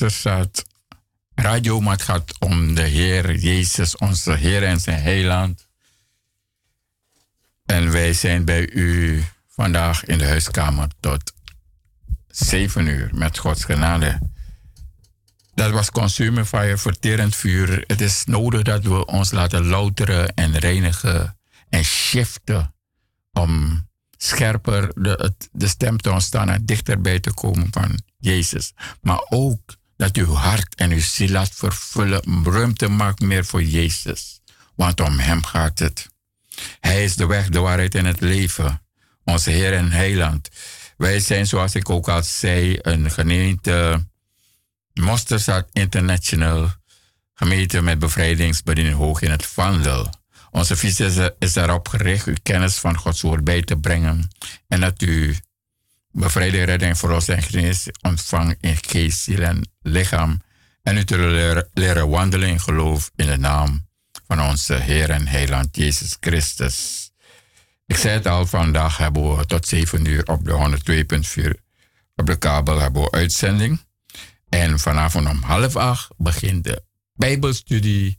[0.00, 0.64] Mosterdzaad
[1.34, 5.68] Radio, maar het gaat om de Heer Jezus, onze Heer en zijn heiland.
[7.66, 11.32] En wij zijn bij u vandaag in de huiskamer tot
[12.28, 14.18] 7 uur met Gods genade.
[15.54, 17.84] Dat was Consumer Fire, verterend vuur.
[17.86, 22.74] Het is nodig dat we ons laten louteren en reinigen en shiften
[23.32, 23.84] om
[24.16, 28.72] scherper de, de stem te ontstaan en dichterbij te komen van Jezus.
[29.00, 34.40] Maar ook dat uw hart en uw ziel laat vervullen, ruimte maakt meer voor Jezus.
[34.74, 36.08] Want om Hem gaat het.
[36.80, 38.82] Hij is de weg, de waarheid en het leven.
[39.24, 40.48] Onze Heer en Heiland.
[40.96, 44.06] Wij zijn, zoals ik ook al zei, een gemeente
[44.92, 46.70] Mosterstad International.
[47.34, 50.14] Gemeente met bevrijdingsbediening hoog in het Vandel.
[50.50, 54.30] Onze visie is, daarop gericht uw kennis van Gods woord bij te brengen.
[54.68, 55.36] En dat u
[56.12, 60.42] bevrijding, redding, verlossing en genees ontvangt in geest, ziel en lichaam.
[60.82, 63.86] En u te leren wandelen in geloof in de naam
[64.26, 67.10] van onze Heer en Heiland Jezus Christus.
[67.86, 70.78] Ik zei het al, vandaag hebben we tot 7 uur op de
[71.44, 71.68] 102.4
[72.16, 73.84] op de kabel hebben we uitzending.
[74.48, 76.82] En vanavond om half acht begint de
[77.14, 78.16] Bijbelstudie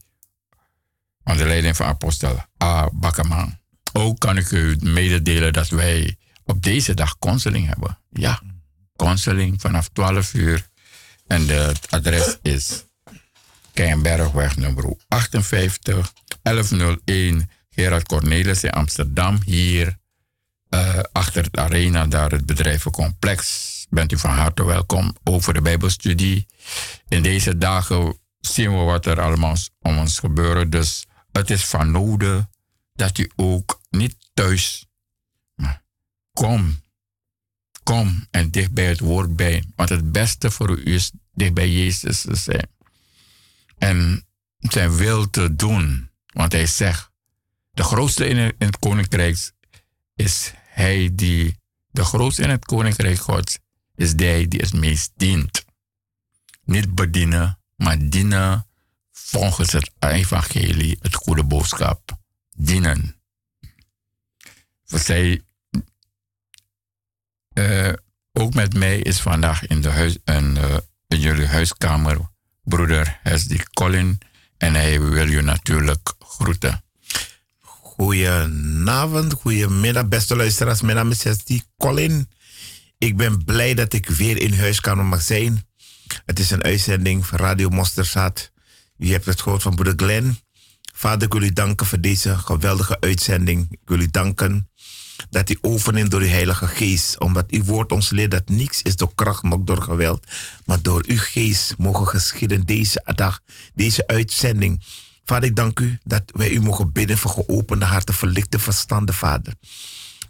[1.24, 2.90] onder leiding van apostel A.
[2.94, 3.60] Bakkerman.
[3.94, 6.18] Ook kan ik u mededelen dat wij
[6.52, 8.00] op deze dag counseling hebben.
[8.10, 8.42] Ja,
[8.96, 10.70] counseling vanaf 12 uur.
[11.28, 12.84] En het adres is
[13.74, 19.40] Keienbergweg nummer 58 1101 Gerard Cornelis in Amsterdam.
[19.46, 19.98] Hier
[20.70, 23.70] uh, achter de arena, daar het bedrijvencomplex.
[23.90, 26.48] Bent u van harte welkom over de Bijbelstudie.
[27.08, 30.70] In deze dagen zien we wat er allemaal om ons gebeuren.
[30.70, 32.46] Dus het is van nodig
[32.94, 34.86] dat u ook niet thuis.
[36.34, 36.80] Kom.
[37.84, 39.64] Kom en dicht bij het woord bij.
[39.76, 42.70] Want het beste voor u is dicht bij Jezus te zijn.
[43.78, 44.26] En
[44.58, 46.10] zijn wil te doen.
[46.26, 47.12] Want hij zegt,
[47.72, 49.52] de grootste in het koninkrijk
[50.16, 51.60] is hij die,
[51.92, 53.58] de grootste in het koninkrijk Gods
[53.96, 55.66] is hij die het meest dient.
[56.64, 58.68] Niet bedienen, maar dienen
[59.12, 62.20] volgens het evangelie, het goede boodschap.
[62.56, 63.16] Dienen.
[64.84, 65.42] Zij,
[67.54, 67.94] uh,
[68.34, 70.58] ook met mij is vandaag in, de huis, in,
[71.08, 72.30] in jullie huiskamer
[72.64, 74.20] broeder Hesdy Colin
[74.58, 76.84] en hij wil je natuurlijk groeten.
[77.62, 80.82] Goedenavond, goedemiddag, beste luisteraars.
[80.82, 82.30] Mijn naam is Hesdy Colin.
[82.98, 85.68] Ik ben blij dat ik weer in huiskamer mag zijn.
[86.26, 88.52] Het is een uitzending van Radio Mosterzaad.
[88.98, 90.40] U hebt het gehoord van broeder Glenn.
[90.94, 93.68] Vader, ik wil u danken voor deze geweldige uitzending.
[93.70, 94.70] Ik wil u danken
[95.30, 97.20] dat u overneemt door uw Heilige Geest.
[97.20, 100.26] Omdat uw woord ons leert dat niets is door kracht, noch door geweld.
[100.66, 103.40] Maar door uw geest mogen geschieden deze dag,
[103.74, 104.84] deze uitzending.
[105.24, 109.54] Vader, ik dank u dat wij u mogen bidden voor geopende harten, verlichte verstanden, Vader.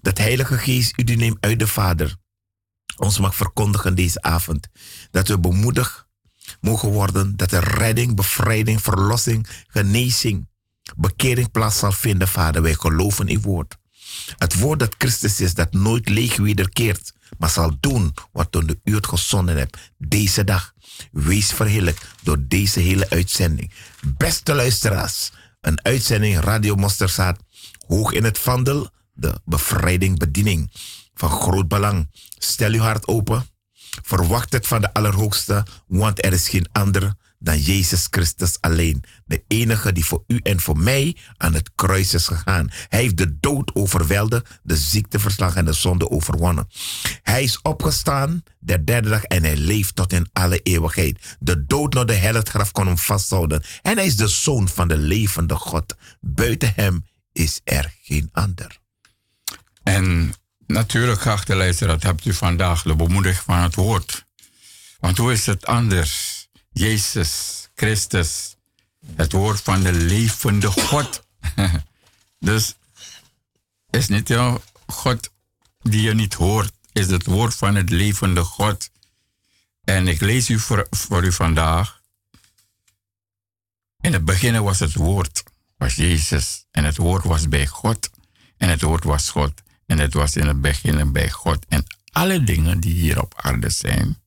[0.02, 2.20] Dat Heilige Geest u die neemt uit de Vader
[3.02, 4.68] ons mag verkondigen deze avond.
[5.12, 6.06] Dat we bemoedigd
[6.60, 10.50] mogen worden dat er redding, bevrijding, verlossing, genezing,
[10.96, 12.62] bekering plaats zal vinden, Vader.
[12.62, 13.78] Wij geloven in woord.
[14.38, 18.96] Het woord dat Christus is, dat nooit leeg wederkeert, maar zal doen wat toen u
[18.96, 19.78] het gezonden hebt.
[19.98, 20.74] Deze dag.
[21.12, 23.72] Wees verheerlijk door deze hele uitzending.
[24.18, 27.40] Beste luisteraars, een uitzending Radio Mosterzaad,
[27.88, 30.72] hoog in het vandel, de bevrijding bediening.
[31.14, 32.10] Van groot belang.
[32.38, 33.46] Stel uw hart open.
[34.02, 39.04] Verwacht het van de Allerhoogste, want er is geen ander dan Jezus Christus alleen.
[39.26, 42.70] De enige die voor u en voor mij aan het kruis is gegaan.
[42.90, 46.68] Hij heeft de dood overweldigd, de ziekte verslagen en de zonde overwonnen.
[47.24, 51.38] Hij is opgestaan de derde dag en hij leeft tot in alle eeuwigheid.
[51.40, 53.64] De dood naar de hel, het graf kon hem vasthouden.
[53.82, 55.96] En hij is de zoon van de levende God.
[56.20, 58.80] Buiten hem is er geen ander.
[59.84, 60.34] En
[60.68, 64.26] natuurlijk, geachte luisteraar, hebt u vandaag de bemoediging van het woord.
[65.00, 66.41] Want hoe is het anders?
[66.74, 68.56] Jezus Christus,
[69.16, 71.24] het woord van de levende God.
[72.40, 72.76] dus
[73.90, 75.32] is niet jouw God
[75.82, 78.90] die je niet hoort, is het woord van het levende God.
[79.84, 82.02] En ik lees u voor, voor u vandaag.
[84.02, 85.44] In het begin was het woord,
[85.78, 86.66] was Jezus.
[86.72, 88.10] En het woord was bij God.
[88.58, 89.54] En het woord was God.
[89.86, 91.66] En het was in het begin bij God.
[91.68, 94.21] En alle dingen die hier op aarde zijn,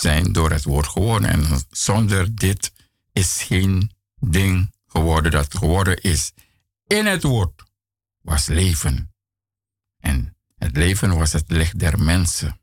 [0.00, 1.30] zijn door het woord geworden.
[1.30, 2.72] En zonder dit
[3.12, 6.32] is geen ding geworden dat geworden is.
[6.86, 7.62] In het woord
[8.20, 9.12] was leven.
[10.00, 12.60] En het leven was het licht der mensen.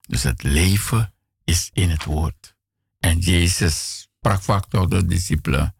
[0.00, 1.12] Dus het leven
[1.44, 2.56] is in het woord.
[2.98, 5.74] En Jezus sprak vaak tot de discipelen.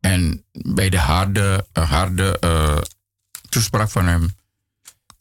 [0.00, 2.80] En bij de harde, harde uh,
[3.48, 4.34] toespraak van hem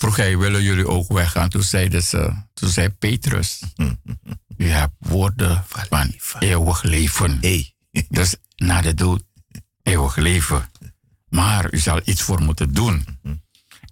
[0.03, 1.49] vroeg hij, willen jullie ook weggaan?
[1.49, 3.61] Toen zeiden ze, toen zei Petrus,
[4.57, 7.37] u hebt woorden van eeuwig leven.
[7.41, 7.73] Hey.
[8.09, 9.23] Dus na de dood,
[9.83, 10.69] eeuwig leven.
[11.29, 13.05] Maar u zal iets voor moeten doen.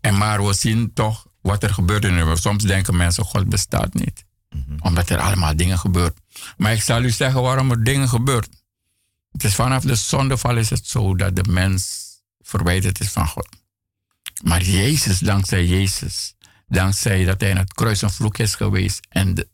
[0.02, 3.94] En maar we zien toch wat er gebeurt in de Soms denken mensen, God bestaat
[3.94, 4.26] niet.
[4.80, 6.16] Omdat er allemaal dingen gebeuren.
[6.58, 8.50] Maar ik zal u zeggen waarom er dingen gebeuren.
[9.32, 13.61] Het is vanaf de zondeval is het zo dat de mens verwijderd is van God.
[14.44, 16.36] Maar Jezus, dankzij Jezus,
[16.68, 19.48] dankzij dat hij in het kruis een vloek is geweest en de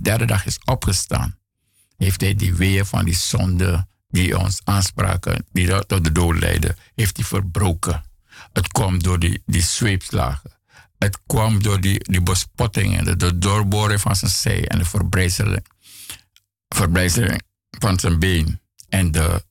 [0.00, 1.38] derde dag is opgestaan,
[1.96, 6.76] heeft hij die weeën van die zonde die ons aanspraken, die tot de dood leiden,
[6.94, 8.04] heeft hij verbroken.
[8.52, 10.52] Het kwam door die, die zweepslagen.
[10.98, 15.66] Het kwam door die, die bespottingen, de, de doorboren van zijn zij en de verbrijzeling,
[16.68, 17.42] verbrijzeling
[17.78, 19.44] van zijn been en de,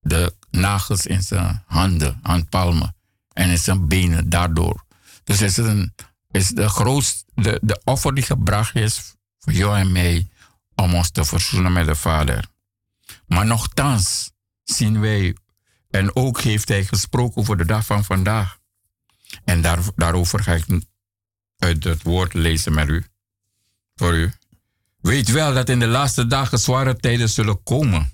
[0.00, 2.94] de nagels in zijn handen, handpalmen
[3.32, 4.84] en in zijn benen daardoor.
[5.24, 5.94] Dus is het een,
[6.30, 10.28] is de grootste, de, de offer die gebracht is voor jou en mij
[10.74, 12.46] om ons te verzoenen met de Vader.
[13.26, 14.30] Maar nochtans
[14.64, 15.36] zien wij,
[15.90, 18.58] en ook heeft hij gesproken over de dag van vandaag.
[19.44, 20.64] En daar, daarover ga ik
[21.58, 23.04] uit het woord lezen met u,
[23.94, 24.32] voor u.
[25.00, 28.12] Weet wel dat in de laatste dagen zware tijden zullen komen.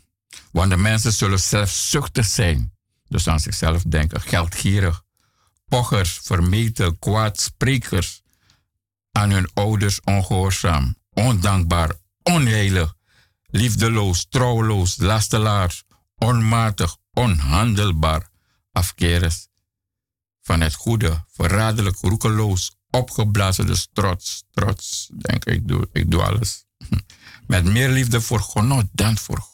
[0.52, 2.72] Want de mensen zullen zelfzuchtig zijn.
[3.08, 5.02] Dus aan zichzelf denken, geldgierig,
[5.68, 8.22] pochers, vermeten, kwaadsprekers,
[9.12, 12.94] aan hun ouders ongehoorzaam, ondankbaar, onheilig,
[13.46, 15.84] liefdeloos, trouweloos, lastelaars,
[16.18, 18.30] onmatig, onhandelbaar,
[18.72, 19.48] afkeres
[20.42, 26.64] van het goede, verraderlijk, roekeloos, opgeblazen, dus trots, trots, denk ik, doe, ik doe alles.
[27.46, 29.46] Met meer liefde voor genot dan voor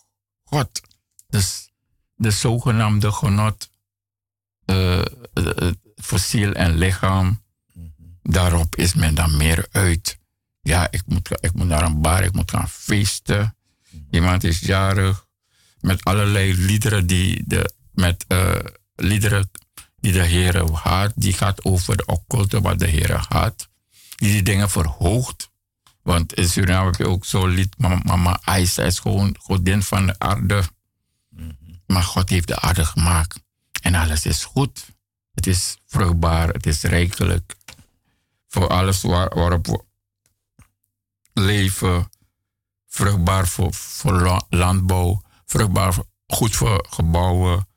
[0.44, 0.81] God.
[1.29, 1.70] Dus
[2.14, 3.70] de zogenaamde genot
[4.66, 5.03] uh,
[6.02, 7.42] voor ziel en lichaam,
[8.22, 10.18] daarop is men dan meer uit.
[10.60, 13.56] Ja, ik moet, ik moet naar een bar, ik moet gaan feesten.
[14.10, 15.26] Iemand is jarig.
[15.80, 18.54] Met allerlei liederen die de, met uh,
[18.94, 19.50] liederen
[20.00, 21.12] die de Heer had.
[21.14, 23.68] Die gaat over de occulte wat de Heer had.
[24.16, 25.50] Die die dingen verhoogt.
[26.02, 27.78] Want in Suriname heb je ook zo'n lied.
[27.78, 30.62] Mama, Aisa is gewoon godin van de aarde.
[31.86, 33.40] Maar God heeft de aarde gemaakt.
[33.82, 34.86] En alles is goed.
[35.35, 36.49] Het is vruchtbaar.
[36.49, 37.55] Het is rijkelijk.
[38.49, 39.85] Voor alles waar, waarop we
[41.33, 42.11] leven.
[42.87, 45.23] Vruchtbaar voor, voor landbouw.
[45.47, 45.95] Vruchtbaar
[46.27, 47.68] goed voor gebouwen.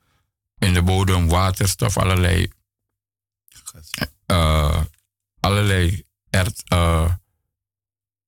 [0.58, 1.96] In de bodem waterstof.
[1.96, 2.52] Allerlei.
[4.26, 4.84] Uh,
[5.40, 7.14] allerlei erd, uh,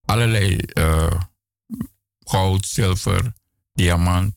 [0.05, 1.21] allerlei uh,
[2.21, 3.33] goud, zilver,
[3.73, 4.35] diamant,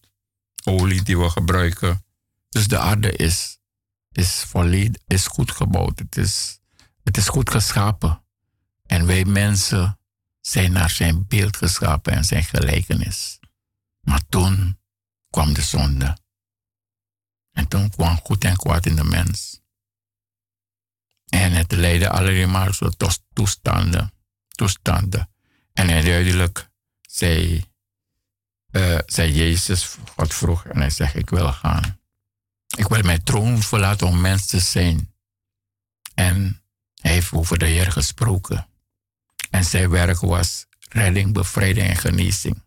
[0.64, 2.06] olie die we gebruiken.
[2.50, 3.60] Dus de aarde is,
[4.12, 6.00] is volledig, is goed gebouwd.
[6.00, 6.60] Het is,
[7.04, 8.24] het is goed geschapen.
[8.86, 10.00] En wij mensen
[10.42, 13.40] zijn naar zijn beeld geschapen en zijn gelijkenis.
[14.00, 14.80] Maar toen
[15.30, 16.18] kwam de zonde.
[17.52, 19.62] En toen kwam goed en kwaad in de mens.
[21.26, 24.14] En het leidde alleen maar tot toestanden.
[24.48, 25.30] toestanden.
[25.74, 26.70] En uiteindelijk
[27.02, 27.66] zei,
[28.72, 32.01] uh, zei Jezus, God vroeg, en hij zegt, ik wil gaan.
[32.76, 35.14] Ik wil mijn troon verlaten om mens te zijn.
[36.14, 36.62] En
[37.02, 38.68] hij heeft over de Heer gesproken.
[39.50, 42.64] En zijn werk was redding, bevrijding en genezing.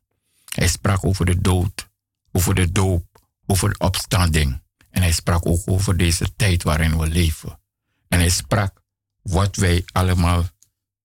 [0.54, 1.88] Hij sprak over de dood,
[2.32, 4.62] over de doop, over de opstanding.
[4.90, 7.60] En hij sprak ook over deze tijd waarin we leven.
[8.08, 8.82] En hij sprak
[9.22, 10.44] wat wij allemaal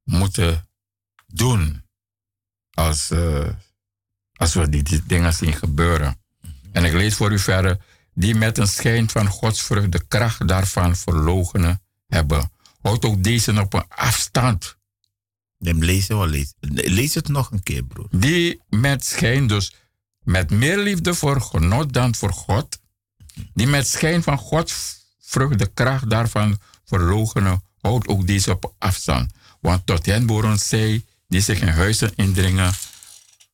[0.04, 0.68] moeten
[1.28, 1.84] doen
[2.74, 3.50] als, uh,
[4.36, 6.22] als we die, die, dingen zien gebeuren.
[6.72, 7.82] En ik lees voor u verder.
[8.20, 12.52] Die met een schijn van godsvrucht de kracht daarvan verlogenen hebben.
[12.82, 14.78] Houdt ook deze op een afstand.
[15.58, 16.46] Neem lezen wel.
[16.70, 18.08] Lees het nog een keer, broer.
[18.12, 19.74] Die met schijn, dus
[20.24, 22.80] met meer liefde voor genot dan voor God.
[23.54, 27.64] Die met schijn van godsvrucht de kracht daarvan verlogenen.
[27.82, 29.32] Houdt ook deze op afstand.
[29.62, 32.74] Want tot hen behoren zij die zich in huizen indringen.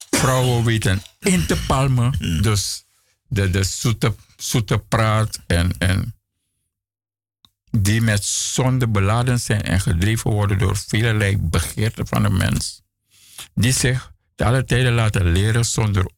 [0.09, 2.41] Vrouwen weten in te palmen.
[2.41, 2.85] Dus
[3.27, 6.15] de, de zoete, zoete praat en, en
[7.71, 12.81] die met zonde beladen zijn en gedreven worden door velelei begeerten van de mens.
[13.53, 16.11] Die zich te alle tijden laten leren zonder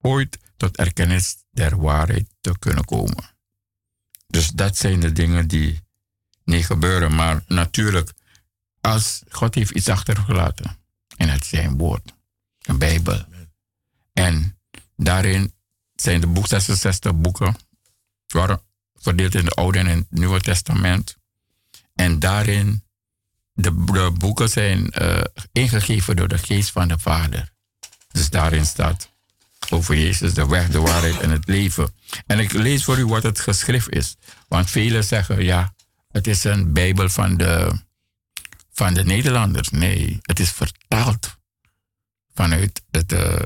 [0.00, 3.34] ooit tot erkennis der waarheid te kunnen komen.
[4.26, 5.82] Dus dat zijn de dingen die
[6.44, 7.14] niet gebeuren.
[7.14, 8.12] Maar natuurlijk,
[8.80, 10.76] als God heeft iets achtergelaten.
[11.16, 12.12] En het is zijn woord.
[12.62, 13.24] Een Bijbel.
[14.12, 14.58] En
[14.96, 15.54] daarin
[16.04, 17.56] zijn de boek 66 boeken,
[18.26, 18.60] waren
[18.96, 21.16] verdeeld in het Oude en het Nieuwe Testament.
[21.94, 22.84] En daarin,
[23.52, 25.20] de, de boeken zijn uh,
[25.52, 27.52] ingegeven door de geest van de Vader.
[28.12, 29.12] Dus daarin staat
[29.70, 31.94] over Jezus, de weg, de waarheid en het leven.
[32.26, 34.16] En ik lees voor u wat het geschrift is.
[34.48, 35.74] Want velen zeggen, ja,
[36.10, 37.80] het is een Bijbel van de,
[38.72, 39.68] van de Nederlanders.
[39.68, 41.36] Nee, het is vertaald
[42.34, 43.38] vanuit het, uh,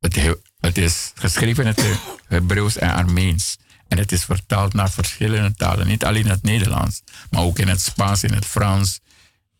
[0.00, 3.58] het, het is geschreven in het Hebreeuws en Armeens.
[3.88, 5.86] En het is vertaald naar verschillende talen.
[5.86, 9.00] Niet alleen het Nederlands, maar ook in het Spaans, in het Frans,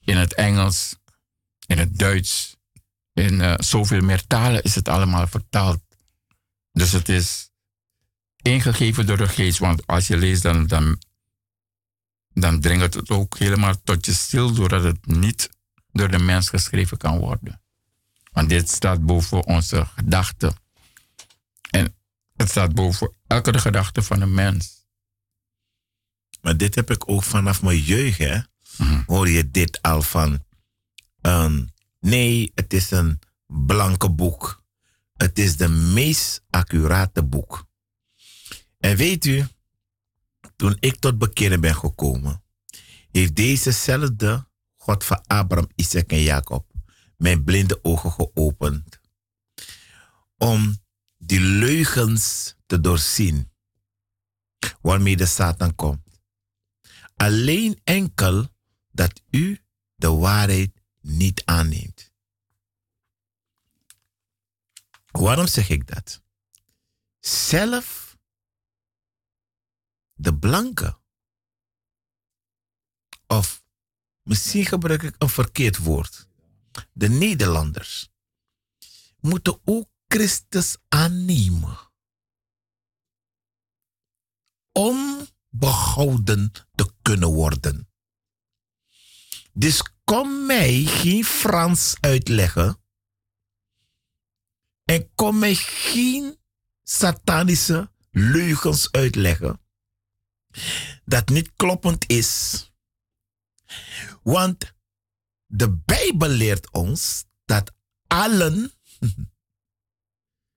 [0.00, 0.96] in het Engels,
[1.66, 2.56] in het Duits.
[3.12, 5.80] In uh, zoveel meer talen is het allemaal vertaald.
[6.72, 7.50] Dus het is
[8.42, 9.58] ingegeven door de geest.
[9.58, 10.98] Want als je leest, dan, dan,
[12.34, 15.48] dan dringt het ook helemaal tot je stil, doordat het niet
[15.90, 17.62] door de mens geschreven kan worden.
[18.32, 20.54] Want dit staat boven onze gedachten.
[22.42, 24.86] Het staat boven elke gedachte van een mens.
[26.40, 28.40] Maar dit heb ik ook vanaf mijn jeugd, hè?
[28.78, 29.02] Mhm.
[29.06, 30.44] Hoor je dit al van.
[31.20, 34.62] Um, nee, het is een blanke boek.
[35.16, 37.66] Het is de meest accurate boek.
[38.78, 39.46] En weet u,
[40.56, 42.42] toen ik tot bekeren ben gekomen,
[43.10, 46.66] heeft dezezelfde God van Abraham, Isaac en Jacob
[47.16, 49.00] mijn blinde ogen geopend.
[50.36, 50.81] Om
[51.32, 53.52] die leugens te doorzien
[54.80, 56.20] waarmee de Satan komt.
[57.16, 58.48] Alleen enkel
[58.90, 59.58] dat u
[59.94, 62.12] de waarheid niet aanneemt.
[65.10, 66.22] Waarom zeg ik dat?
[67.20, 68.16] Zelf
[70.12, 70.98] de blanke.
[73.26, 73.64] Of
[74.22, 76.28] misschien gebruik ik een verkeerd woord.
[76.92, 78.10] De Nederlanders
[79.20, 81.78] moeten ook Christus aannemen.
[84.72, 87.88] Om behouden te kunnen worden.
[89.52, 92.82] Dus kom mij geen Frans uitleggen.
[94.84, 96.38] En kom mij geen
[96.82, 99.60] satanische leugens uitleggen.
[101.04, 102.70] Dat niet kloppend is.
[104.22, 104.74] Want
[105.46, 107.72] de Bijbel leert ons dat
[108.06, 108.72] allen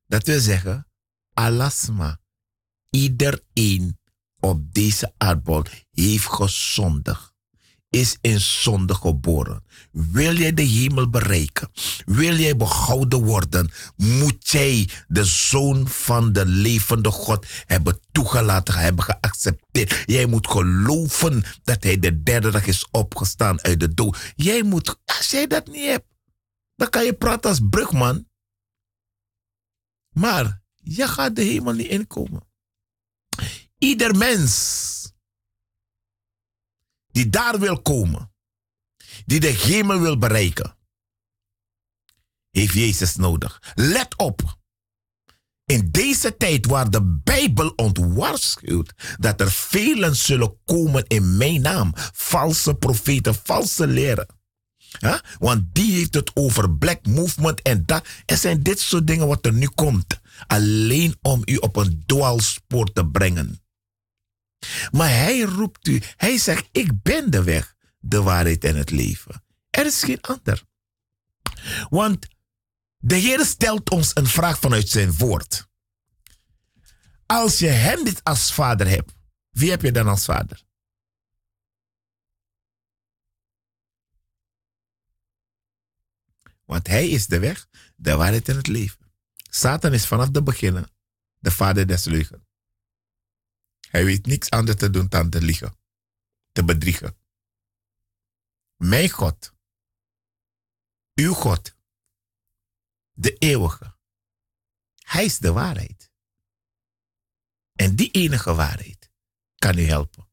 [0.08, 0.88] dat wil zeggen,
[1.34, 2.20] alasma,
[2.90, 3.98] iedereen
[4.40, 7.34] op deze aardbol heeft gezondigd.
[7.90, 9.64] Is in zonde geboren.
[9.92, 11.70] Wil jij de hemel bereiken?
[12.06, 13.72] Wil jij behouden worden?
[13.96, 20.04] Moet jij de zoon van de levende God hebben toegelaten, hebben geaccepteerd.
[20.06, 24.34] Jij moet geloven dat hij de derde dag is opgestaan uit de dood.
[24.36, 26.08] Jij moet, als jij dat niet hebt,
[26.76, 28.28] dan kan je praten als brugman.
[30.16, 32.44] Maar je gaat de hemel niet inkomen.
[33.78, 34.94] Ieder mens
[37.08, 38.34] die daar wil komen,
[39.26, 40.78] die de hemel wil bereiken,
[42.50, 43.74] heeft Jezus nodig.
[43.76, 44.58] Let op.
[45.66, 51.92] In deze tijd waar de Bijbel ontwaarschuwt dat er velen zullen komen in mijn naam,
[52.14, 54.28] valse profeten, valse leren.
[55.40, 58.08] Want die heeft het over black movement en dat.
[58.26, 60.20] Er zijn dit soort dingen wat er nu komt.
[60.48, 63.60] Alleen om u op een dwaalspoor te brengen.
[64.92, 66.02] Maar hij roept u.
[66.16, 69.44] Hij zegt, ik ben de weg, de waarheid en het leven.
[69.70, 70.64] Er is geen ander.
[71.90, 72.28] Want
[72.98, 75.68] de Heer stelt ons een vraag vanuit zijn woord.
[77.26, 79.14] Als je hem niet als vader hebt,
[79.50, 80.65] wie heb je dan als vader?
[86.66, 89.14] Want hij is de weg, de waarheid en het leven.
[89.50, 90.88] Satan is vanaf de begin
[91.40, 92.48] de vader des leugen.
[93.90, 95.78] Hij weet niks anders te doen dan te liegen,
[96.52, 97.18] te bedriegen.
[98.76, 99.54] Mijn God,
[101.14, 101.76] uw God,
[103.12, 103.98] de eeuwige,
[104.96, 106.12] hij is de waarheid.
[107.74, 109.12] En die enige waarheid
[109.56, 110.30] kan u helpen.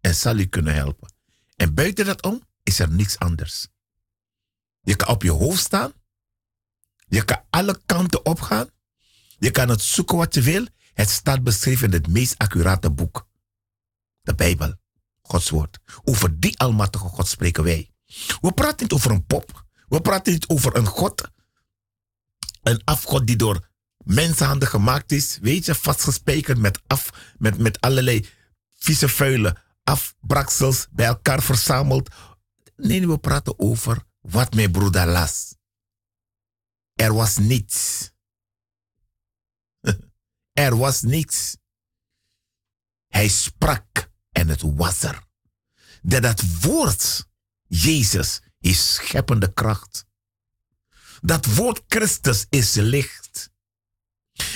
[0.00, 1.14] En zal u kunnen helpen.
[1.56, 3.68] En buiten dat om is er niks anders.
[4.84, 5.92] Je kan op je hoofd staan.
[7.06, 8.68] Je kan alle kanten opgaan.
[9.38, 10.66] Je kan het zoeken wat je wil.
[10.94, 13.28] Het staat beschreven in het meest accurate boek.
[14.22, 14.74] De Bijbel.
[15.22, 15.78] Gods woord.
[16.04, 17.90] Over die almachtige God spreken wij.
[18.40, 19.64] We praten niet over een pop.
[19.88, 21.30] We praten niet over een God.
[22.62, 25.38] Een afgod die door mensenhanden gemaakt is.
[25.42, 28.28] Weet je, vastgespijkerd met, af, met, met allerlei
[28.74, 29.58] vieze vuilen.
[29.84, 32.10] Afbraksels bij elkaar verzameld.
[32.76, 35.54] Nee, we praten over wat mijn broeder las.
[36.94, 38.10] Er was niets.
[40.52, 41.56] Er was niks.
[43.08, 45.26] Hij sprak en het was er.
[46.02, 47.28] Dat dat woord,
[47.66, 50.06] Jezus, is scheppende kracht.
[51.20, 53.50] Dat woord Christus is licht.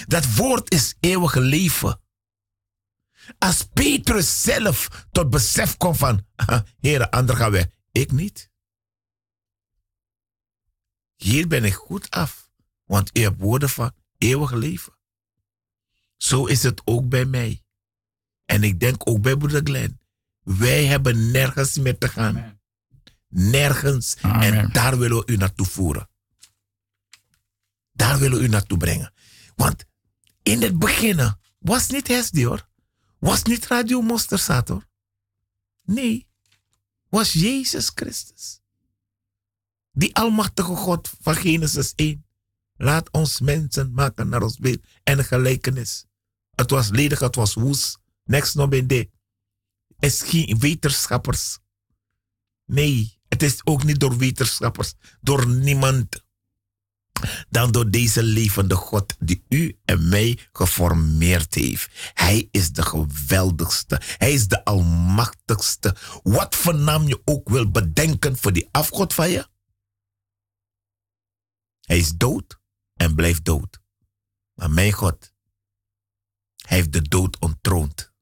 [0.06, 2.00] Dat woord is eeuwige leven.
[3.38, 6.26] Als Petrus zelf tot besef komt van,
[6.80, 7.66] heren, ander gaan weg.
[7.92, 8.50] Ik niet.
[11.18, 12.50] Hier ben ik goed af,
[12.84, 14.92] want u hebt woorden van eeuwig leven.
[16.16, 17.62] Zo is het ook bij mij.
[18.44, 20.00] En ik denk ook bij broeder Glenn.
[20.42, 22.60] Wij hebben nergens meer te gaan.
[23.28, 24.14] Nergens.
[24.14, 26.10] En daar willen we u naartoe voeren.
[27.92, 29.12] Daar willen we u naartoe brengen.
[29.54, 29.84] Want
[30.42, 32.68] in het begin was niet Hesdi hoor.
[33.18, 34.88] Was niet Radio Mosterzaat hoor.
[35.82, 36.26] Nee.
[37.08, 38.60] Was Jezus Christus.
[39.98, 42.26] Die almachtige God van Genesis 1.
[42.76, 46.04] Laat ons mensen maken naar ons beeld en gelijkenis.
[46.54, 47.98] Het was ledig, het was woest.
[48.24, 49.10] Next no ben de.
[49.96, 51.58] Het is geen wetenschappers.
[52.64, 54.94] Nee, het is ook niet door wetenschappers.
[55.20, 56.24] Door niemand.
[57.48, 62.12] Dan door deze levende God die u en mij geformeerd heeft.
[62.14, 64.00] Hij is de geweldigste.
[64.02, 65.96] Hij is de almachtigste.
[66.22, 69.56] Wat voor naam je ook wil bedenken voor die afgod van je.
[71.88, 72.60] Hij is dood
[72.96, 73.80] en blijft dood.
[74.54, 75.32] Maar mijn God,
[76.66, 78.12] hij heeft de dood ontroond.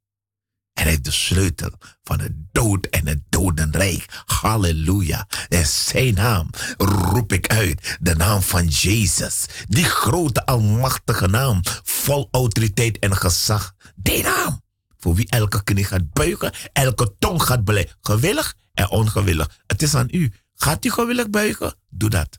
[0.72, 1.70] En hij heeft de sleutel
[2.02, 4.22] van het dood en het dodenrijk.
[4.24, 5.26] Halleluja.
[5.48, 7.96] En zijn naam roep ik uit.
[8.00, 9.46] De naam van Jezus.
[9.68, 11.60] Die grote almachtige naam.
[11.82, 13.74] Vol autoriteit en gezag.
[13.94, 14.62] Die naam.
[14.98, 16.52] Voor wie elke knie gaat buigen.
[16.72, 17.96] Elke tong gaat beleiden.
[18.00, 19.60] Gewillig en ongewillig.
[19.66, 20.32] Het is aan u.
[20.54, 21.74] Gaat u gewillig buigen?
[21.88, 22.38] Doe dat.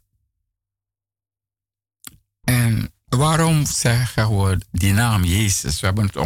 [2.47, 5.79] En waarom zeggen we die naam Jezus?
[5.79, 6.17] We hebben het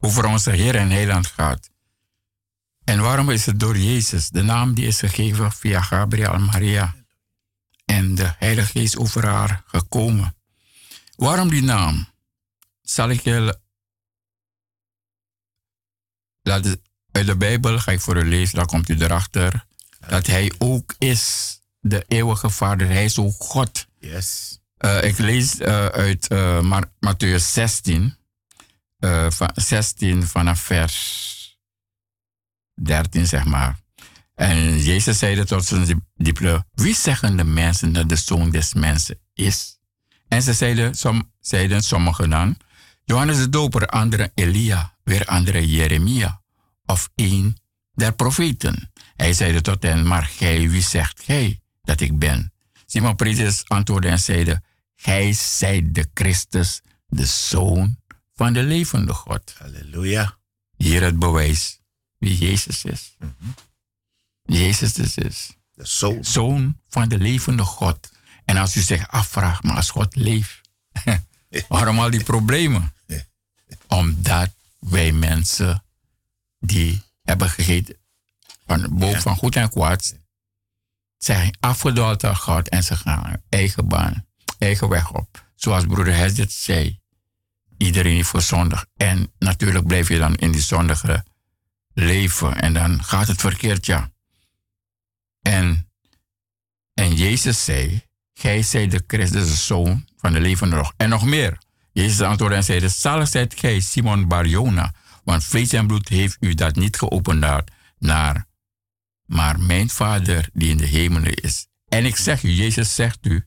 [0.00, 1.70] over onze Heer en Heiland gehad.
[2.84, 4.28] En waarom is het door Jezus?
[4.28, 6.94] De naam die is gegeven via Gabriel Maria.
[7.84, 10.36] En de Heilige Geest over haar gekomen.
[11.16, 12.08] Waarom die naam?
[12.82, 13.58] Zal ik je
[16.42, 19.66] uit de Bijbel ga ik voor u lezen, dan komt u erachter.
[20.08, 22.86] Dat hij ook is de eeuwige Vader.
[22.86, 23.86] Hij is ook God.
[23.98, 24.60] Yes.
[24.84, 28.16] Uh, ik lees uh, uit uh, Matthäus 16,
[29.28, 31.58] van 16 vanaf vers
[32.74, 33.78] 13, zeg maar.
[34.34, 39.18] En Jezus zeide tot zijn discipelen, wie zeggen de mensen dat de zoon des mensen
[39.34, 39.78] is?
[40.28, 42.56] En ze zeiden, som, zeiden sommigen dan,
[43.04, 46.42] Johannes de Doper, anderen Elia, weer anderen Jeremia,
[46.86, 47.56] of een
[47.94, 48.92] der profeten.
[49.16, 52.52] Hij zeide tot hen, maar gij, wie zegt gij dat ik ben?
[52.86, 54.62] Simon Petrus antwoordde en zeide,
[55.02, 57.96] Gij zijt de Christus, de Zoon
[58.34, 59.54] van de levende God.
[59.58, 60.38] Halleluja.
[60.76, 61.80] Hier het bewijs
[62.18, 63.16] wie Jezus is.
[63.18, 63.50] Mhm.
[64.42, 66.24] Jezus is, is de zoon.
[66.24, 68.10] zoon van de levende God.
[68.44, 70.60] En als u zich afvraagt, maar als God leeft,
[71.68, 72.94] waarom al die problemen?
[73.88, 75.84] Omdat wij mensen
[76.58, 77.96] die hebben gegeten
[78.66, 80.16] van boven van goed en kwaad,
[81.18, 84.26] zijn afgedwaald aan God en ze gaan eigen baan
[84.62, 85.46] eigen weg op.
[85.54, 87.00] Zoals broeder Hesdet zei.
[87.78, 88.86] Iedereen is voor zondig.
[88.96, 91.24] En natuurlijk blijf je dan in die zondige
[91.94, 92.60] leven.
[92.60, 94.10] En dan gaat het verkeerd, ja.
[95.42, 95.90] En,
[96.94, 100.92] en Jezus zei, gij zijt de Christus, de Zoon van de levende nog.
[100.96, 101.58] En nog meer.
[101.92, 104.94] Jezus antwoordde en zei, zalig zijt gij, Simon Barjona,
[105.24, 108.46] want vlees en bloed heeft u dat niet geopenbaard naar,
[109.26, 111.66] maar mijn Vader die in de hemelen is.
[111.88, 113.44] En ik zeg u, Jezus zegt u,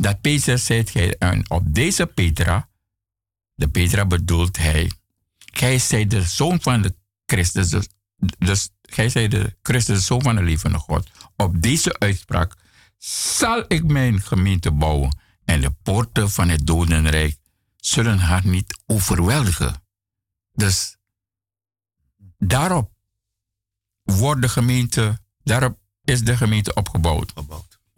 [0.00, 2.68] dat Peter zei, en op deze Petra,
[3.54, 4.90] de Petra bedoelt hij,
[5.38, 6.94] gij zijt de zoon van de
[7.26, 7.88] Christus, dus,
[8.38, 11.10] dus gij zijt de Christus, de zoon van de levende God.
[11.36, 12.54] Op deze uitspraak
[12.98, 17.36] zal ik mijn gemeente bouwen en de poorten van het dodenrijk
[17.76, 19.82] zullen haar niet overweldigen.
[20.52, 20.96] Dus
[22.38, 22.90] daarop
[24.02, 27.32] wordt de gemeente, daarop is de gemeente opgebouwd.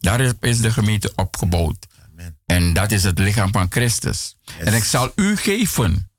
[0.02, 1.86] Daarop is de gemeente opgebouwd.
[2.46, 4.36] En dat is het lichaam van Christus.
[4.58, 6.10] En ik zal u geven,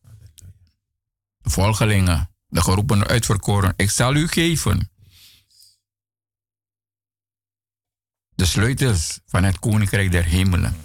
[1.38, 4.92] de volgelingen, de geroepen uitverkoren, ik zal u geven
[8.36, 10.76] de sleutels van het koninkrijk der hemelen.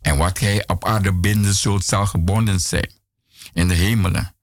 [0.00, 2.92] En wat gij op aarde binden zult, zal gebonden zijn
[3.52, 4.36] in de hemelen.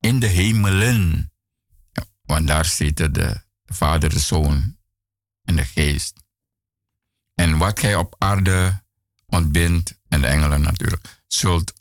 [0.00, 1.32] In de hemelen.
[2.22, 4.76] Want daar zitten de Vader, de Zoon
[5.44, 6.12] en de Geest.
[7.34, 8.82] En wat gij op aarde
[9.28, 11.72] ontbindt, en de engelen natuurlijk, zult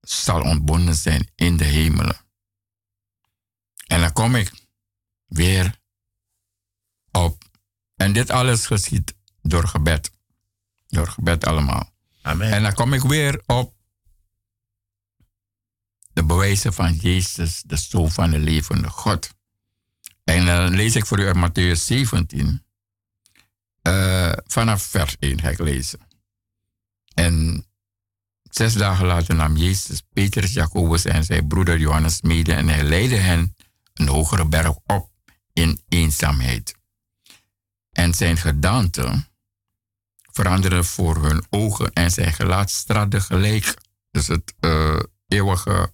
[0.00, 2.16] zal ontbonden zijn in de hemelen.
[3.86, 4.52] En dan kom ik
[5.26, 5.80] weer
[7.10, 7.44] op.
[7.96, 10.10] En dit alles geschiet door gebed.
[10.86, 11.92] Door gebed allemaal.
[12.22, 12.52] Amen.
[12.52, 13.74] En dan kom ik weer op
[16.12, 19.34] de bewijzen van Jezus, de Zoon van de levende God.
[20.24, 22.64] En dan lees ik voor u uit Matthäus 17.
[23.82, 26.05] Eh, vanaf vers 1 ga ik lezen.
[27.16, 27.66] En
[28.42, 33.16] zes dagen later nam Jezus Petrus, Jacobus en zijn broeder Johannes mede en hij leidde
[33.16, 33.56] hen
[33.94, 35.10] een hogere berg op
[35.52, 36.74] in eenzaamheid.
[37.92, 39.24] En zijn gedaante
[40.32, 43.74] veranderde voor hun ogen en zijn gelaat straalde gelijk.
[44.10, 45.92] Dus het uh, eeuwige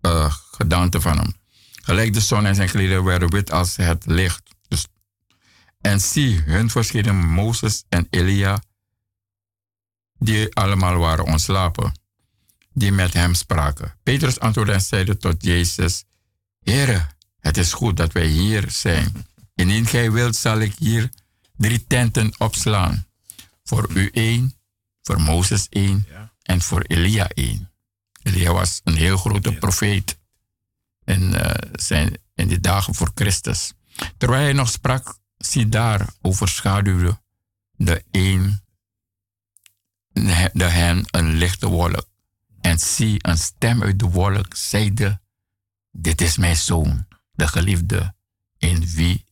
[0.00, 1.32] uh, gedaante van hem.
[1.82, 4.42] Gelijk de zon en zijn kleden werden wit als het licht.
[4.68, 4.86] Dus,
[5.80, 8.62] en zie, hun verschenen Mozes en Elia,
[10.20, 11.92] die allemaal waren ontslapen,
[12.72, 13.94] die met hem spraken.
[14.02, 16.04] Petrus antwoordde en zeide tot Jezus,
[16.62, 17.06] Heere,
[17.40, 19.26] het is goed dat wij hier zijn.
[19.54, 21.10] Indien gij wilt, zal ik hier
[21.56, 23.06] drie tenten opslaan.
[23.64, 24.54] Voor u één,
[25.02, 26.32] voor Mozes één Ja.
[26.42, 27.70] en voor Elia één.
[28.22, 30.18] Elia was een heel grote profeet
[31.04, 33.72] in, eh, zijn, in de dagen voor Christus.
[34.16, 37.20] Terwijl hij nog sprak, zie daar overschaduwde
[37.76, 38.60] de een
[40.52, 42.08] de een lichte wolk.
[42.60, 45.20] En zie een stem uit de wolk zeide,
[45.90, 48.14] dit is mijn zoon, de geliefde,
[48.58, 49.26] in wie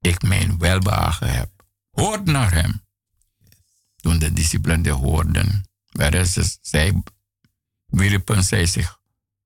[0.00, 1.50] ik mijn welbehagen heb.
[1.90, 2.86] Hoort naar hem.
[3.96, 7.02] Toen de discipelen hoorden, werden ze, zij,
[7.86, 8.98] wierpen zij zich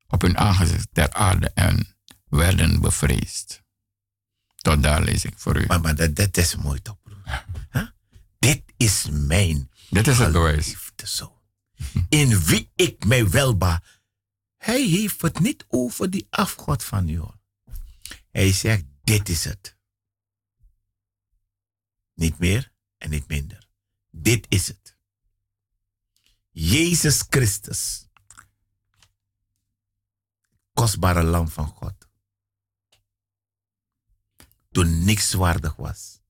[0.06, 1.96] op hun aangezicht ter aarde en
[2.28, 3.62] werden bevreesd.
[4.56, 5.66] Tot daar lees ik voor u.
[5.66, 7.22] Maar, maar dat, dat is mooi toch, broer.
[8.38, 10.76] Dit is mijn Dit is het bewijs.
[12.08, 13.82] In wie ik mij welba.
[14.56, 17.18] Hij heeft het niet over die afgod van u.
[17.18, 17.38] hoor.
[18.30, 19.76] Hij zegt, dit is het.
[22.14, 23.68] Niet meer en niet minder.
[24.10, 24.96] Dit is het.
[26.50, 28.08] Jezus Christus.
[30.72, 32.08] Kostbare lam van God.
[34.70, 36.20] Toen niks waardig was.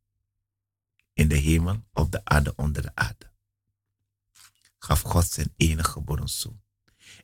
[1.13, 3.32] In de hemel, op de aarde, onder de aarde.
[4.83, 6.63] Gaf God zijn enige geboren zoon.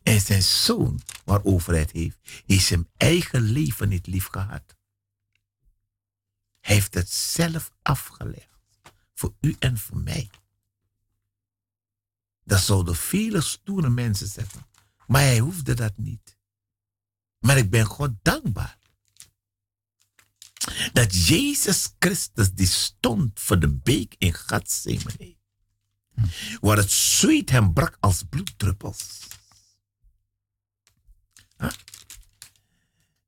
[0.03, 4.77] En zijn zoon, waarover hij het heeft, heeft zijn eigen leven niet lief gehad.
[6.61, 8.59] Hij heeft het zelf afgelegd.
[9.15, 10.31] Voor u en voor mij.
[12.45, 14.67] Dat zouden vele stoere mensen zeggen.
[15.07, 16.37] Maar hij hoefde dat niet.
[17.39, 18.79] Maar ik ben God dankbaar.
[20.93, 25.38] Dat Jezus Christus die stond voor de beek in Gethsemane.
[26.61, 29.27] Waar het zweet hem brak als bloeddruppels.
[31.57, 31.71] Huh?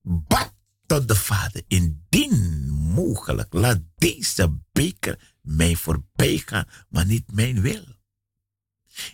[0.03, 0.53] Bad
[0.87, 7.85] tot de Vader, indien mogelijk, laat deze beker mij voorbij gaan, maar niet mijn wil.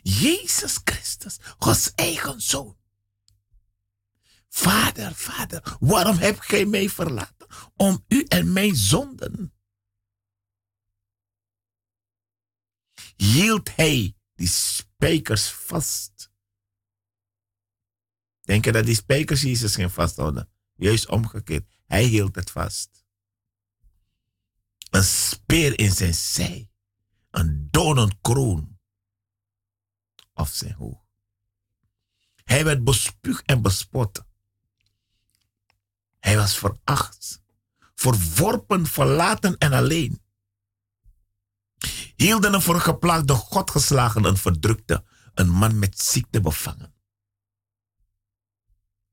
[0.02, 2.76] Jezus Christus, Gods eigen zoon.
[4.48, 7.46] Vader, vader, waarom heb gij mij verlaten?
[7.76, 9.55] Om u en mijn zonden.
[13.16, 16.30] Hield hij die spijkers vast.
[18.40, 20.48] Denk je dat die spijkers Jezus ging vasthouden?
[20.74, 21.66] Juist omgekeerd.
[21.86, 23.04] Hij hield het vast.
[24.90, 26.70] Een speer in zijn zij.
[27.30, 28.78] Een doornenkroon
[30.34, 31.04] op zijn hoofd.
[32.44, 34.24] Hij werd bespuugd en bespot.
[36.18, 37.42] Hij was veracht,
[37.94, 40.22] verworpen, verlaten en alleen.
[42.16, 45.04] Hielden hem voor een geplaagde, godgeslagen, een verdrukte,
[45.34, 46.94] een man met ziekte bevangen.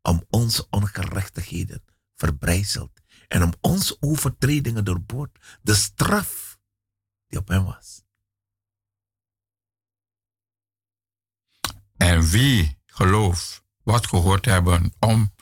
[0.02, 1.84] Om onze ongerechtigheden
[2.16, 6.60] verbrijzeld en om onze overtredingen doorboord, de straf
[7.28, 8.04] die op hem was.
[11.98, 15.34] En wie gelooft wat gehoord hebben om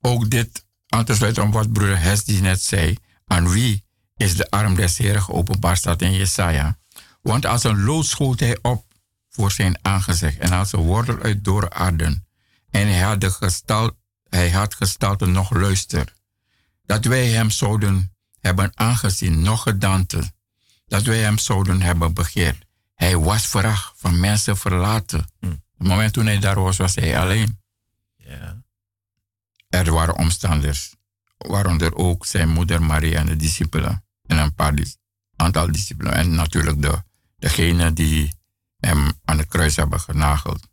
[0.00, 2.96] ook dit aan te sluiten om wat broeder Hesdy net zei.
[3.24, 3.84] Aan wie
[4.16, 6.78] is de arm des Heren geopenbaard staat in Jesaja.
[7.26, 8.84] Want als een lood schoot hij op
[9.28, 12.26] voor zijn aangezicht en als een wortel uit door aarden.
[12.70, 13.90] En hij had, de gestal,
[14.28, 16.12] hij had gestalte nog luister.
[16.84, 20.32] Dat wij hem zouden hebben aangezien, nog gedaante.
[20.86, 22.64] Dat wij hem zouden hebben begeerd.
[22.94, 25.26] Hij was veracht, van mensen verlaten.
[25.40, 27.60] Het moment toen hij daar was, was hij alleen.
[28.16, 28.62] Ja.
[29.68, 30.94] Er waren omstanders,
[31.36, 34.04] waaronder ook zijn moeder Maria en de discipelen.
[34.26, 34.98] En een paar dis-
[35.36, 36.12] aantal discipelen.
[36.12, 37.04] En natuurlijk de,
[37.36, 38.34] degene die
[38.78, 40.68] hem aan het kruis hebben genageld.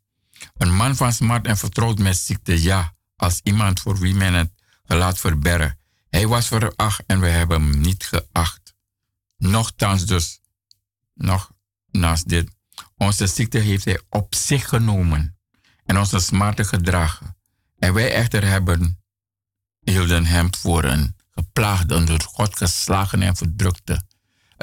[0.54, 4.52] Een man van smart en vertrouwd met ziekte, ja, als iemand voor wie men het
[4.84, 5.78] gelaat verbergen.
[6.10, 8.76] Hij was veracht en we hebben hem niet geacht.
[9.38, 10.40] Nochtans dus,
[11.14, 11.52] nog
[11.92, 12.52] naast dit,
[12.98, 15.38] onze ziekte heeft hij op zich genomen
[15.86, 17.38] en onze smarten gedragen.
[17.80, 19.04] En wij echter hebben,
[19.80, 24.04] hielden hem voor een geplaagde, door God geslagen en verdrukte.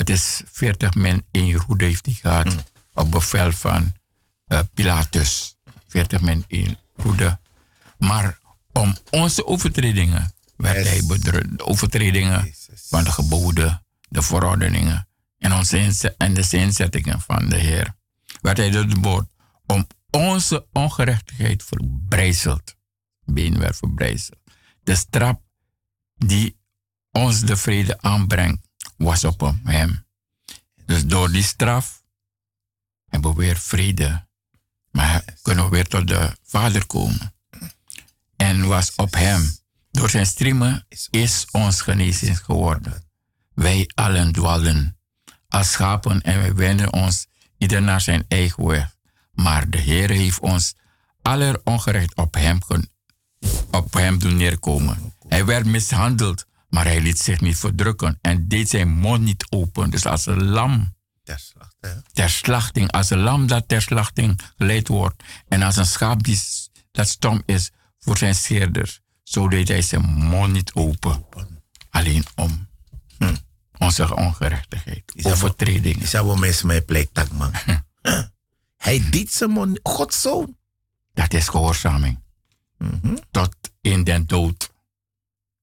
[0.00, 3.92] Het is 40 min 1 roede heeft hij gehad op bevel van
[4.48, 5.56] uh, Pilatus.
[5.88, 7.38] 40 min 1 roede.
[7.98, 8.38] Maar
[8.72, 11.58] om onze overtredingen werd hij bedrukt.
[11.58, 12.54] De overtredingen
[12.88, 17.94] van de geboden, de verordeningen en, onze en de zinzettingen van de Heer.
[18.40, 19.28] Werd hij door de boord
[19.66, 22.74] om onze ongerechtigheid verbrijzeld.
[23.24, 24.40] Been werd verbrijzeld.
[24.82, 25.36] De straf
[26.16, 26.56] die
[27.10, 28.69] ons de vrede aanbrengt,
[29.04, 30.04] was op hem.
[30.86, 32.02] Dus door die straf
[33.08, 34.26] hebben we weer vrede.
[34.90, 37.34] Maar kunnen we weer tot de Vader komen.
[38.36, 39.56] En was op hem.
[39.90, 43.04] Door zijn streamen is ons genezing geworden.
[43.54, 44.98] Wij allen dwalen
[45.48, 47.26] als schapen en wij wenden ons
[47.58, 48.96] ieder naar zijn eigen weg.
[49.32, 50.74] Maar de Heer heeft ons
[51.22, 52.58] aller ongerecht op hem,
[53.70, 55.14] op hem doen neerkomen.
[55.28, 59.90] Hij werd mishandeld, maar hij liet zich niet verdrukken en deed zijn mond niet open.
[59.90, 64.88] Dus als een lam ter slachting, ter slachting als een lam dat ter slachting geleid
[64.88, 66.40] wordt en als een schaap die,
[66.90, 71.24] dat stom is voor zijn scheerder, zo deed hij zijn mond niet open.
[71.90, 72.68] Alleen om
[73.18, 73.36] hm.
[73.78, 76.00] onze ongerechtigheid, overtredingen.
[76.00, 77.52] Ik zou wel mensen mij pleit, man.
[78.76, 80.56] Hij deed zijn mond, Gods zoon.
[81.14, 82.22] Dat is gehoorzaming.
[82.78, 83.18] Mm -hmm.
[83.30, 84.70] Tot in den dood.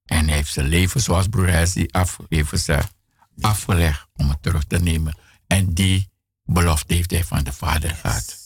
[0.07, 2.93] En hij heeft zijn leven, zoals broer Hessie af, heeft gezegd,
[3.41, 5.17] afgelegd om het terug te nemen.
[5.47, 6.09] En die
[6.43, 7.99] belofte heeft hij van de Vader yes.
[7.99, 8.37] gehad.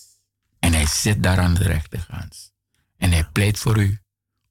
[0.60, 2.54] En hij zit daar aan de rechterkant.
[2.98, 4.00] En hij pleit voor u.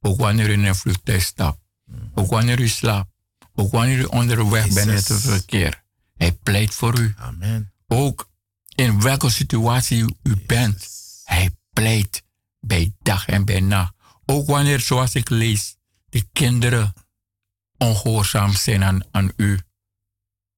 [0.00, 1.58] Ook wanneer u in een vliegtuig stapt.
[1.84, 2.10] Mm.
[2.14, 3.10] Ook wanneer u slaapt.
[3.54, 5.82] Ook wanneer u onderweg bent in het verkeer.
[6.16, 7.14] Hij pleit voor u.
[7.16, 7.72] Amen.
[7.86, 8.30] Ook
[8.74, 10.46] in welke situatie u yes.
[10.46, 10.88] bent.
[11.24, 12.22] Hij pleit
[12.60, 13.94] bij dag en bij nacht.
[14.24, 15.76] Ook wanneer, zoals ik lees,
[16.10, 16.92] de kinderen
[17.78, 19.60] ongehoorzaam zijn aan, aan u.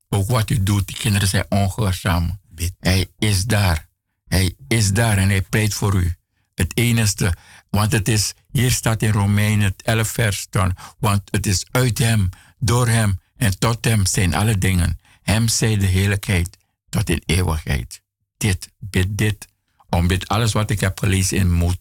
[0.08, 2.40] Ook wat u doet, die kinderen zijn ongehoorzaam.
[2.78, 3.88] Hij is daar.
[4.28, 6.14] Hij is daar en hij pleit voor u.
[6.54, 7.34] Het enige,
[7.70, 12.28] want het is, hier staat in Romeinen 11 vers dan, want het is uit hem,
[12.58, 15.00] door hem en tot hem zijn alle dingen.
[15.22, 18.02] Hem zij de heerlijkheid tot in eeuwigheid.
[18.36, 19.48] Dit, bid dit,
[19.88, 21.76] om dit alles wat ik heb gelezen in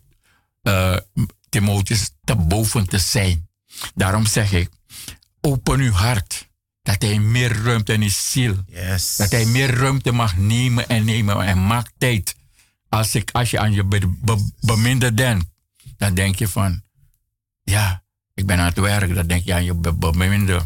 [0.64, 0.98] uh,
[1.50, 3.50] Timotheus te boven te zijn.
[3.96, 4.70] Daarom zeg ik,
[5.42, 6.50] open uw hart.
[6.82, 8.56] Dat hij meer ruimte in uw ziel.
[8.66, 9.16] Yes.
[9.16, 11.46] Dat hij meer ruimte mag nemen en nemen.
[11.46, 12.36] En maak tijd.
[12.90, 15.46] Als, ik, als je aan je be, be, beminde denkt,
[15.98, 16.82] dan denk je van,
[17.64, 18.04] ja,
[18.34, 19.16] ik ben aan het werk.
[19.16, 20.62] Dan denk je aan je be, beminde.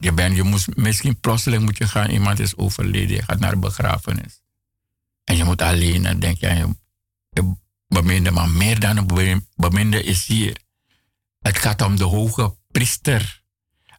[0.00, 3.50] Je, bent, je moest, misschien plotseling moet je gaan, iemand is overleden, je gaat naar
[3.50, 4.42] de begrafenis.
[5.24, 6.76] En je moet alleen, dan denk je aan je,
[7.30, 7.54] je
[7.88, 8.30] beminde.
[8.30, 10.56] Maar meer dan een beminde is hier.
[11.38, 13.42] Het gaat om de hoge priester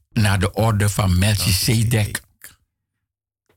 [0.10, 2.22] naar de orde van Melchizedek.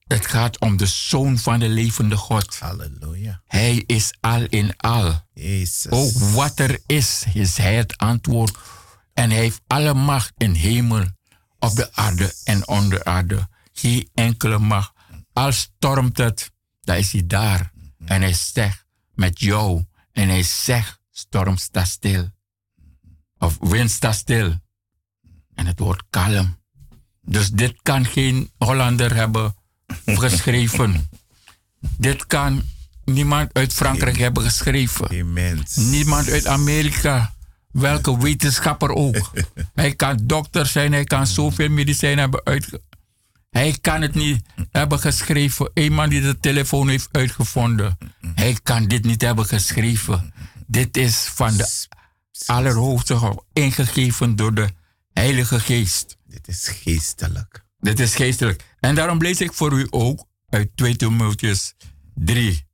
[0.07, 2.59] Het gaat om de zoon van de levende God.
[2.59, 3.43] Halleluja.
[3.47, 5.21] Hij is al in al.
[5.35, 5.91] Jezus.
[5.91, 8.57] Ook wat er is, is hij het antwoord.
[9.15, 11.07] En hij heeft alle macht in hemel,
[11.59, 13.49] op de aarde en onder aarde.
[13.73, 14.93] Geen enkele macht.
[15.33, 17.73] Al stormt het, dan is hij daar.
[18.05, 19.85] En hij zegt met jou.
[20.13, 22.31] En hij zegt, storm sta stil.
[23.43, 24.55] Of wind stil.
[25.55, 26.57] En het wordt kalm.
[27.23, 29.55] Dus dit kan geen Hollander hebben
[30.05, 31.09] geschreven.
[31.99, 32.63] dit kan
[33.05, 35.09] niemand uit Frankrijk hebben geschreven.
[35.75, 37.35] Niemand uit Amerika.
[37.71, 39.31] Welke wetenschapper ook.
[39.75, 42.81] hij kan dokter zijn, hij kan zoveel medicijnen hebben uit.
[43.51, 45.71] Hij kan het niet hebben geschreven.
[45.75, 47.99] Iemand die de telefoon heeft uitgevonden.
[48.35, 50.33] Hij kan dit niet hebben geschreven.
[50.67, 51.87] Dit is van de
[52.47, 54.69] Allerhoogste ingegeven door de
[55.13, 56.17] Heilige Geest.
[56.25, 57.65] Dit is geestelijk.
[57.79, 58.65] Dit is geestelijk.
[58.81, 61.75] En daarom lees ik voor u ook uit 2 Timotheus
[62.15, 62.67] 3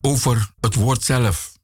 [0.00, 1.58] over het woord zelf.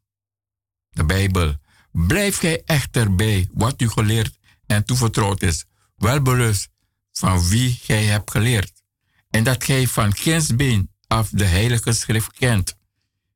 [0.91, 1.57] De Bijbel.
[1.93, 5.65] Blijf gij echter bij wat u geleerd en toevertrouwd is,
[5.97, 6.69] wel bewust
[7.13, 8.83] van wie gij hebt geleerd.
[9.31, 12.77] En dat gij van gindsbeen af de Heilige Schrift kent,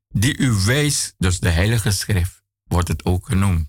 [0.09, 2.40] die u wijs, dus de Heilige Schrift,
[2.71, 3.69] wordt het ook genoemd,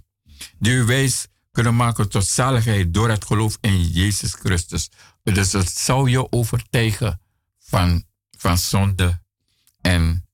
[0.60, 4.90] die wijs kunnen maken tot zaligheid door het geloof in Jezus Christus.
[5.24, 7.22] Dus het zou je overtuigen
[7.60, 8.04] van,
[8.38, 9.22] van zonde
[9.82, 10.28] en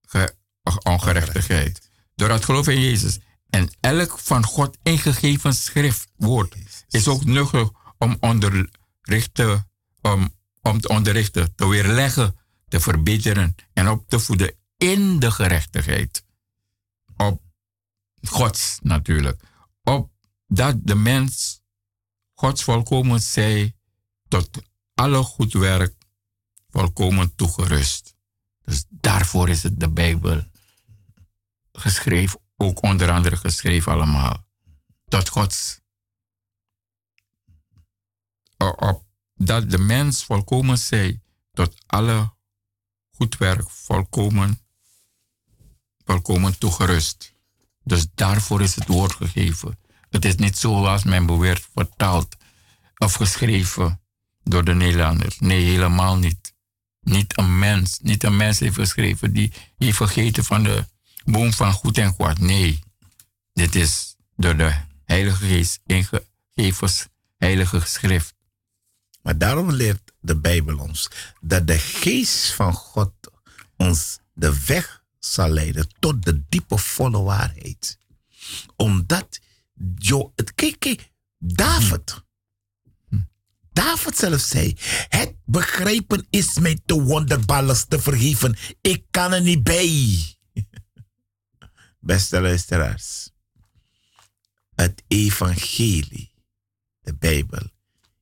[0.00, 0.34] ge,
[0.82, 1.90] ongerechtigheid.
[2.14, 3.18] Door het geloof in Jezus.
[3.50, 6.56] En elk van God ingegeven schriftwoord
[6.88, 9.70] is ook nuttig om, onderrichten,
[10.00, 12.36] om, om te onderrichten, te weerleggen,
[12.68, 16.24] te verbeteren en op te voeden in de gerechtigheid.
[17.16, 17.43] Op
[18.28, 19.42] Gods natuurlijk.
[19.82, 20.10] Op
[20.46, 21.62] dat de mens
[22.34, 23.76] Gods volkomen zij
[24.28, 24.62] tot
[24.94, 25.94] alle goed werk
[26.68, 28.14] volkomen toegerust.
[28.64, 30.44] Dus daarvoor is het de Bijbel
[31.72, 34.46] geschreven, ook onder andere geschreven allemaal.
[35.08, 35.80] Tot Gods.
[38.56, 39.04] Op
[39.34, 41.20] dat de mens volkomen zij
[41.52, 42.34] tot alle
[43.10, 44.60] goed werk volkomen,
[46.04, 47.33] volkomen toegerust.
[47.84, 49.78] Dus daarvoor is het woord gegeven.
[50.10, 52.36] Het is niet zoals men beweert vertaald
[52.96, 54.00] of geschreven
[54.42, 55.38] door de Nederlanders.
[55.38, 56.52] Nee, helemaal niet.
[57.00, 60.84] Niet een mens, niet een mens heeft geschreven die heeft vergeten van de
[61.24, 62.38] boom van goed en kwaad.
[62.38, 62.80] Nee,
[63.52, 64.74] dit is door de
[65.04, 68.34] Heilige Geest ingegeven Heilige Schrift.
[69.22, 71.10] Maar daarom leert de Bijbel ons
[71.40, 73.12] dat de Geest van God
[73.76, 77.98] ons de weg zal leiden tot de diepe volle waarheid.
[78.76, 79.40] Omdat,
[79.94, 82.22] jo, het, kijk, kijk, David,
[83.72, 84.76] David zelf zei,
[85.08, 88.56] het begrijpen is mij te wonderballig te vergeven.
[88.80, 90.18] Ik kan er niet bij.
[92.00, 93.30] Beste luisteraars,
[94.74, 96.34] het evangelie,
[97.00, 97.70] de Bijbel,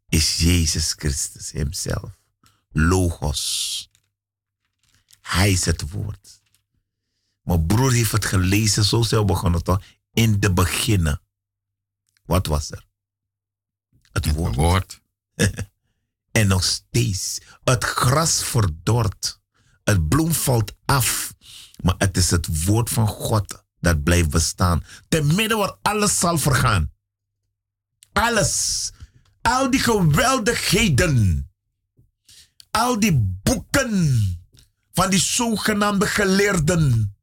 [0.09, 2.21] is Jezus Christus hemzelf.
[2.71, 3.91] Logos.
[5.21, 6.42] Hij is het woord.
[7.43, 9.83] Mijn broer heeft het gelezen, zo zijn we begonnen toch?
[10.13, 11.21] In de beginnen.
[12.25, 12.87] Wat was er?
[14.13, 14.55] Het woord.
[14.55, 15.01] woord.
[16.33, 17.41] en nog steeds.
[17.65, 19.41] Het gras verdort.
[19.85, 21.35] Het bloem valt af.
[21.83, 24.85] Maar het is het woord van God dat blijft bestaan.
[25.09, 26.93] Te midden waar alles zal vergaan.
[28.13, 28.91] Alles.
[29.41, 31.51] Al die geweldigheden.
[32.71, 34.19] Al die boeken
[34.93, 37.17] van die zogenaamde geleerden.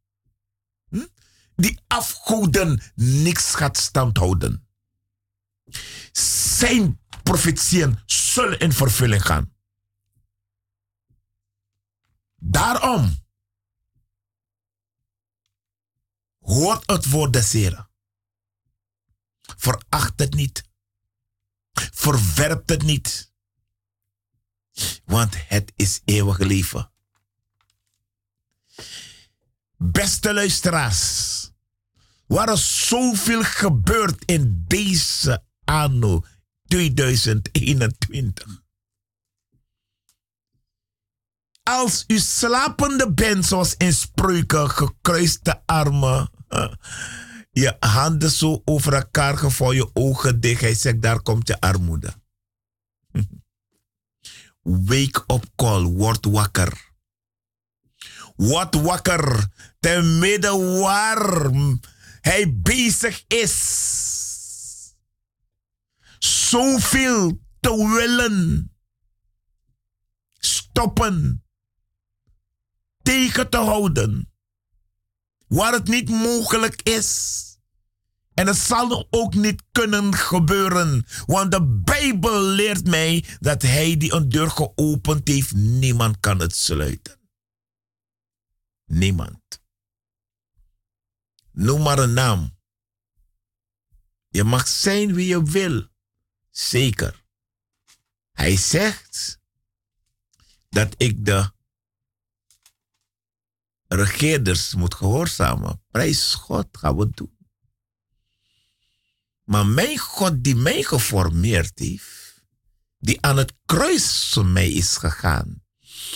[1.60, 4.68] Die afgoden niks gaat standhouden.
[6.58, 9.54] Zijn profetieën zullen in vervulling gaan.
[12.36, 13.18] Daarom
[16.40, 17.90] hoort het woord des Heren.
[19.42, 20.64] Veracht het niet.
[21.74, 23.32] Verwerpt het niet.
[25.06, 26.92] Want het is eeuwig leven.
[29.82, 31.39] Beste luisteraars,
[32.30, 36.24] waar er zoveel gebeurt in deze anno
[36.68, 38.64] 2021.
[41.64, 46.30] Als u slapende bent, zoals in spreuken, gekruiste armen,
[47.52, 52.14] je handen zo over elkaar gevouwen, je ogen dicht, hij zegt, daar komt je armoede.
[54.88, 56.88] Wake up call, word wakker.
[58.36, 59.48] Word wakker,
[59.80, 61.52] ten midden waar
[62.22, 63.58] hij bezig is
[66.20, 68.72] zoveel te willen
[70.34, 71.44] stoppen,
[73.02, 74.32] tegen te houden,
[75.48, 77.38] waar het niet mogelijk is.
[78.34, 84.14] En het zal ook niet kunnen gebeuren, want de Bijbel leert mij dat hij die
[84.14, 87.20] een deur geopend heeft, niemand kan het sluiten.
[88.86, 89.59] Niemand.
[91.52, 92.58] Noem maar een naam.
[94.30, 95.88] Je mag zijn wie je wil.
[96.50, 97.24] Zeker.
[98.32, 99.40] Hij zegt
[100.70, 101.52] dat ik de
[103.88, 105.84] regeerders moet gehoorzamen.
[105.92, 107.38] Prijs God, gaan we doen.
[109.44, 112.44] Maar mijn God die mij geformeerd heeft,
[112.98, 115.64] die aan het kruis van mij is gegaan,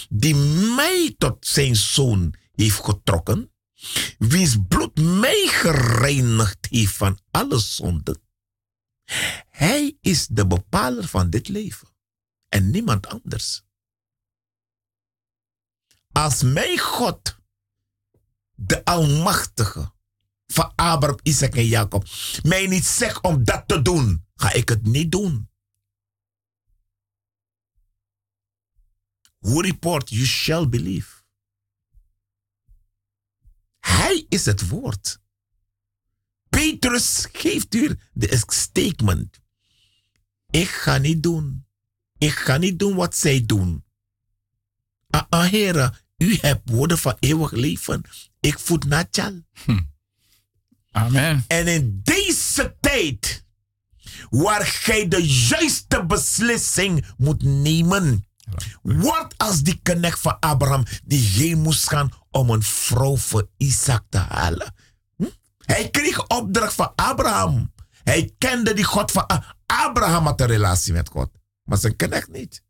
[0.10, 0.36] die
[0.76, 3.53] mij tot zijn zoon heeft getrokken,
[4.18, 8.22] wiens bloed mij gereinigd heeft van alle zonden,
[9.50, 11.88] hij is de bepaler van dit leven
[12.50, 13.64] en niemand anders.
[16.12, 17.38] Als mijn God,
[18.56, 19.92] de Almachtige
[20.46, 22.06] van Abraham, Isaac en Jacob,
[22.44, 25.50] mij niet zegt om dat te doen, ga ik het niet doen.
[29.40, 31.23] Who report, you shall believe.
[33.86, 35.22] Hij is het woord.
[36.50, 39.42] Petrus geeft u de statement.
[40.50, 41.66] Ik ga niet doen.
[42.18, 43.84] Ik ga niet doen wat zij doen.
[45.10, 48.02] Ah, ah heren, u hebt woorden van eeuwig leven.
[48.40, 49.42] Ik voed Natjal.
[50.92, 51.46] Amen.
[51.48, 53.46] En in deze tijd,
[54.30, 58.28] waar gij de juiste beslissing moet nemen,
[58.82, 64.04] wordt als die knecht van Abraham die heen moest gaan om een vrouw voor Isaac
[64.10, 64.74] te halen.
[65.16, 65.30] Hm?
[65.58, 67.74] Hij kreeg opdracht van Abraham.
[68.04, 71.32] Hij kende die God van Abraham had een relatie met God,
[71.64, 72.64] maar zijn knecht niet.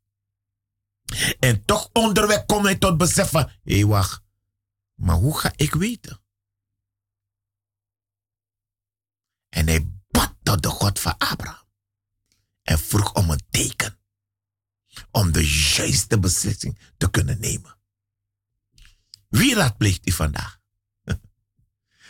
[1.40, 4.22] En toch onderweg komt hij tot besef van, hé hey, wacht,
[4.96, 6.22] maar hoe ga ik weten?
[9.50, 11.68] En hij bad tot de God van Abraham.
[12.62, 13.98] En vroeg om een teken.
[15.12, 17.78] Om de juiste beslissing te kunnen nemen.
[19.34, 20.60] Wie raadpleegt u vandaag?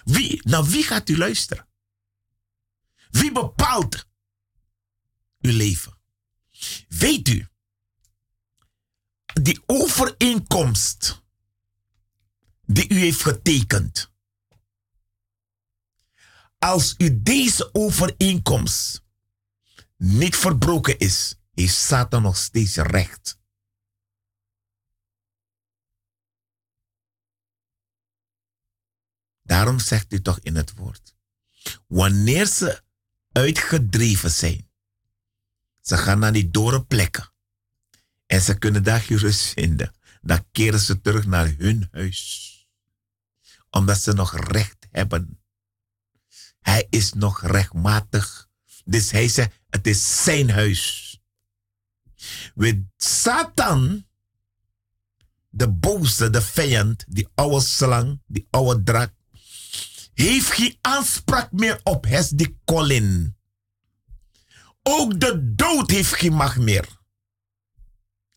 [0.04, 1.68] Wie, naar wie gaat u luisteren?
[3.10, 4.08] Wie bepaalt
[5.40, 5.98] uw leven?
[6.88, 7.48] Weet u,
[9.34, 11.22] die overeenkomst
[12.66, 14.12] die u heeft getekend.
[16.60, 19.04] Als u deze overeenkomst
[19.98, 23.42] niet verbroken is, heeft Satan nog steeds recht.
[29.44, 31.16] Daarom zegt u toch in het woord.
[31.88, 32.82] Wanneer ze
[33.32, 34.70] uitgedreven zijn,
[35.82, 37.32] ze gaan naar die dore plekken
[38.26, 42.52] en ze kunnen daar geen rust vinden, dan keren ze terug naar hun huis.
[43.70, 45.42] Omdat ze nog recht hebben.
[46.60, 48.50] Hij is nog rechtmatig.
[48.86, 51.18] Dus hij zegt, het is zijn huis.
[52.56, 54.08] Met Satan,
[55.50, 59.14] de boze, de vijand, die oude slang, die oude draak,
[60.14, 63.38] heeft geen aanspraak meer op Hes die Colin.
[64.82, 67.02] Ook de dood heeft geen macht meer.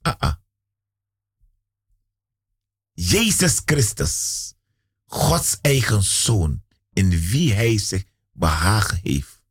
[0.01, 0.35] Ah, ah.
[2.93, 4.55] Jezus Christus,
[5.05, 6.63] Gods eigen zoon,
[6.93, 9.43] in wie hij zich behagen heeft.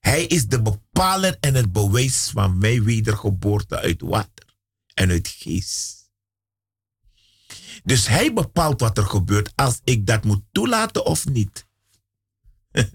[0.00, 4.56] Hij is de bepaler en het bewijs van mijn wedergeboorte uit water
[4.94, 6.05] en uit geest.
[7.86, 11.66] Dus hij bepaalt wat er gebeurt als ik dat moet toelaten of niet.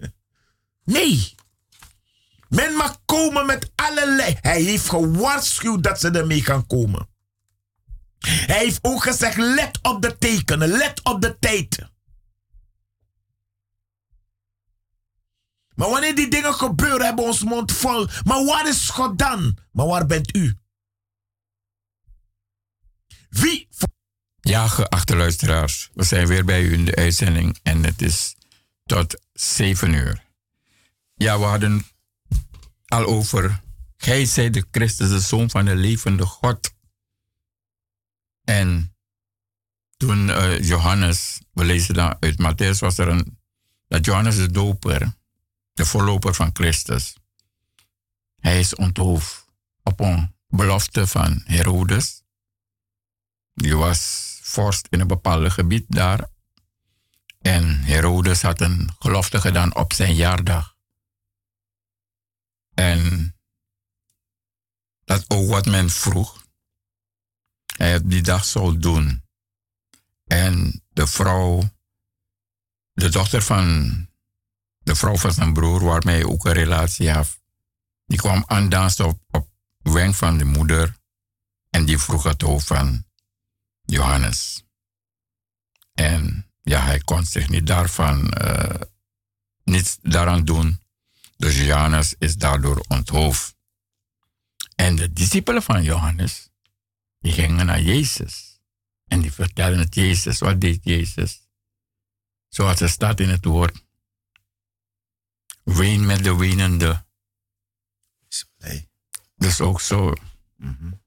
[0.84, 1.34] nee.
[2.48, 4.36] Men mag komen met allerlei.
[4.40, 7.08] Hij heeft gewaarschuwd dat ze ermee gaan komen.
[8.26, 11.78] Hij heeft ook gezegd: let op de tekenen, let op de tijd.
[15.74, 18.06] Maar wanneer die dingen gebeuren, hebben we ons mond vol.
[18.24, 19.58] Maar waar is God dan?
[19.70, 20.58] Maar waar bent u?
[23.28, 23.68] Wie?
[24.52, 28.36] Ja, geachte luisteraars, we zijn weer bij u in de uitzending en het is
[28.84, 30.24] tot zeven uur.
[31.14, 31.86] Ja, we hadden
[32.86, 33.60] al over,
[33.96, 36.74] gij zijt de Christus, de Zoon van de levende God.
[38.44, 38.96] En
[39.96, 43.38] toen uh, Johannes, we lezen dan uit Matthäus, was er een,
[43.88, 45.14] dat Johannes de doper,
[45.72, 47.16] de voorloper van Christus,
[48.40, 49.44] hij is onthoofd
[49.82, 52.22] op een belofte van Herodes.
[53.54, 56.28] Die was vorst in een bepaald gebied daar.
[57.40, 60.76] En Herodes had een gelofte gedaan op zijn jaardag.
[62.74, 63.34] En
[65.04, 66.46] dat ook wat men vroeg,
[67.76, 69.24] hij die dag zou doen.
[70.24, 71.62] En de vrouw,
[72.92, 73.66] de dochter van
[74.78, 77.40] de vrouw van zijn broer, waarmee hij ook een relatie had,
[78.06, 79.48] die kwam aandansen op, op
[79.82, 80.96] wenk van de moeder.
[81.70, 83.04] En die vroeg het over van
[83.92, 84.64] Johannes.
[85.92, 88.80] En ja, hij kon zich niet daarvan, uh,
[89.64, 90.80] niets daaraan doen.
[91.36, 93.56] Dus Johannes is daardoor onthoofd.
[94.74, 96.50] En de discipelen van Johannes,
[97.18, 98.60] die gingen naar Jezus.
[99.06, 100.38] En die vertelden het Jezus.
[100.38, 101.48] Wat deed Jezus?
[102.48, 103.84] Zoals het staat in het woord.
[105.64, 107.04] Ween met de wenende.
[108.58, 108.90] Nee.
[109.36, 110.14] Dus ook zo.
[110.56, 111.00] Mm -hmm.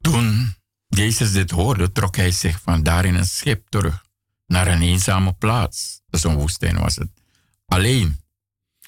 [0.00, 0.54] Toen
[0.90, 4.04] Jezus dit hoorde, trok hij zich van daar in een schip terug
[4.46, 6.00] naar een eenzame plaats.
[6.06, 7.10] Dus een woestijn was het.
[7.66, 8.20] Alleen.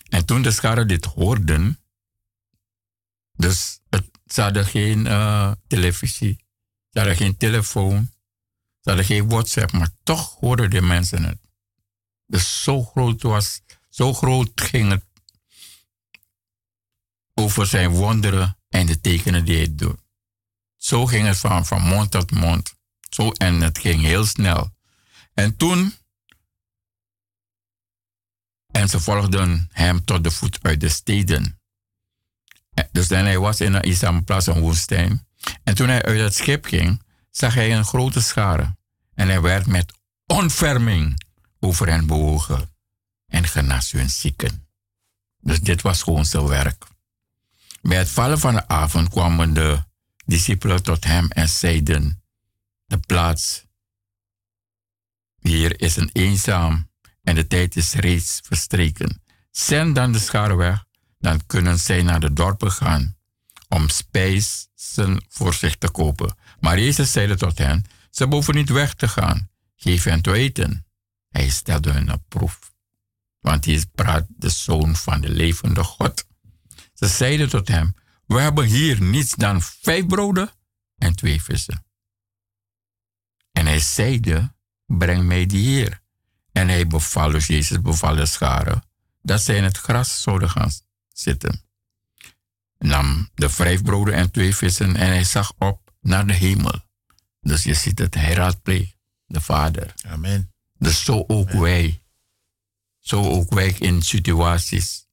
[0.08, 1.78] En toen de scharen dit hoorden,
[3.32, 6.44] dus het, ze geen uh, televisie,
[6.90, 8.12] ze geen telefoon,
[8.80, 11.38] ze geen WhatsApp, maar toch hoorden de mensen het.
[12.26, 15.04] Dus zo groot was, zo groot ging het
[17.34, 20.01] over zijn wonderen en de tekenen die hij doet.
[20.82, 22.74] Zo ging het van, van mond tot mond.
[23.10, 24.70] Zo, en het ging heel snel.
[25.34, 25.94] En toen.
[28.70, 31.60] En ze volgden hem tot de voet uit de steden.
[32.92, 35.26] Dus dan hij was in een eenzame plaats, een woestijn.
[35.64, 38.76] En toen hij uit het schip ging, zag hij een grote schare
[39.14, 39.92] en hij werd met
[40.26, 41.24] onferming
[41.60, 42.74] over hen bewogen
[43.26, 44.66] en genas hun zieken.
[45.40, 46.86] Dus dit was gewoon zijn werk.
[47.82, 49.90] Bij het vallen van de avond kwamen de
[50.24, 52.22] discipelen tot hem en zeiden:
[52.86, 53.64] De plaats
[55.38, 56.90] hier is een eenzaam
[57.22, 59.22] en de tijd is reeds verstreken.
[59.50, 60.84] Zend dan de schare weg,
[61.18, 63.16] dan kunnen zij naar de dorpen gaan
[63.68, 66.36] om spijzen voor zich te kopen.
[66.60, 69.50] Maar Jezus zeide tot hen: Ze hoeven niet weg te gaan.
[69.76, 70.86] Geef hen te eten.
[71.28, 72.72] Hij stelde hun op proef.
[73.40, 76.26] Want hij praat de zoon van de levende God.
[76.94, 77.94] Ze zeiden tot hem:
[78.32, 80.50] We hebben hier niets dan vijf broden
[80.98, 81.84] en twee vissen.
[83.52, 84.54] En hij zeide:
[84.86, 86.00] Breng mij die hier.
[86.52, 88.82] En hij beval, dus Jezus beval de scharen,
[89.22, 90.70] dat zij in het gras zouden gaan
[91.08, 91.62] zitten.
[92.78, 96.80] Nam de vijf broden en twee vissen en hij zag op naar de hemel.
[97.40, 99.94] Dus je ziet het, hij raadpleegt de Vader.
[100.06, 100.52] Amen.
[100.78, 102.02] Dus zo ook wij.
[102.98, 105.06] Zo ook wij in situaties.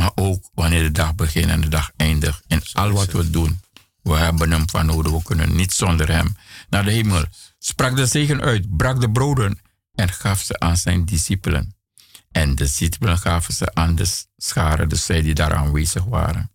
[0.00, 2.42] Maar ook wanneer de dag begint en de dag eindigt.
[2.46, 3.60] En al wat we doen,
[4.02, 5.12] we hebben hem van nodig.
[5.12, 6.36] We kunnen niet zonder hem
[6.68, 7.24] naar de hemel.
[7.58, 9.60] Sprak de zegen uit, brak de broden
[9.94, 11.74] en gaf ze aan zijn discipelen.
[12.30, 16.50] En de discipelen gaven ze aan de scharen, dus zij die daar aanwezig waren.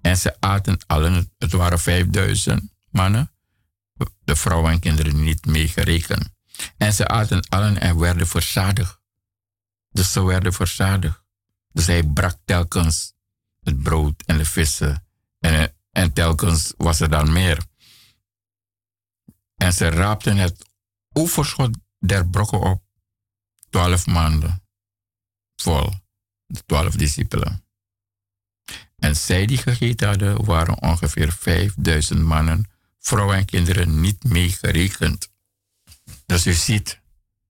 [0.00, 3.30] En ze aten allen, het waren vijfduizend mannen,
[4.24, 6.28] de vrouwen en kinderen niet meegerekend.
[6.76, 8.98] En ze aten allen en werden verzadigd.
[9.90, 11.21] Dus ze werden verzadigd.
[11.72, 13.12] Dus hij brak telkens
[13.62, 15.06] het brood en de vissen.
[15.38, 17.64] En, en telkens was er dan meer.
[19.56, 20.66] En ze raapten het
[21.12, 22.82] overschot der brokken op.
[23.70, 24.62] Twaalf maanden
[25.56, 25.90] vol.
[26.46, 27.64] De twaalf discipelen.
[28.98, 35.30] En zij die gegeten hadden, waren ongeveer vijfduizend mannen, vrouwen en kinderen niet meegerekend.
[36.26, 37.00] Dus u ziet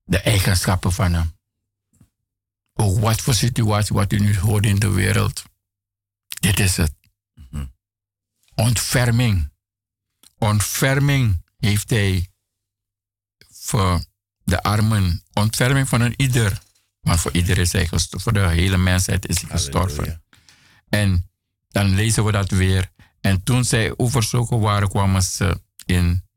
[0.03, 1.32] de eigenschappen van hem.
[2.73, 5.43] Ook wat voor situatie wat u nu hoort in de wereld.
[6.39, 6.93] Dit is het.
[8.55, 9.51] Ontferming.
[10.37, 12.27] Ontferming heeft hij
[13.49, 14.03] voor
[14.43, 15.23] de armen.
[15.33, 16.61] Ontferming van een ieder.
[16.99, 18.21] Maar voor ieder is hij gestorven.
[18.21, 19.95] Voor de hele mensheid is hij gestorven.
[19.95, 20.21] Halleluja.
[20.89, 21.29] En
[21.69, 22.91] dan lezen we dat weer.
[23.21, 26.27] En toen zij overzoeken waren, kwamen ze in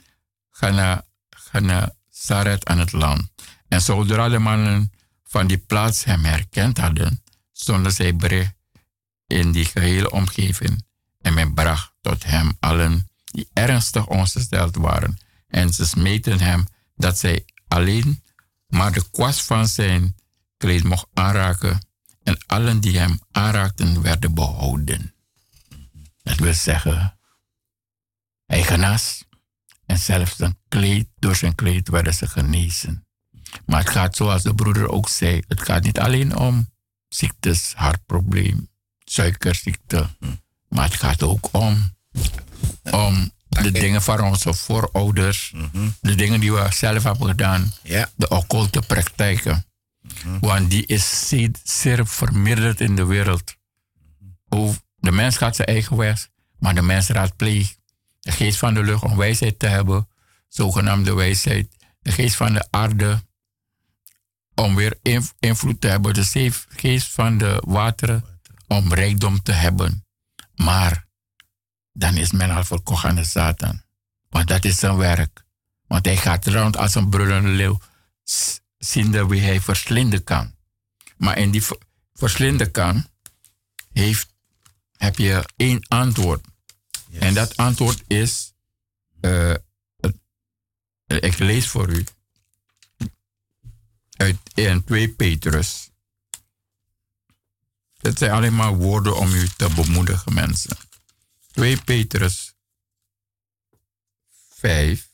[0.51, 3.31] Ghana, Ghana Saret aan het land.
[3.69, 4.93] En zodra de mannen
[5.37, 7.23] van die plaats hem herkend hadden,
[7.53, 8.55] stonden zij bericht
[9.27, 10.85] in die gehele omgeving.
[11.21, 15.19] En men bracht tot hem allen die ernstig ongesteld waren.
[15.49, 18.23] En ze smeten hem dat zij alleen
[18.67, 20.15] maar de kwast van zijn
[20.57, 21.87] kleed mocht aanraken.
[22.23, 25.15] En allen die hem aanraakten werden behouden.
[26.23, 27.19] Dat wil zeggen,
[28.47, 29.25] hij genas.
[29.87, 33.06] En zelfs zijn kleed, door zijn kleed werden ze genezen.
[33.67, 36.71] Maar het gaat zoals de broeder ook zei, het gaat niet alleen om
[37.09, 38.69] ziektes, hartprobleem,
[39.05, 40.09] suikerziekte.
[40.69, 41.97] Maar het gaat ook om,
[42.91, 45.55] om de dingen van onze voorouders,
[46.01, 47.73] de dingen die we zelf hebben gedaan,
[48.17, 49.65] de occulte praktijken.
[50.41, 51.29] Want die is
[51.65, 53.57] zeer, vermeerderd in de wereld.
[54.97, 56.29] De mens gaat zijn eigen weg,
[56.59, 57.79] maar de mens raadpleegt
[58.27, 60.09] de geest van de lucht om wijsheid te hebben,
[60.49, 61.77] zogenaamde wijsheid.
[62.01, 63.23] De geest van de aarde
[64.57, 66.15] om weer inv- invloed te hebben.
[66.15, 68.25] De geest van de wateren
[68.67, 70.05] om rijkdom te hebben.
[70.55, 71.07] Maar
[71.93, 73.83] dan is men al verkocht aan de Satan.
[74.29, 75.45] Want dat is zijn werk.
[75.87, 77.81] Want hij gaat rond als een brullende leeuw,
[78.79, 80.55] ziende wie hij verslinden kan.
[81.17, 81.81] Maar in die ver-
[82.15, 83.09] verslinden kan,
[83.93, 84.35] heeft,
[84.97, 86.45] heb je één antwoord.
[87.19, 88.53] En dat antwoord is,
[89.21, 89.55] eh,
[91.07, 92.05] ik lees voor u
[94.17, 95.91] uit 1 2 Petrus.
[97.97, 100.77] Het zijn alleen maar woorden om u te bemoedigen, mensen.
[101.53, 102.55] 2 Petrus
[104.49, 105.11] 5.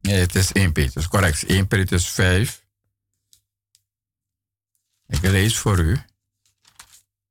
[0.00, 1.44] Nee, het is 1 Petrus, correct.
[1.44, 2.66] 1 Petrus 5.
[5.06, 6.02] Ik lees voor u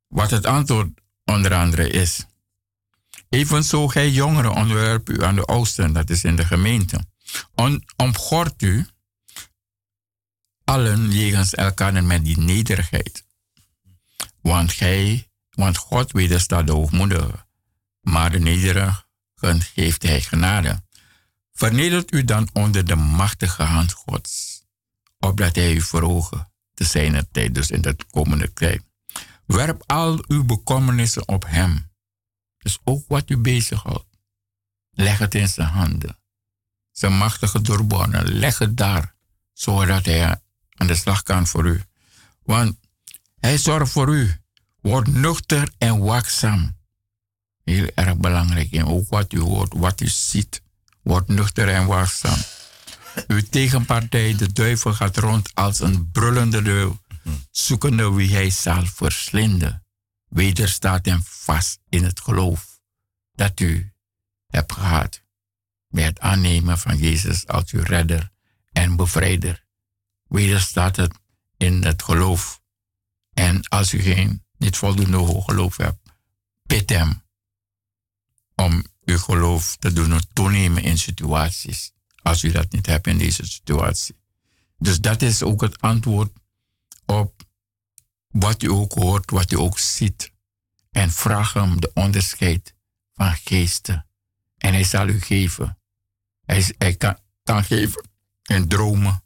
[0.08, 0.90] wat het antwoord
[1.26, 2.26] onder andere is.
[3.30, 7.06] Evenzo gij jongeren onderwerp u aan de oosten, dat is in de gemeente.
[7.56, 8.88] On, omgort u
[10.64, 13.26] allen jegens elkaar met die nederigheid.
[14.42, 17.48] Want gij, want God wederstaat de hoogmoedigen,
[18.02, 20.84] maar de nederigen geeft hij genade.
[21.54, 24.64] Vernedert u dan onder de machtige hand Gods,
[25.20, 28.87] opdat hij u verhogen te zijn tijd, dus in de komende tijd.
[29.48, 31.92] Werp al uw bekommernissen op hem.
[32.58, 34.06] Dus ook wat u bezighoudt.
[34.92, 36.18] Leg het in zijn handen.
[36.92, 39.14] Zijn machtige doorboren, leg het daar,
[39.54, 40.42] zodat hij
[40.76, 41.82] aan de slag kan voor u.
[42.44, 42.78] Want
[43.40, 44.42] hij zorgt voor u.
[44.82, 46.78] Word nuchter en waakzaam.
[47.64, 48.72] Heel erg belangrijk.
[48.72, 50.62] En ook wat u hoort, wat u ziet.
[51.02, 52.38] Word nuchter en waakzaam.
[53.28, 57.00] Uw tegenpartij, de duivel, gaat rond als een brullende leeuw,
[57.52, 59.86] zoekende wie hij zal verslinden.
[60.28, 62.80] Wederstaat hem vast in het geloof
[63.36, 63.94] dat u
[64.48, 65.22] hebt gehad
[65.88, 68.32] bij het aannemen van Jezus als uw redder
[68.72, 69.66] en bevrijder.
[70.28, 71.14] Wederstaat het
[71.58, 72.62] in het geloof.
[73.34, 76.10] En als u geen, niet voldoende hoog geloof hebt,
[76.64, 77.22] bid hem
[78.56, 83.46] om uw geloof te doen toenemen in situaties als u dat niet hebt in deze
[83.46, 84.16] situatie.
[84.78, 86.32] Dus dat is ook het antwoord
[87.08, 87.46] op
[88.28, 90.32] wat u ook hoort, wat u ook ziet.
[90.92, 92.76] En vraag hem de onderscheid
[93.14, 94.08] van geesten.
[94.58, 95.80] En hij zal u geven.
[96.46, 98.10] Hij, hij kan, kan geven
[98.44, 99.24] in dromen.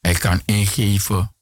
[0.00, 1.34] Hij kan ingeven.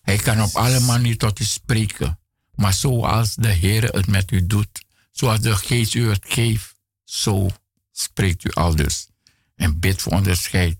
[0.00, 2.20] Hij kan op alle manieren tot u spreken.
[2.54, 6.74] Maar zoals de Heer het met u doet, zoals de Geest u het geeft,
[7.04, 7.48] zo
[7.92, 9.08] spreekt u al dus
[9.54, 10.76] en bid voor onderscheid.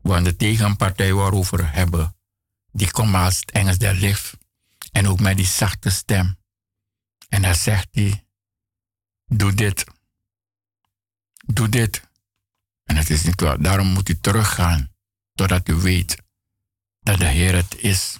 [0.00, 2.16] Want de tegenpartij waarover we hebben,
[2.72, 4.36] die komt als het Engels der licht.
[4.92, 6.38] En ook met die zachte stem.
[7.28, 8.24] En dan zegt hij,
[9.26, 9.84] doe dit.
[11.46, 12.10] Doe dit.
[12.84, 13.62] En het is niet waar.
[13.62, 14.92] Daarom moet u teruggaan,
[15.34, 16.16] totdat u weet
[17.00, 18.18] dat de Heer het is.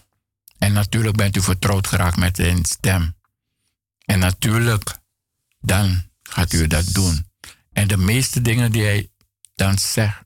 [0.59, 3.17] En natuurlijk bent u vertrouwd geraakt met zijn stem.
[4.05, 4.99] En natuurlijk,
[5.61, 7.31] dan gaat u dat doen.
[7.73, 9.11] En de meeste dingen die hij
[9.55, 10.23] dan zeg,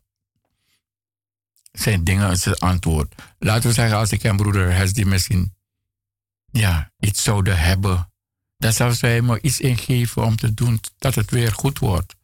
[1.81, 3.15] zijn dingen zijn antwoord.
[3.39, 5.55] Laten we zeggen, als ik een broeder heb die misschien
[6.51, 8.11] ja, iets zouden hebben,
[8.59, 12.15] dan zou zij me iets ingeven om te doen dat het weer goed wordt.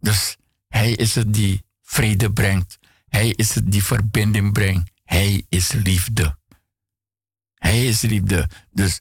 [0.00, 0.36] Dus
[0.68, 2.78] hij is het die vrede brengt.
[3.08, 4.90] Hij is het die verbinding brengt.
[5.04, 6.38] Hij is liefde.
[7.54, 8.48] Hij is liefde.
[8.70, 9.00] Dus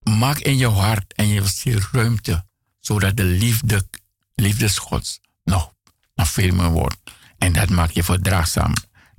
[0.00, 2.44] maak in je hart en je ziel ruimte,
[2.80, 3.88] zodat de liefde,
[4.34, 5.74] liefdesgods nog
[6.14, 6.96] nog veel meer wordt.
[7.38, 8.72] En dat maakt je verdraagzaam.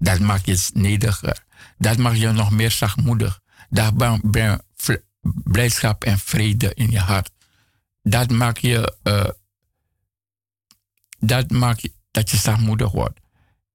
[0.06, 1.46] Dat maakt je nederiger.
[1.78, 3.42] Dat maakt je nog meer zachtmoedig.
[3.70, 4.64] Dat brengt
[5.44, 7.32] blijdschap en vrede in je hart.
[8.02, 9.30] Dat maakt je, uh,
[11.20, 13.20] dat maakt je, dat je zachtmoedig wordt.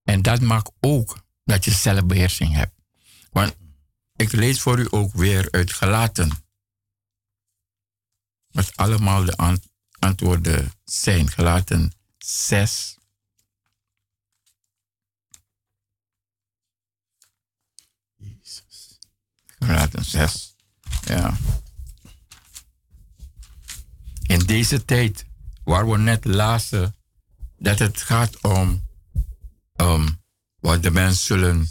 [0.03, 2.75] En dat maakt ook dat je zelfbeheersing hebt.
[3.31, 3.57] Want
[4.17, 6.31] ik lees voor u ook weer uit Gelaten.
[8.51, 9.59] Wat allemaal de
[9.99, 11.31] antwoorden zijn.
[11.31, 12.99] Gelaten 6,
[19.61, 20.57] Gelaten 6.
[21.05, 21.37] Ja.
[24.27, 25.27] In deze tijd,
[25.65, 26.97] waar we net lazen,
[27.59, 28.89] dat het gaat om
[29.77, 30.23] um,
[30.59, 31.69] wat de mensen zullen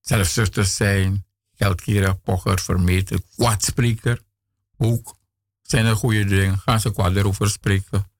[0.00, 4.22] zelfzuchtig zijn, geldgierig, pocher, vermeten, kwaadspreker.
[4.76, 5.18] Ook
[5.62, 8.10] zijn er goede dingen, gaan ze kwaad erover spreken.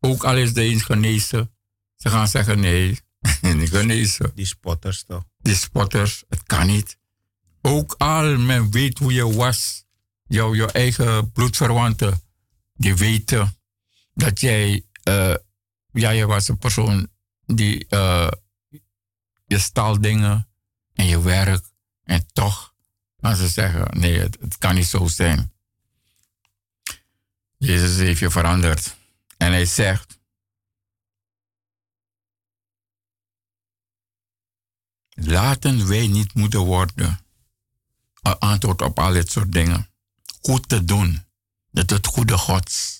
[0.00, 1.50] Ook al is de eens genezen,
[1.96, 3.00] ze gaan zeggen nee,
[3.40, 4.32] niet genezen.
[4.34, 5.24] Die spotters toch?
[5.38, 6.98] Die spotters, het kan niet.
[7.68, 9.84] Ook al men weet hoe je was,
[10.26, 12.22] jouw, jouw eigen bloedverwanten,
[12.74, 13.58] die weten
[14.14, 15.34] dat jij, uh,
[15.92, 17.08] ja, je was een persoon
[17.46, 18.30] die uh,
[19.44, 20.48] je stal dingen
[20.94, 21.64] en je werk
[22.04, 22.74] en toch
[23.20, 25.52] gaan ze zeggen, nee, het, het kan niet zo zijn.
[27.56, 28.96] Jezus heeft je veranderd.
[29.36, 30.18] En hij zegt,
[35.08, 37.26] laten wij niet moeten worden
[38.22, 39.88] antwoord op al dit soort dingen.
[40.40, 41.24] Goed te doen.
[41.70, 42.98] Dat het goede Gods.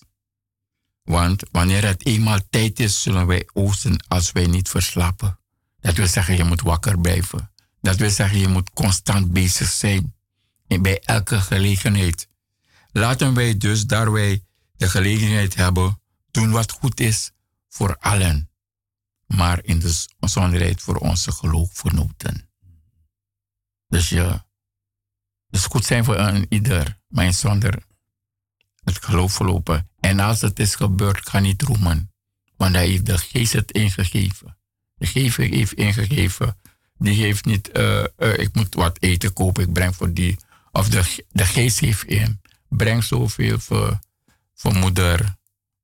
[1.02, 5.38] Want wanneer het eenmaal tijd is, zullen wij oosten als wij niet verslapen.
[5.80, 7.50] Dat wil zeggen, je moet wakker blijven.
[7.80, 10.14] Dat wil zeggen, je moet constant bezig zijn.
[10.66, 12.28] En bij elke gelegenheid.
[12.92, 14.44] Laten wij dus, daar wij
[14.76, 16.00] de gelegenheid hebben,
[16.30, 17.30] doen wat goed is
[17.68, 18.50] voor allen.
[19.26, 22.50] Maar in de zonderheid voor onze geloofvernoten.
[23.88, 24.42] Dus je
[25.50, 27.82] het goed zijn voor een ieder, maar zonder
[28.84, 29.88] het geloof verlopen.
[30.00, 32.12] En als het is gebeurd, ga niet roemen.
[32.56, 34.56] Want hij heeft de geest het ingegeven.
[34.94, 36.56] De geest heeft ingegeven.
[36.98, 40.36] Die heeft niet, uh, uh, ik moet wat eten kopen, ik breng voor die.
[40.72, 42.40] Of de, de geest heeft in.
[42.68, 43.98] Breng zoveel voor,
[44.54, 45.36] voor moeder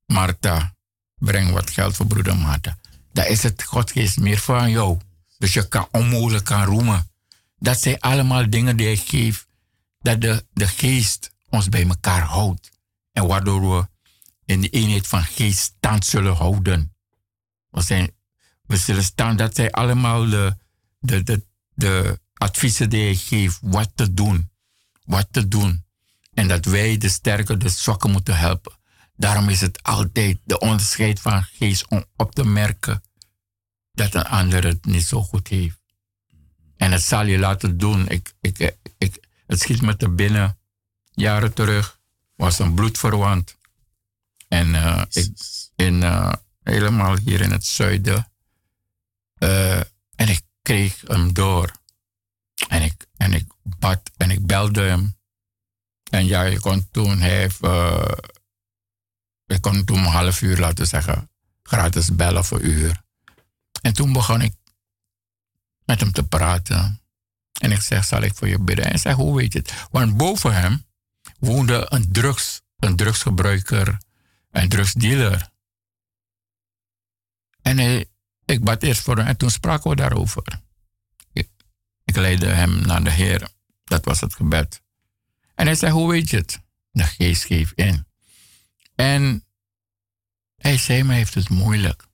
[0.05, 0.75] Martha.
[1.15, 2.77] Breng wat geld voor broeder Martha.
[3.13, 4.97] Dat is het Godgeest meer van jou.
[5.37, 7.09] Dus je kan onmogelijk kan roemen.
[7.57, 9.47] Dat zijn allemaal dingen die hij geeft.
[10.05, 12.71] Dat de, de geest ons bij elkaar houdt.
[13.11, 13.87] En waardoor we
[14.45, 16.95] in de eenheid van geest stand zullen houden.
[17.69, 18.11] We, zijn,
[18.65, 20.57] we zullen staan, dat zijn allemaal de,
[20.99, 23.59] de, de, de adviezen die hij geeft.
[23.61, 24.51] Wat te doen.
[25.03, 25.85] Wat te doen.
[26.33, 28.73] En dat wij de sterke, de zwakke moeten helpen.
[29.15, 33.03] Daarom is het altijd de onderscheid van geest om op te merken
[33.93, 35.79] dat een ander het niet zo goed heeft.
[36.77, 38.07] En het zal je laten doen.
[38.07, 40.57] Ik, ik, ik, het schiet me te binnen.
[41.11, 41.99] Jaren terug
[42.35, 43.57] was een bloedverwant.
[44.47, 45.31] En uh, ik,
[45.75, 48.31] in, uh, helemaal hier in het zuiden.
[49.37, 49.79] Uh,
[50.15, 51.71] en ik kreeg hem door.
[52.67, 55.17] En ik, en ik bad en ik belde hem.
[56.11, 57.59] En ja, je kon toen, heeft,
[59.45, 61.29] ik kon toen een half uur laten zeggen,
[61.63, 63.03] gratis bellen voor uur.
[63.81, 64.53] En toen begon ik
[65.85, 67.01] met hem te praten.
[67.59, 68.85] En ik zeg, zal ik voor je bidden?
[68.85, 69.73] En hij zegt, hoe weet je het?
[69.91, 70.85] Want boven hem
[71.39, 73.97] woonde een, drugs, een drugsgebruiker,
[74.51, 75.49] een drugsdealer.
[77.61, 78.05] En hij,
[78.45, 80.61] ik bad eerst voor hem en toen spraken we daarover.
[81.33, 81.49] Ik,
[82.03, 83.49] ik leidde hem naar de Heer.
[83.83, 84.81] Dat was het gebed.
[85.55, 86.59] En hij zei, hoe weet je het?
[86.91, 88.07] De geest geeft in.
[88.95, 89.45] En
[90.55, 92.07] hij zei, mij heeft het moeilijk.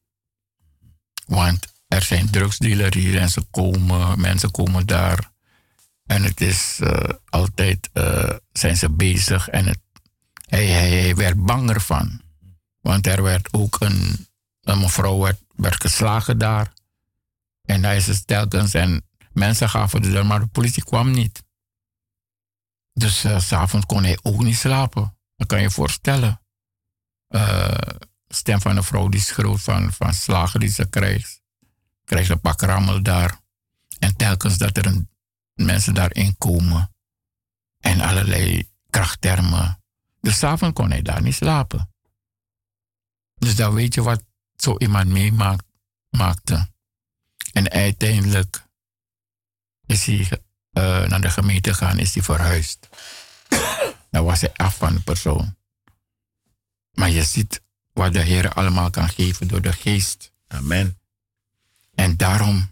[1.26, 5.30] Want er zijn drugsdealers hier en ze komen, mensen komen daar.
[6.11, 9.49] En het is uh, altijd, uh, zijn ze bezig.
[9.49, 9.79] En het,
[10.45, 12.21] hij, hij, hij, werd banger van.
[12.81, 14.27] Want er werd ook een,
[14.61, 16.73] een mevrouw werd, werd geslagen daar.
[17.61, 18.73] En hij is het telkens.
[18.73, 21.43] En mensen gaven de maar de politie kwam niet.
[22.93, 25.17] Dus uh, s'avonds kon hij ook niet slapen.
[25.35, 26.41] Dat kan je voorstellen.
[28.27, 31.41] Stem van een vrouw die schreeuwt van, van slagen die ze krijgt.
[32.05, 33.39] Krijgt een pak rammel daar.
[33.99, 35.09] En telkens dat er een,
[35.53, 36.93] mensen daarin komen.
[37.79, 39.83] En allerlei krachttermen.
[40.19, 41.93] Dus s'avonds kon hij daar niet slapen.
[43.35, 44.23] Dus dan weet je wat
[44.55, 46.69] zo iemand meemaakte.
[47.51, 48.65] En uiteindelijk
[49.85, 52.89] is hij uh, naar de gemeente gegaan, is hij verhuisd.
[54.11, 55.55] dan was hij af van de persoon.
[56.91, 57.61] Maar je ziet
[57.93, 60.33] wat de Heer allemaal kan geven door de geest.
[60.47, 60.99] Amen.
[61.93, 62.70] En daarom,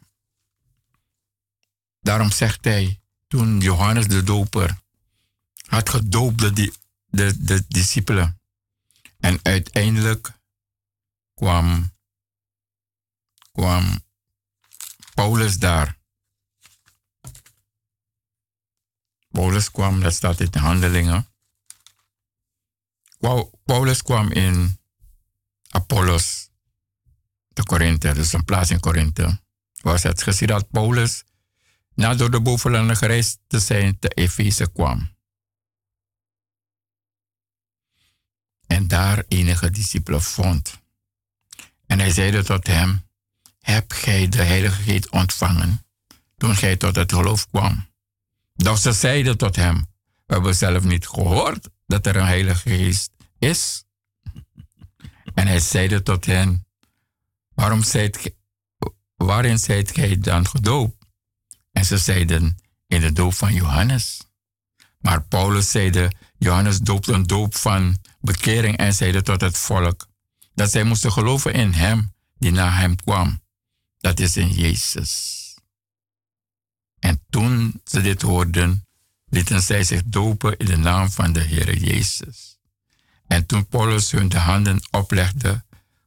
[2.00, 4.80] daarom zegt hij, toen Johannes de Doper
[5.66, 6.74] had gedoopt de,
[7.06, 8.42] de, de, discipelen.
[9.20, 10.32] En uiteindelijk
[11.34, 11.92] kwam,
[13.52, 14.04] kwam
[15.14, 15.98] Paulus daar.
[19.30, 21.28] Paulus kwam, dat staat in de handelingen.
[23.64, 24.80] Paulus kwam in
[25.70, 26.50] Apollos
[27.48, 29.42] de Korinthe, dus een plaats in Korinthe.
[29.82, 31.24] Was het gezien dat Paulus,
[32.00, 35.10] na door de bovenlanden gereisd te zijn, te Efeze kwam.
[38.68, 40.80] En daar enige discipelen vond.
[41.86, 43.08] En hij zeide tot hem,
[43.60, 45.86] heb gij de Heilige Geest ontvangen
[46.38, 47.88] toen gij tot het geloof kwam?
[48.56, 49.88] Doch ze zeiden tot hem,
[50.26, 53.84] we hebben zelf niet gehoord dat er een Heilige Geest is.
[55.34, 56.68] En hij zeide tot hen,
[57.54, 58.34] waarom zijt
[59.16, 60.99] waarin zijt gij dan gedoopt?
[61.72, 64.22] En ze zeiden, in de doop van Johannes.
[65.00, 70.08] Maar Paulus zeide, Johannes doopte een doop van bekering en zeide tot het volk,
[70.54, 73.42] dat zij moesten geloven in hem die na hem kwam.
[73.98, 75.38] Dat is in Jezus.
[77.00, 78.88] En toen ze dit hoorden,
[79.26, 82.60] lieten zij zich dopen in de naam van de Heer Jezus.
[83.28, 85.66] En toen Paulus hun de handen oplegde,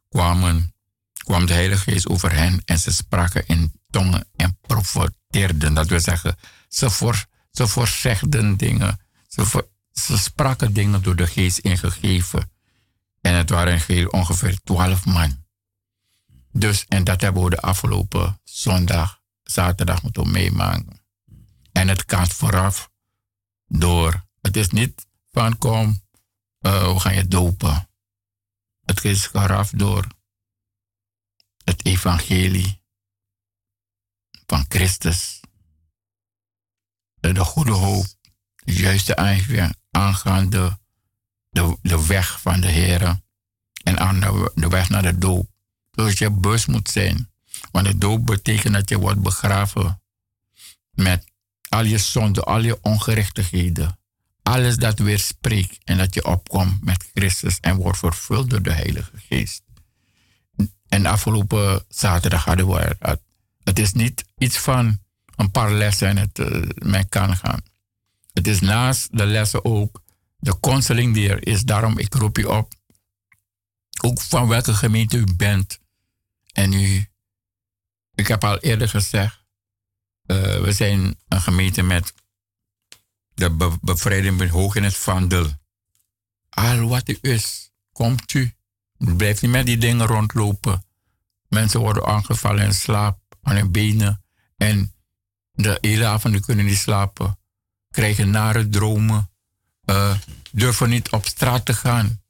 [0.08, 0.74] kwamen,
[1.12, 5.74] kwam de Heilige Geest over hen en ze spraken in tongen en profeteerden.
[5.74, 6.36] Dat wil zeggen,
[6.68, 12.50] ze, voor, ze voorzegden dingen, ze, voor, ze spraken dingen door de Geest ingegeven.
[13.20, 15.44] En het waren geheel ongeveer twaalf man.
[16.52, 21.00] Dus, en dat hebben we de afgelopen zondag, zaterdag moeten meemaken.
[21.72, 22.90] En het gaat vooraf
[23.66, 24.26] door.
[24.40, 26.02] Het is niet van kom,
[26.60, 27.88] uh, we gaan je dopen.
[28.84, 30.06] Het is vooraf door
[31.64, 32.81] het evangelie
[34.52, 35.40] van Christus.
[37.20, 38.06] De, de goede hoop,
[38.64, 39.16] de juiste
[39.90, 40.78] aangaande
[41.50, 43.20] de, de weg van de Heer
[43.82, 45.48] en aan de, de weg naar de doop.
[45.90, 47.30] Dus je bewust moet zijn.
[47.70, 50.02] Want de doop betekent dat je wordt begraven
[50.90, 51.24] met
[51.68, 53.98] al je zonden, al je ongerechtigheden.
[54.42, 58.72] Alles dat weer spreekt en dat je opkomt met Christus en wordt vervuld door de
[58.72, 59.62] Heilige Geest.
[60.88, 62.96] En afgelopen zaterdag hadden we
[63.64, 64.98] Het is niet iets van
[65.36, 67.62] een paar lessen en het uh, men kan gaan.
[68.32, 70.02] Het is naast de lessen ook
[70.38, 71.62] de counseling die er is.
[71.62, 72.74] Daarom ik roep u op,
[74.02, 75.78] ook van welke gemeente u bent.
[76.52, 77.06] En u,
[78.14, 79.44] ik heb al eerder gezegd,
[80.26, 82.14] uh, we zijn een gemeente met
[83.34, 85.50] de be bevrijding hoog in het vandel.
[86.48, 88.54] Al wat u is, komt u.
[88.96, 90.84] Blijf niet met die dingen rondlopen.
[91.48, 94.24] Mensen worden aangevallen in slaap, aan hun benen.
[94.56, 94.94] En
[95.52, 97.38] de hele avond kunnen niet slapen.
[97.90, 99.30] Krijgen nare dromen.
[99.84, 100.16] Uh,
[100.52, 102.22] durven niet op straat te gaan.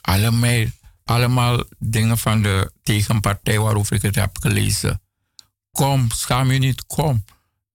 [0.00, 0.64] Allemaal,
[1.04, 5.02] allemaal dingen van de tegenpartij waarover ik het heb gelezen.
[5.72, 7.24] Kom, schaam je niet, kom.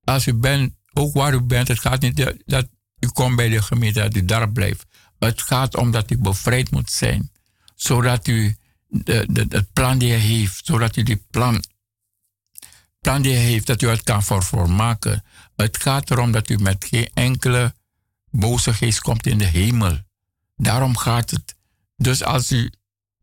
[0.03, 2.67] Als u bent, ook waar u bent, het gaat niet dat
[2.99, 4.85] u komt bij de gemeente, dat u daar blijft.
[5.19, 7.31] Het gaat om dat u bevrijd moet zijn.
[7.75, 8.55] Zodat u
[8.87, 11.63] de, het plan die hij heeft, zodat u die plan,
[12.99, 15.23] plan die heeft, dat u het kan voor maken.
[15.55, 17.75] Het gaat erom dat u met geen enkele
[18.29, 19.99] boze geest komt in de hemel.
[20.55, 21.55] Daarom gaat het.
[21.95, 22.71] Dus als u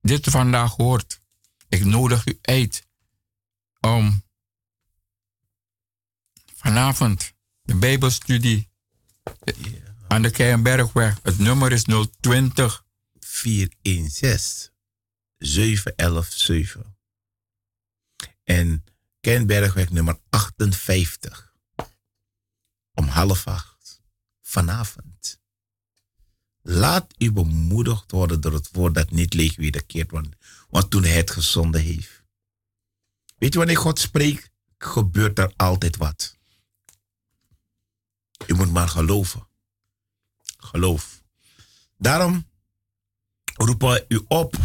[0.00, 1.20] dit vandaag hoort,
[1.68, 2.86] ik nodig u uit
[3.80, 4.22] om
[6.54, 7.32] vanavond
[7.62, 8.70] de Bijbelstudie
[10.08, 11.18] aan de Keienbergweg.
[11.22, 11.84] Het nummer is
[12.20, 12.84] 020
[13.20, 14.72] 416
[15.38, 16.96] 7117.
[18.44, 18.84] En
[19.24, 21.52] Keienbergweg nummer 58.
[22.94, 24.02] Om half acht.
[24.42, 25.40] Vanavond.
[26.62, 30.10] Laat u bemoedigd worden door het woord dat niet leeg wederkeert.
[30.10, 30.28] Want,
[30.68, 32.22] want toen hij het gezonden heeft.
[33.36, 36.36] Weet je, wanneer God spreekt, gebeurt er altijd wat.
[38.46, 39.48] U moet maar geloven.
[40.56, 41.22] Geloof.
[41.96, 42.50] Daarom
[43.54, 44.56] roepen we u op,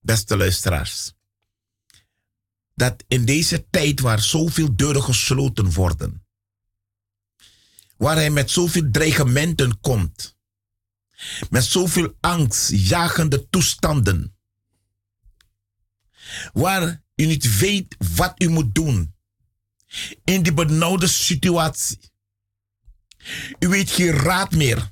[0.00, 1.12] beste luisteraars,
[2.74, 6.26] dat in deze tijd waar zoveel deuren gesloten worden,
[7.96, 10.36] waar hij met zoveel dreigementen komt,
[11.50, 14.36] met zoveel angstjagende toestanden,
[16.52, 19.14] waar u niet weet wat u moet doen
[20.24, 22.10] in die benauwde situatie.
[23.58, 24.90] U weet geen raad meer.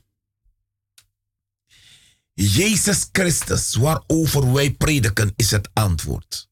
[2.34, 6.49] Jezus Christus, waarover wij prediken, is het antwoord.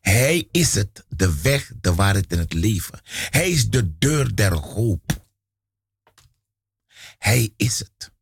[0.00, 3.00] Hij is het, de weg, de waarheid en het leven.
[3.04, 5.28] Hij is de deur der hoop.
[7.18, 8.12] Hij is het.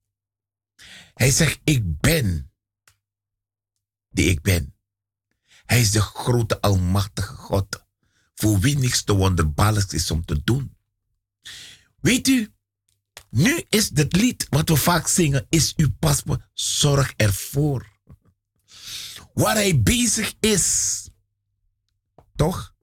[1.14, 2.52] Hij zegt, ik ben
[4.10, 4.74] die ik ben.
[5.66, 7.84] Hij is de grote almachtige God,
[8.34, 10.76] voor wie niks te wonderbaarlijks is om te doen.
[12.00, 12.52] Weet u,
[13.30, 17.96] nu is het lied wat we vaak zingen, is uw paspoort, zorg ervoor.
[19.34, 21.07] Waar hij bezig is,
[22.38, 22.74] toch?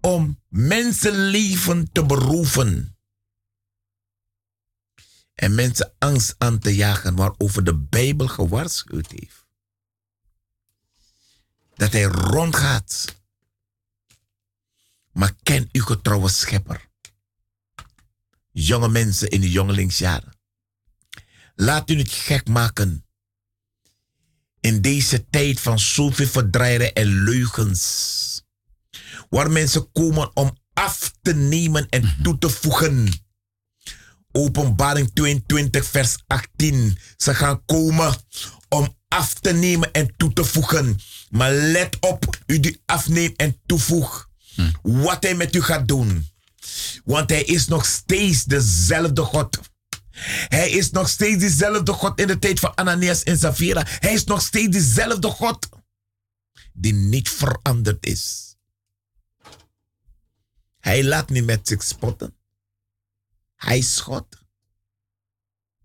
[0.00, 2.98] Om mensenleven te beroeven.
[5.34, 9.46] En mensen angst aan te jagen waarover de Bijbel gewaarschuwd heeft.
[11.74, 13.18] Dat hij rondgaat.
[15.12, 16.90] Maar ken uw getrouwe schepper
[18.52, 20.32] jonge mensen in de jongelingsjaren.
[21.54, 23.04] Laat u niet gek maken.
[24.60, 28.29] In deze tijd van zoveel verdrijven en leugens.
[29.30, 32.22] Waar mensen komen om af te nemen en mhm.
[32.22, 33.08] toe te voegen.
[34.32, 36.98] Openbaring 22, vers 18.
[37.16, 38.14] Ze gaan komen
[38.68, 40.98] om af te nemen en toe te voegen.
[41.30, 44.26] Maar let op, u die afneemt en toevoegt.
[44.56, 44.70] Mhm.
[44.82, 46.28] Wat hij met u gaat doen.
[47.04, 49.60] Want hij is nog steeds dezelfde God.
[50.48, 53.86] Hij is nog steeds dezelfde God in de tijd van Ananias en Safira.
[53.86, 55.68] Hij is nog steeds dezelfde God
[56.72, 58.49] die niet veranderd is.
[60.80, 62.34] Hij laat niet met zich spotten.
[63.56, 64.26] Hij is God.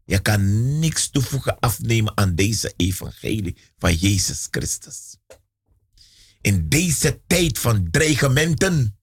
[0.03, 5.17] Je kan niks toevoegen afnemen aan deze evangelie van Jezus Christus.
[6.41, 8.99] In deze tijd van dreigementen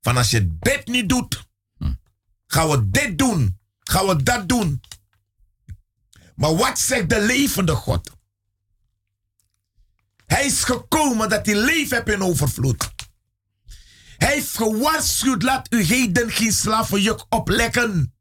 [0.00, 1.46] van als je dit niet doet,
[2.46, 4.80] gaan we dit doen, gaan we dat doen.
[6.34, 8.10] Maar wat zegt de levende God?
[10.26, 12.90] Hij is gekomen dat hij leven hebt in overvloed.
[14.22, 18.14] Hij heeft gewaarschuwd, laat u heden geen slavenjuk opleggen.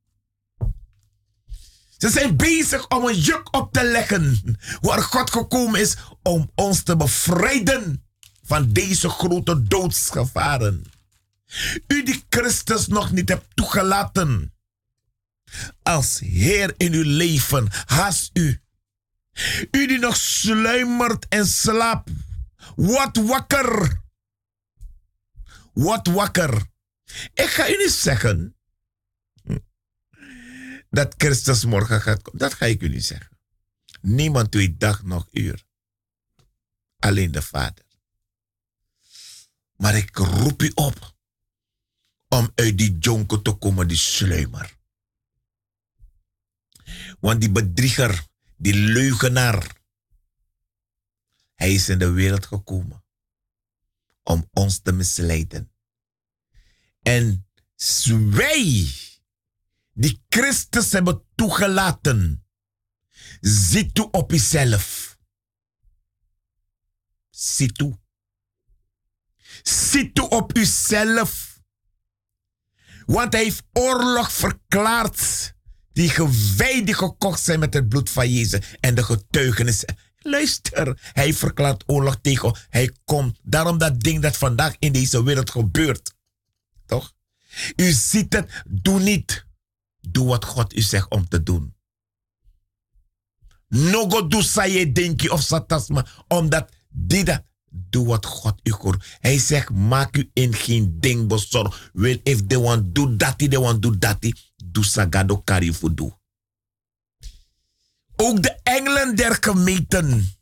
[1.97, 4.57] Ze zijn bezig om een juk op te leggen.
[4.79, 8.05] Waar God gekomen is om ons te bevrijden
[8.43, 10.83] van deze grote doodsgevaren.
[11.87, 14.53] U die Christus nog niet hebt toegelaten.
[15.83, 18.61] Als Heer in uw leven, haast u.
[19.71, 22.09] U die nog sluimert en slaapt,
[22.75, 24.00] word wakker.
[25.73, 26.69] Word wakker.
[27.33, 28.55] Ik ga u niet zeggen
[30.89, 32.39] dat Christus morgen gaat komen.
[32.39, 33.37] Dat ga ik u niet zeggen.
[34.01, 35.65] Niemand weet dag nog uur.
[36.99, 37.85] Alleen de Vader.
[39.75, 41.15] Maar ik roep u op
[42.27, 44.77] om uit die jonker te komen, die sluimer.
[47.19, 48.27] Want die bedrieger,
[48.57, 49.79] die leugenaar,
[51.55, 53.00] hij is in de wereld gekomen
[54.31, 55.71] om ons te misleiden.
[57.01, 57.49] En
[58.29, 58.91] wij,
[59.93, 62.45] die Christus hebben toegelaten,
[63.41, 65.17] zit toe op jezelf.
[67.29, 67.99] Zit toe.
[69.63, 71.61] Zit toe op uzelf.
[73.05, 75.53] Want hij heeft oorlog verklaard.
[75.93, 78.75] Die gewei die gekocht zijn met het bloed van Jezus.
[78.79, 79.83] En de getuigenis.
[80.21, 82.55] Luister, hij verklaart oorlog tegen.
[82.69, 83.39] Hij komt.
[83.43, 86.13] Daarom dat ding dat vandaag in deze wereld gebeurt.
[86.85, 87.13] Toch?
[87.75, 88.63] U ziet het.
[88.65, 89.45] Doe niet.
[89.99, 91.75] Doe wat God u zegt om te doen.
[93.67, 96.05] Nogo doe saye denki of satasma.
[96.27, 97.43] Omdat die dat.
[97.73, 99.17] Doe wat God u hoort.
[99.19, 101.89] Hij zegt, maak u in geen ding bezorgd.
[101.93, 104.17] Well, if they want do that, they want do that.
[104.65, 106.19] Doe sagado kari voor doe.
[108.21, 110.35] Ook de engelen der gemeenten.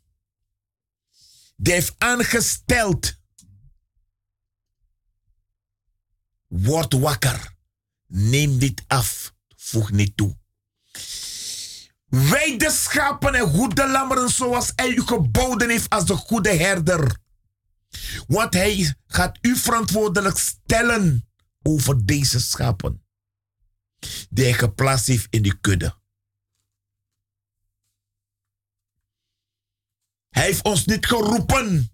[1.56, 3.18] Die heeft aangesteld.
[6.48, 7.56] Word wakker.
[8.08, 9.34] Neem dit af.
[9.56, 10.38] Voeg niet toe.
[12.06, 17.18] Wij de schapen en goede lammeren zoals hij u geboden heeft als de goede herder.
[18.28, 21.30] Want hij gaat u verantwoordelijk stellen
[21.62, 23.04] over deze schapen.
[24.30, 25.99] Die hij geplaatst heeft in die kudde.
[30.40, 31.92] Hij heeft ons niet geroepen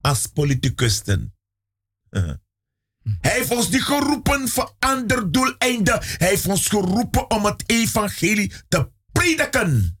[0.00, 1.34] als politicusten.
[2.08, 2.40] Hij
[3.20, 5.98] heeft ons niet geroepen voor ander doeleinden.
[6.00, 10.00] Hij heeft ons geroepen om het evangelie te prediken.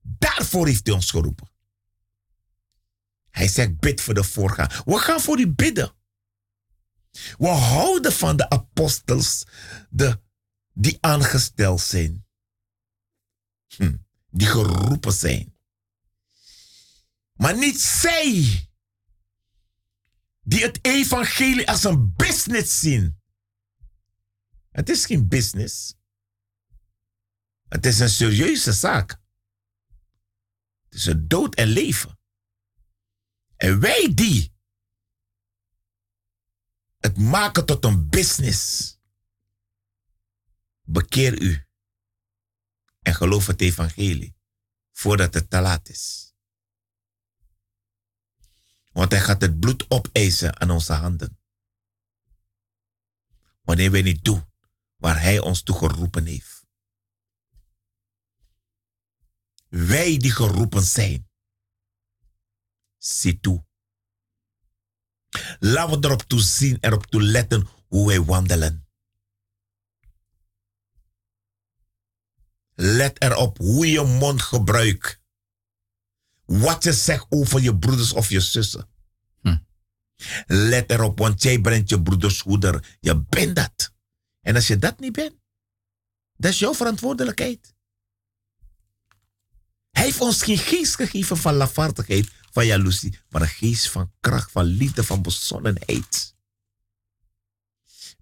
[0.00, 1.50] Daarvoor heeft hij ons geroepen.
[3.30, 4.70] Hij zegt, bid voor de voorgaan.
[4.84, 5.92] We gaan voor die bidden.
[7.38, 9.46] We houden van de apostels
[9.90, 10.20] de,
[10.72, 12.26] die aangesteld zijn.
[13.76, 13.96] Hm,
[14.30, 15.51] die geroepen zijn.
[17.42, 18.68] Maar niet zij
[20.40, 23.20] die het evangelie als een business zien.
[24.70, 25.94] Het is geen business.
[27.68, 29.10] Het is een serieuze zaak.
[30.82, 32.18] Het is een dood en leven.
[33.56, 34.54] En wij die
[36.98, 38.96] het maken tot een business.
[40.82, 41.66] Bekeer u
[43.00, 44.36] en geloof het evangelie
[44.92, 46.31] voordat het te laat is.
[48.92, 51.38] Want hij gaat het bloed opeisen aan onze handen.
[53.62, 54.44] Wanneer wij niet doen
[54.96, 56.66] waar hij ons toe geroepen heeft.
[59.68, 61.30] Wij die geroepen zijn.
[62.98, 63.64] Zie toe.
[65.58, 68.86] Laten we erop toe zien, erop toe letten hoe wij wandelen.
[72.74, 75.21] Let erop hoe je mond gebruikt
[76.58, 78.88] wat je zegt over je broeders of je zussen.
[79.40, 79.56] Hm.
[80.46, 82.96] Let erop, want jij bent je broedershoeder.
[83.00, 83.92] Je bent dat.
[84.40, 85.34] En als je dat niet bent,
[86.36, 87.74] dat is jouw verantwoordelijkheid.
[89.90, 94.50] Hij heeft ons geen geest gegeven van lafaardigheid, van jaloezie, maar een geest van kracht,
[94.50, 96.31] van liefde, van bezonnenheid.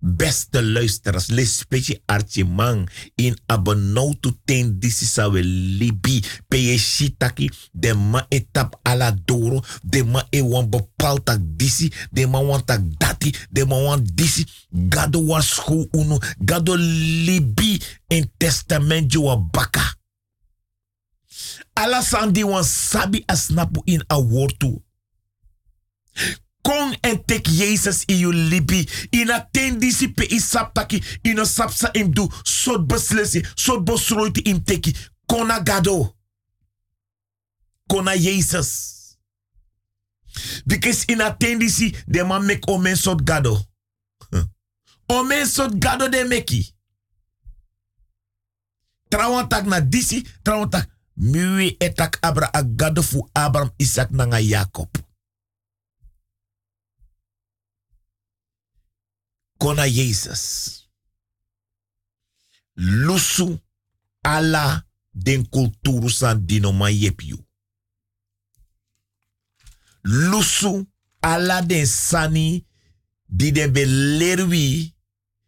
[0.01, 2.89] Beste luisteraars, les petje archimang
[3.20, 6.22] in abonautu ten disi sawe libi.
[6.48, 9.60] Peye shitaki de ma etap ala doro.
[9.82, 11.93] De ma e wan bepaald tak disi.
[12.10, 13.35] De ma wan tak dati.
[13.51, 14.47] De ma wan disi.
[14.70, 16.18] Gado was scho unu.
[16.39, 17.77] Gado libi.
[18.09, 19.85] In testament wa baka.
[21.77, 24.81] Ala sandi wan sabi asnapu in a wortu
[26.62, 28.89] Kom en tek Jezus in je libi.
[29.11, 31.03] In a ten disi pe isaptaki.
[31.23, 32.28] In a sapsa im du.
[32.43, 33.45] Sot beslesi.
[33.55, 34.95] Sot besroiti im teki.
[35.27, 36.16] Kona gado.
[37.87, 38.97] Kona Jezus.
[40.65, 41.95] Because in a ten disi.
[42.07, 43.59] De man mek omen sot gado.
[45.07, 46.74] Omen sot gado de meki.
[49.09, 50.27] Trawantak na disi.
[50.43, 50.89] Trawantak.
[51.20, 54.89] Miwe etak abra a gado fu Abraham, Isaac, nanga Jacob.
[59.61, 60.43] Kona Jezus.
[62.74, 63.59] Lusu
[64.23, 67.39] ala den kulturu san dinoma yepiu.
[70.03, 70.87] Lusu
[71.20, 72.66] Alla den sani
[73.27, 74.95] die de belerwi,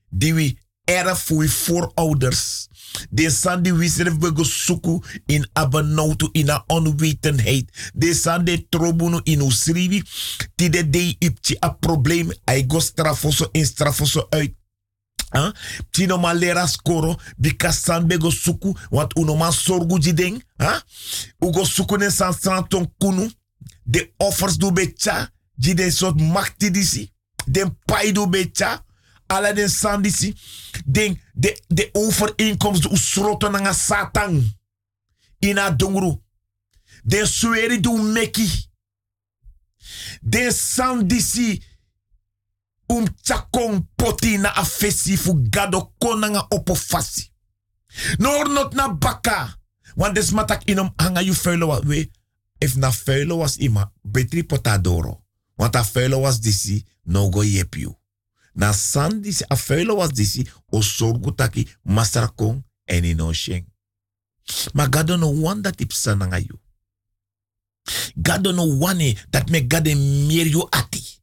[0.09, 2.69] die we erf voor voorouders.
[3.10, 7.90] De san die we zelf bego suku in abenautu in a onwetendheid.
[7.94, 10.02] De san de trobunu in usrivi.
[10.55, 12.32] Ti de ipchi a probleem.
[12.44, 14.55] Ay go strafoso in strafoso uit.
[15.32, 15.52] Huh?
[15.90, 20.43] Tino ma lera skoro, bika san bego suku, want uno ma sorgu jideng.
[20.56, 20.81] Huh?
[21.40, 22.66] Ugo suku ne san san
[22.98, 23.31] kunu.
[23.85, 27.10] De offers do becha, jide sot makti disi.
[27.47, 28.85] Den pai do becha,
[29.27, 30.35] ala den san disi.
[30.85, 34.53] Den, de, de overeenkomst, de usroto nanga satan.
[35.39, 36.23] Ina dongru.
[37.03, 38.71] Den sueri do meki.
[40.21, 41.63] Den san disi
[42.87, 47.33] um chakong poti na afesi fu gado konanga opofasi.
[48.19, 49.59] Nor not na baka.
[49.97, 51.35] Want des matak inom hanga you
[51.67, 52.11] wat we.
[52.61, 55.23] If na vuilo was ima, betri potadoro.
[55.59, 57.97] Want a vuilo was disi, no go yep you.
[58.53, 59.57] Na san disi, a
[59.95, 60.81] was disi, o
[61.35, 61.69] taki,
[62.85, 63.66] en ino sheng.
[64.73, 65.31] Maar gado no
[66.39, 66.61] you.
[68.15, 69.95] Gado no one dat me gade
[70.70, 71.20] ati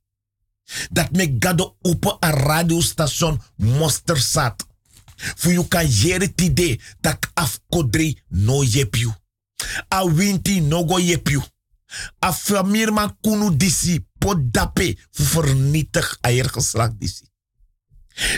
[0.91, 4.67] dat me gado open een radiostation Mostersat.
[5.15, 9.13] Voor je kan jere tide dat afkodri no yepju.
[9.93, 11.43] A winti no go.
[12.25, 17.27] A famir man kunu disi pot dape voor vernietig eier geslacht disi.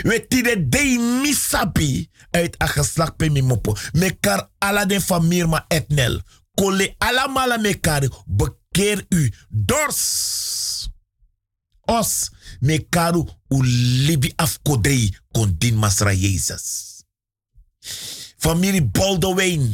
[0.02, 3.76] We tide de misabi uit a geslacht pe mi mopo.
[3.92, 6.20] Mekar ala den famir ma etnel.
[6.54, 10.90] Kole alamala mekar bekeer u dors
[11.90, 12.30] os
[12.60, 13.62] me karu u
[14.06, 17.02] libi afkodrei kon din masra Jezus.
[18.38, 19.66] Familie Baldwin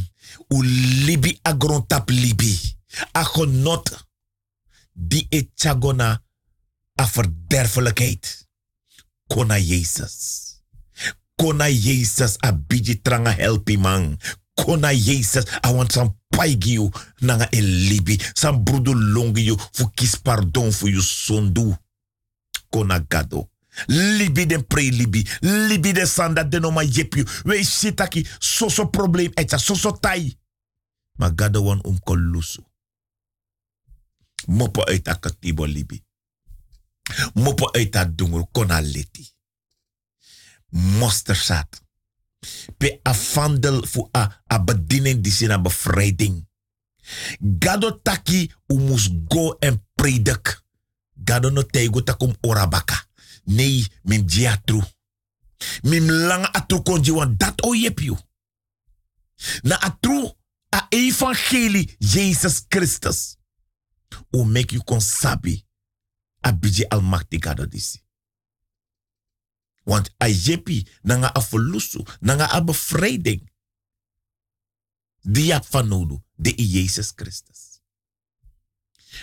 [0.48, 0.62] u
[1.04, 2.76] libi agrontap libi.
[3.12, 4.07] Agonot
[4.98, 5.48] die e
[6.94, 8.46] a verderfelijkheid.
[9.26, 10.44] Kona Jezus.
[11.36, 14.16] Kona Jezus a biji tranga helpi man.
[14.54, 18.20] Kona Jezus a want some paigiu nanga e libi.
[18.34, 21.76] Sam brudu longi fu kis pardon fu you sondu
[22.70, 23.48] kona gado.
[23.86, 25.22] Libi den pre libi.
[25.40, 27.24] Libi de sanda de no ma yepiu.
[27.44, 30.36] We sitaki soso probleem etja soso tai.
[31.18, 32.62] Ma gado wan um kolusu.
[34.48, 36.04] Mopo uit akatibo libi.
[37.34, 39.28] Mopo uit a dungur kona leti.
[40.68, 41.82] Mostersat.
[42.76, 46.46] Pe afandel fu a, a bediening bevrijding.
[47.38, 50.64] Gado taki umus go en predik.
[51.24, 53.06] Gado no teigo takum orabaka.
[53.44, 54.82] Nee, mim diatru.
[55.82, 58.00] Mim lang atru konji wan dat o yep
[59.62, 60.32] Na atru
[60.68, 63.37] a evangelie Jezus Christus.
[64.30, 65.66] O make you kon sabi.
[66.46, 68.02] A biji almachtig gado disi.
[69.84, 71.42] Want a yepi nanga a
[72.20, 73.50] nanga a bevrijding.
[75.20, 77.80] Die heb van nodig, de Jezus Christus.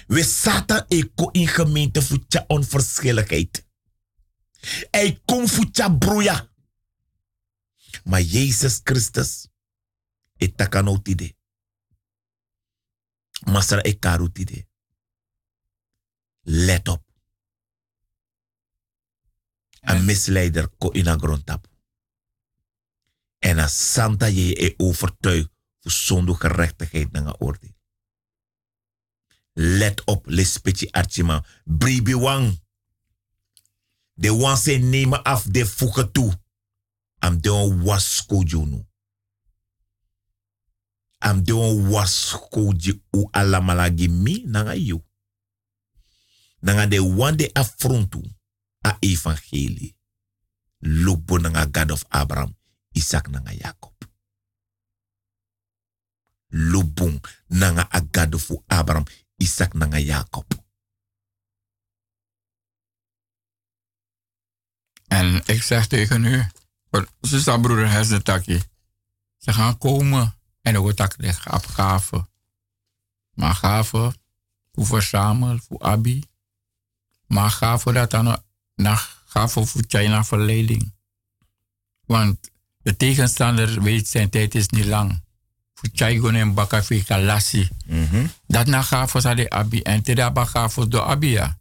[0.08, 3.66] We zaten eko in gemeente voor tja onverschilligheid.
[4.92, 6.50] Hij komt voor tja broeia.
[8.04, 9.48] Maar Jezus Christus,
[10.36, 11.36] het takano tide.
[13.46, 14.68] Masra e karu tide.
[16.48, 17.04] Let op.
[19.82, 21.68] Een misleider ko in een grondtap.
[23.40, 25.48] En een santa je e overtuig
[25.80, 27.74] voor zonder gerechtigheid naar een oordeel.
[29.54, 31.46] Let op, lespetje archima.
[31.64, 32.62] Bribi wang.
[34.14, 36.42] De wan se nemen af de fuge toe.
[37.18, 38.86] Am de on wasko junu.
[41.18, 45.05] Am de on wasko ji u alamalagi mi nanga you.
[46.66, 48.22] Nanga de wan de affrontu
[48.82, 49.96] a evangelie.
[50.78, 52.58] Lobo nanga God of Abraham,
[52.92, 53.94] Isaac nanga Jacob.
[56.48, 59.06] Lobong nanga a God of Abraham,
[59.38, 60.64] Isaac nanga Jacob.
[65.08, 66.46] En ik zeg tegen u,
[67.22, 68.62] zijn broeder Herzetaki.
[69.38, 72.28] Ze gaan komen en ook tak de opgave.
[73.34, 74.16] Maar gave,
[74.72, 76.24] voor verzamelen, voor abi.
[77.28, 78.38] Maar gave dat dan
[78.76, 80.94] naar gave voor China verleiding.
[82.06, 85.24] Want de tegenstander weet zijn tijd is niet lang.
[85.74, 87.70] Voor China en Bakafi Kalasi.
[88.48, 91.58] Dat na gave sa de abi en te da gave do abi ja.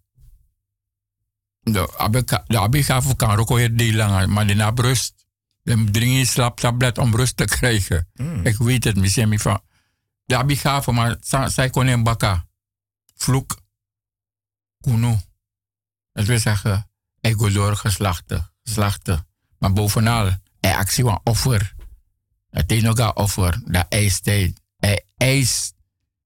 [1.60, 5.26] De abi, de abi gave kan ook weer deel langer, maar de na brust.
[5.62, 8.08] De dringend slaaptablet om rust te krijgen.
[8.42, 9.60] Ik weet het misschien niet van.
[10.24, 12.46] De abi gave, maar sa- zij kon in baka.
[13.16, 13.58] Vloek.
[14.80, 15.20] Kuno.
[16.14, 19.26] Dat wil zeggen, hij gaat door geslachten, geslachten.
[19.58, 20.30] Maar bovenal,
[20.60, 21.74] hij actie van offer.
[22.50, 24.54] Het is nog een offer, dat eist hij.
[24.76, 25.74] Hij eist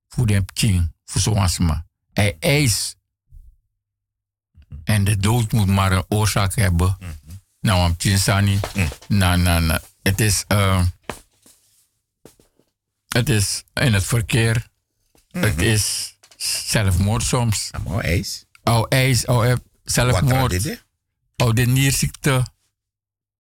[0.09, 1.83] voor de king, voor me.
[2.13, 2.97] Hij eist.
[4.85, 6.99] En de dood moet maar een oorzaak hebben.
[7.61, 8.61] Nou, am Chinsani.
[9.09, 9.81] Nou, nou, nou.
[10.03, 10.83] Het is, uh,
[13.09, 14.69] het is in het verkeer.
[15.31, 17.71] Het is zelfmoord soms.
[17.85, 18.45] Oh, ijs.
[18.65, 19.57] Oh, ijs, oh, eh,
[19.91, 20.85] zelfmoord.
[21.37, 22.47] Oh, de nierziekte.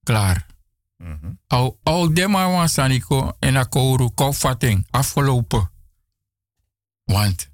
[0.02, 0.46] Klaar.
[1.48, 5.70] Oh, oh, de was Saniko en Akoru, kopvatting, afgelopen.
[7.04, 7.50] Want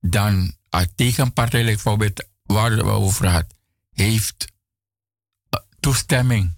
[0.00, 3.54] dan, een tegenpartij, bijvoorbeeld, waar we over had,
[3.90, 4.52] heeft
[5.48, 6.56] eh, toestemming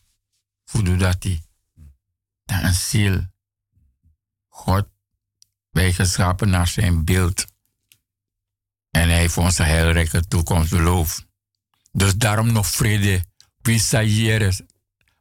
[0.65, 1.43] voor dat hij
[2.45, 3.27] dan een ziel.
[4.49, 4.89] God,
[5.71, 7.47] wij geschapen naar zijn beeld.
[8.91, 11.29] En hij heeft onze heilrijke toekomst beloofd.
[11.93, 13.25] Dus daarom nog vrede.
[13.63, 14.61] Wie zei hier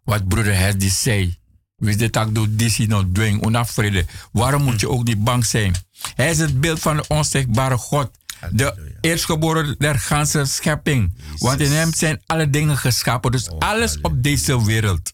[0.03, 1.37] wat broeder Hesdy zei.
[1.75, 4.05] Wie dit ook dit is nog dwing, onafvrede.
[4.31, 5.75] Waarom moet je ook niet bang zijn?
[6.15, 8.11] Hij is het beeld van de onzichtbare God.
[8.51, 11.13] De eerstgeboren der ganse schepping.
[11.37, 13.31] Want in hem zijn alle dingen geschapen.
[13.31, 15.11] Dus alles op deze wereld.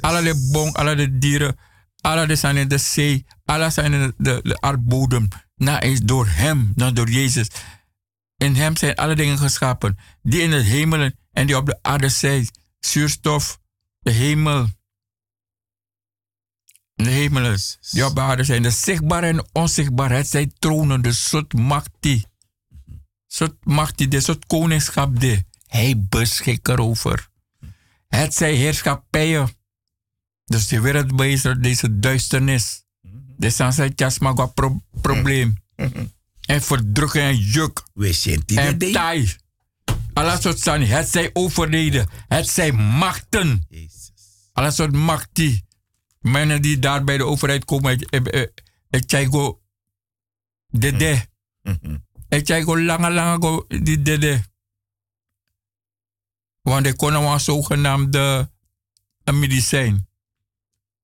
[0.00, 1.56] Alle boom, alle dieren,
[2.00, 5.28] alle de zijn in de zee, alle zijn in de, de, de aardbodem.
[5.56, 7.48] Nou, is door hem, door Jezus.
[8.36, 12.08] In hem zijn alle dingen geschapen, die in de hemelen en die op de aarde
[12.08, 12.48] zijn.
[12.78, 13.60] Zuurstof,
[13.98, 14.66] de hemel.
[16.94, 17.58] De hemelen,
[17.90, 18.62] die op de aarde zijn.
[18.62, 22.26] De zichtbare en onzichtbare, het zijn tronen, de soort macht die.
[23.26, 25.46] Soort macht die, de soort koningschap die.
[25.66, 27.28] Hij beschikt erover.
[28.08, 29.48] Het zijn heerschappijen.
[30.44, 32.84] Dus de wereldbeheerser, deze duisternis.
[33.36, 35.56] De maar wat pro probleem.
[36.46, 37.82] En verdrukking en juk.
[37.94, 39.36] We zijn die En taai.
[40.12, 42.08] Alle soort zijn, het zijn overleden.
[42.28, 43.64] Het zijn machten.
[43.68, 44.12] Jezus.
[44.52, 45.66] Alle soort machten.
[46.20, 47.90] Mensen die daar bij de overheid komen.
[48.10, 49.60] Het- Het jij go.
[50.68, 51.26] Dede.
[52.28, 53.64] Het jij go lange lange go.
[53.82, 54.42] Die dede.
[56.62, 58.50] Want die konden wel zogenaamde
[59.24, 60.08] een medicijn.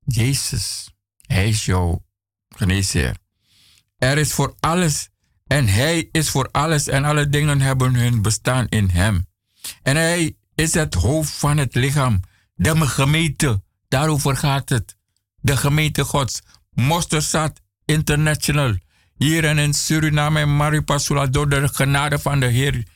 [0.04, 0.90] Jezus.
[1.20, 2.04] Hij is jouw
[2.48, 3.16] geneesheer.
[3.98, 5.08] Er is voor alles
[5.52, 9.26] en hij is voor alles en alle dingen hebben hun bestaan in hem.
[9.82, 12.20] En hij is het hoofd van het lichaam,
[12.54, 13.62] de gemeente.
[13.88, 14.96] Daarover gaat het.
[15.40, 16.40] De gemeente Gods.
[16.70, 18.76] Mosterdstad International.
[19.16, 22.86] Hier en in Suriname en Maripasula door de genade van de Heer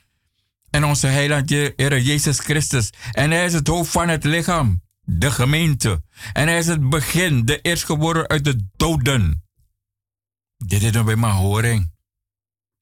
[0.70, 2.90] en onze heiland Heer Jezus Christus.
[3.12, 6.02] En hij is het hoofd van het lichaam, de gemeente.
[6.32, 9.44] En hij is het begin, de eerstgeboren uit de doden.
[10.56, 11.94] Dit is nog bij mijn horing.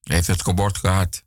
[0.04, 1.24] Hij heeft het geboorte gehad.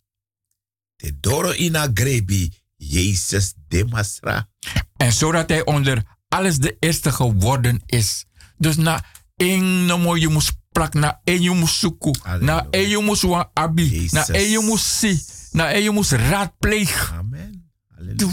[0.96, 2.54] De Doro ina grebi.
[2.76, 4.50] Jezus de Masra.
[4.98, 8.26] En zodat hij onder alles de eerste geworden is.
[8.58, 9.06] Dus na
[9.36, 13.50] één nomo je moest plak, na één je moest zoeken, na één je moest wan
[13.54, 15.22] abi, na één je moest zien,
[15.52, 17.16] na één je moest raadplegen.
[17.16, 17.72] Amen.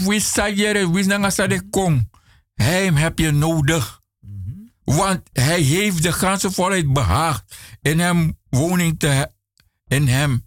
[0.05, 2.09] Wist sagere, wist na ngasa de kom.
[2.53, 4.03] Hem heb je nodig.
[4.83, 9.31] Want hij heeft de ganse volheid behaagd in hem woning te,
[9.87, 10.45] in hem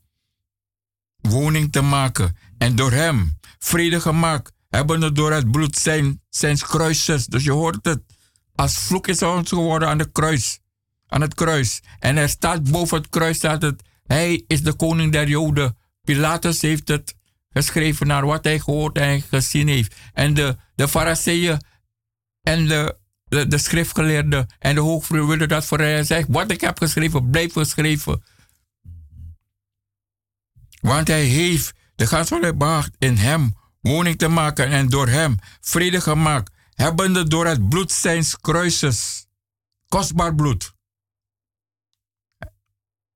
[1.20, 2.36] woning te maken.
[2.58, 4.52] En door hem vrede gemaakt.
[4.68, 7.26] Hebben we door het bloed zijn, zijn kruises.
[7.26, 8.00] Dus je hoort het.
[8.54, 10.60] Als vloek is ons geworden aan de kruis.
[11.06, 11.82] Aan het kruis.
[11.98, 13.82] En er staat boven het kruis staat het.
[14.06, 15.76] Hij is de koning der Joden.
[16.04, 17.14] Pilatus heeft het
[17.50, 19.94] geschreven naar wat hij gehoord en gezien heeft.
[20.12, 21.60] En de, de fariseeën
[22.42, 26.28] en de, de, de schriftgeleerden en de hoogvrouw willen dat voor hij zegt.
[26.28, 28.22] Wat ik heb geschreven, blijft geschreven.
[30.80, 36.00] Want hij heeft de ganse behaagd in hem woning te maken en door hem vrede
[36.00, 36.52] gemaakt.
[36.74, 39.26] Hebbende door het bloed zijns kruises.
[39.88, 40.74] Kostbaar bloed.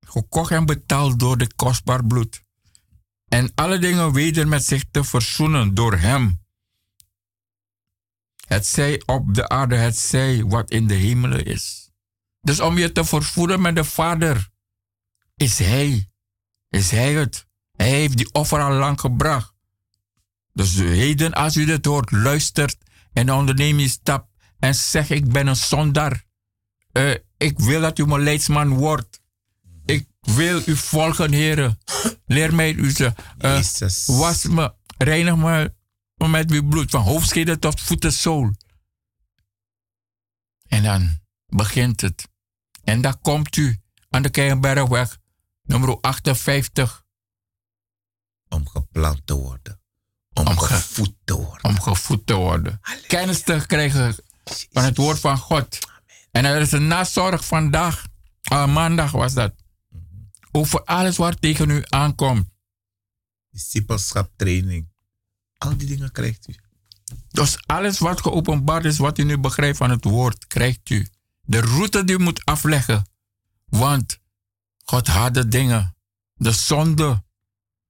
[0.01, 2.43] Gekocht en betaald door dit kostbaar bloed.
[3.28, 6.40] En alle dingen weder met zich te verzoenen door hem.
[8.47, 11.90] Het zij op de aarde, het zij wat in de hemelen is.
[12.40, 14.48] Dus om je te vervoeden met de Vader,
[15.36, 16.09] is Hij.
[16.68, 17.47] Is Hij het.
[17.82, 19.54] Hij heeft die offer al lang gebracht.
[20.52, 22.76] Dus heden, als u dit hoort, luistert
[23.12, 24.28] en onderneem die stap
[24.59, 26.24] en zeg: Ik ben een zondaar.
[26.92, 29.20] Eh, ik wil dat u mijn leidsman wordt.
[29.84, 31.78] Ik wil u volgen, heren.
[32.26, 33.12] Leer mij u ze.
[33.38, 33.62] eh,
[34.06, 35.72] was me, reinig me
[36.28, 38.50] met uw bloed, van hoofdschede tot voeten zool.
[40.68, 42.28] En dan begint het.
[42.84, 43.80] En dan komt u
[44.10, 45.18] aan de Keienbergweg,
[45.62, 47.02] nummer 58.
[48.53, 49.81] Om geplant te worden.
[50.33, 51.65] Om, Om ge- gevoed te worden.
[51.70, 52.81] om gevoed te worden.
[53.07, 54.15] Kennis te krijgen
[54.73, 55.79] van het woord van God.
[56.31, 58.07] En er is een nazorg vandaag,
[58.43, 59.55] ah, maandag was dat,
[60.53, 62.49] over alles wat tegen u aankomt.
[63.51, 64.89] Discipelschap, training.
[65.59, 66.55] Al die dingen krijgt u.
[67.29, 71.09] Dus alles wat geopenbaard is, wat u nu begrijpt van het woord, krijgt u.
[71.41, 73.07] De route die u moet afleggen.
[73.65, 74.19] Want
[74.85, 75.97] God had de dingen,
[76.35, 77.23] de zonde.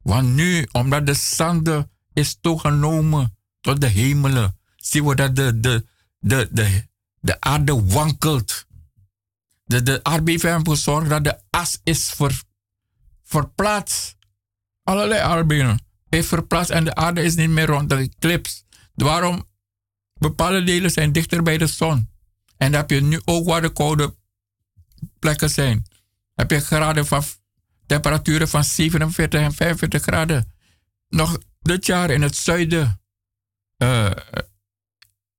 [0.03, 5.87] Want nu, omdat de zonde is toegenomen tot de hemelen, zien we dat de, de,
[6.19, 6.87] de, de,
[7.21, 8.67] de aarde wankelt.
[9.65, 12.43] De, de aardbeving heeft gezorgd dat de as is ver,
[13.25, 14.17] verplaatst.
[14.83, 18.63] Allerlei aardbevingen is verplaatst en de aarde is niet meer rond de eclipse.
[18.95, 19.49] Waarom?
[20.15, 22.11] Bepaalde delen zijn dichter bij de zon.
[22.57, 24.15] En dan heb je nu ook waar de koude
[25.19, 25.87] plekken zijn.
[26.35, 27.23] Heb je graden van
[27.93, 30.53] temperaturen van 47 en 45 graden.
[31.09, 33.01] Nog dit jaar in het zuiden,
[33.77, 34.11] eh,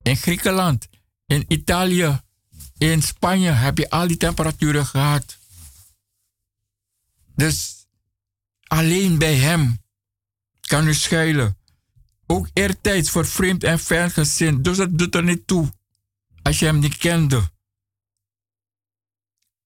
[0.02, 0.88] in Griekenland,
[1.26, 2.22] in Italië,
[2.78, 5.38] in Spanje heb je al die temperaturen gehad.
[7.36, 7.88] Dus
[8.64, 9.82] alleen bij hem
[10.62, 11.58] kan u schuilen.
[12.28, 14.64] Ook eertijds vervreemd en vergezind.
[14.64, 15.72] Dus het doet er niet toe
[16.42, 17.52] als je hem niet kende.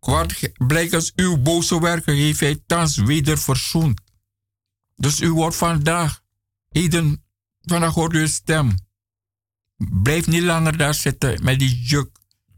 [0.08, 4.02] Wat blijkens uw boze werken heeft hij thans weder verzoend.
[4.96, 6.22] Dus u wordt vandaag,
[6.70, 7.24] heden,
[7.62, 8.76] vandaag hoort u een stem.
[9.78, 12.10] Blijf niet langer daar zitten met die juk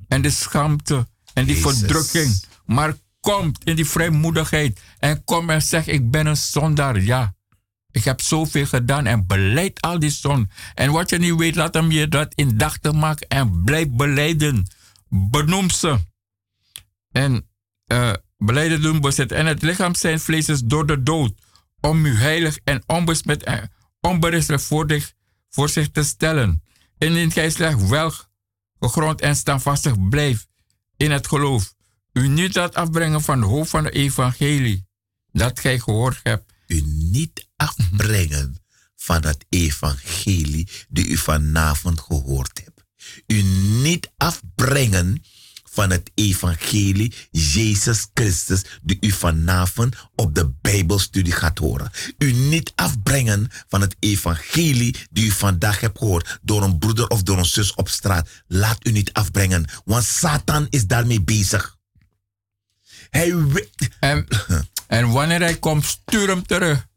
[0.07, 1.79] en de schaamte en die Jezus.
[1.79, 2.43] verdrukking.
[2.65, 7.01] Maar kom in die vrijmoedigheid en kom en zeg ik ben een zondaar.
[7.01, 7.35] Ja,
[7.91, 10.49] ik heb zoveel gedaan en beleid al die zon.
[10.73, 13.87] En wat je niet weet, laat hem je dat in dag te maken en blijf
[13.89, 14.67] beleiden.
[15.07, 16.07] Benoem ze.
[17.11, 17.49] En
[17.85, 19.31] eh beleiden doen bezet.
[19.31, 21.33] En het lichaam zijn vlees is door de dood.
[21.79, 23.71] Om u heilig en onbesmet en
[24.01, 25.13] onberispelijk voor, zich-
[25.49, 26.63] voor zich te stellen.
[26.97, 28.13] Indien gij slechts wel
[28.79, 30.47] gegrond en standvastig blijft
[30.97, 31.73] in het geloof.
[32.13, 34.87] U niet laat afbrengen van de hoofd van de evangelie.
[35.31, 36.53] Dat gij gehoord hebt.
[36.67, 38.63] U niet afbrengen
[38.95, 42.83] van het evangelie die u vanavond gehoord hebt.
[43.27, 43.41] U
[43.81, 45.23] niet afbrengen
[45.71, 51.91] van het evangelie Jezus Christus die u vanavond op de Bijbelstudie gaat horen.
[52.17, 57.23] U niet afbrengen van het evangelie die u vandaag hebt gehoord door een broeder of
[57.23, 58.29] door een zus op straat.
[58.47, 61.77] Laat u niet afbrengen, want Satan is daarmee bezig.
[63.09, 63.33] Hij.
[63.99, 64.27] En,
[64.87, 66.87] en wanneer hij komt, stuur hem terug.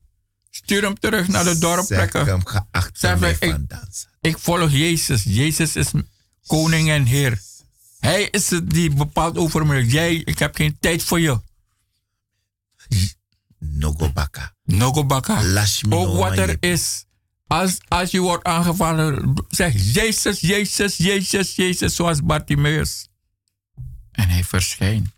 [0.50, 2.26] Stuur hem terug naar de Zeg dorpplekken.
[2.26, 3.88] hem geacht Zeg hem, ik- vandaan.
[4.20, 5.22] Ik volg Jezus.
[5.24, 5.86] Jezus is
[6.46, 7.40] koning en heer.
[8.02, 9.86] Hij is het die bepaalt over me.
[9.86, 11.40] Jij, ik heb geen tijd voor je.
[13.58, 14.54] Nogobaka.
[14.64, 15.42] Nogobaka.
[15.88, 17.04] Ook wat er is.
[17.46, 23.08] Als, als je wordt aangevallen, zeg Jezus, Jezus, Jezus, Jezus, zoals Bartimaeus.
[24.12, 25.08] En hij verschijnt.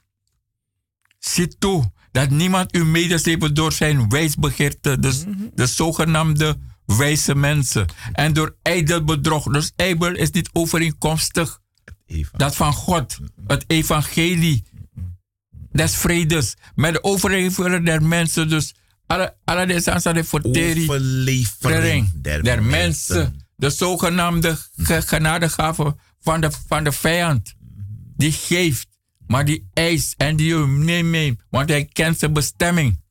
[1.18, 5.24] Zie toe dat niemand u medesleept door zijn wijsbegeerte, dus
[5.54, 7.86] de zogenaamde wijze mensen.
[8.12, 9.44] En door ijdel bedrog.
[9.44, 11.62] Dus ijdel is niet overeenkomstig
[12.06, 12.38] Even.
[12.38, 14.64] dat van God, het evangelie
[15.72, 18.48] des vredes, met de overlevering der mensen.
[18.48, 18.74] Dus
[19.06, 23.46] alle, alle aanstaande vertering Overlevering der, der, mensen.
[23.56, 27.54] De zogenaamde ge- genadegaven van de, van de vijand.
[28.16, 28.86] Die geeft,
[29.26, 33.02] maar die eist en die neemt mee, want hij kent zijn bestemming.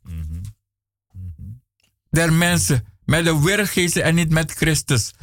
[2.09, 5.13] Der mensen met de wereldgeesten en niet met Christus.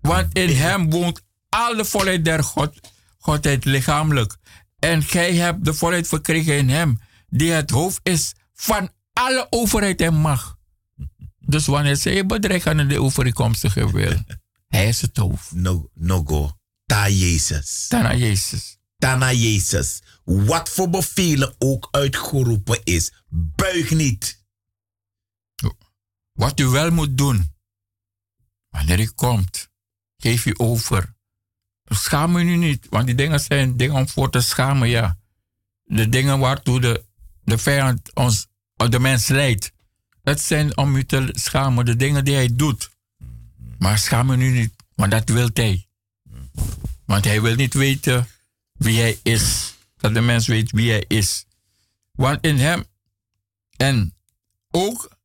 [0.00, 2.80] Want in hem woont al de volheid der God,
[3.18, 4.36] Godheid lichamelijk.
[4.78, 10.00] En gij hebt de volheid verkregen in hem, die het hoofd is van alle overheid
[10.00, 10.56] en macht.
[11.38, 14.22] Dus wanneer zij bedreigen aan de overeenkomstige wil,
[14.74, 15.52] hij is het hoofd.
[15.52, 16.52] No, no go.
[16.86, 17.86] Ta Jezus.
[17.88, 18.78] Dan aan Jezus.
[18.98, 20.02] Tana Jezus.
[20.24, 23.12] Wat voor bevelen ook uitgeroepen is.
[23.28, 24.46] Buig niet.
[26.32, 27.54] Wat u wel moet doen,
[28.68, 29.70] wanneer u komt,
[30.16, 31.16] geef u over.
[31.88, 35.18] Schaam u nu niet, want die dingen zijn dingen om voor te schamen, ja.
[35.84, 37.04] De dingen waartoe de,
[37.44, 38.46] de vijand ons,
[38.76, 39.72] de mens leidt.
[40.22, 42.90] Het zijn om u te schamen, de dingen die hij doet.
[43.78, 45.86] Maar schaam u nu niet, want dat wil hij.
[47.04, 48.28] Want hij wil niet weten
[48.72, 49.74] wie hij is.
[49.96, 51.44] Dat de mens weet wie hij is.
[52.12, 52.84] Want in hem,
[53.76, 54.14] en
[54.70, 55.18] ook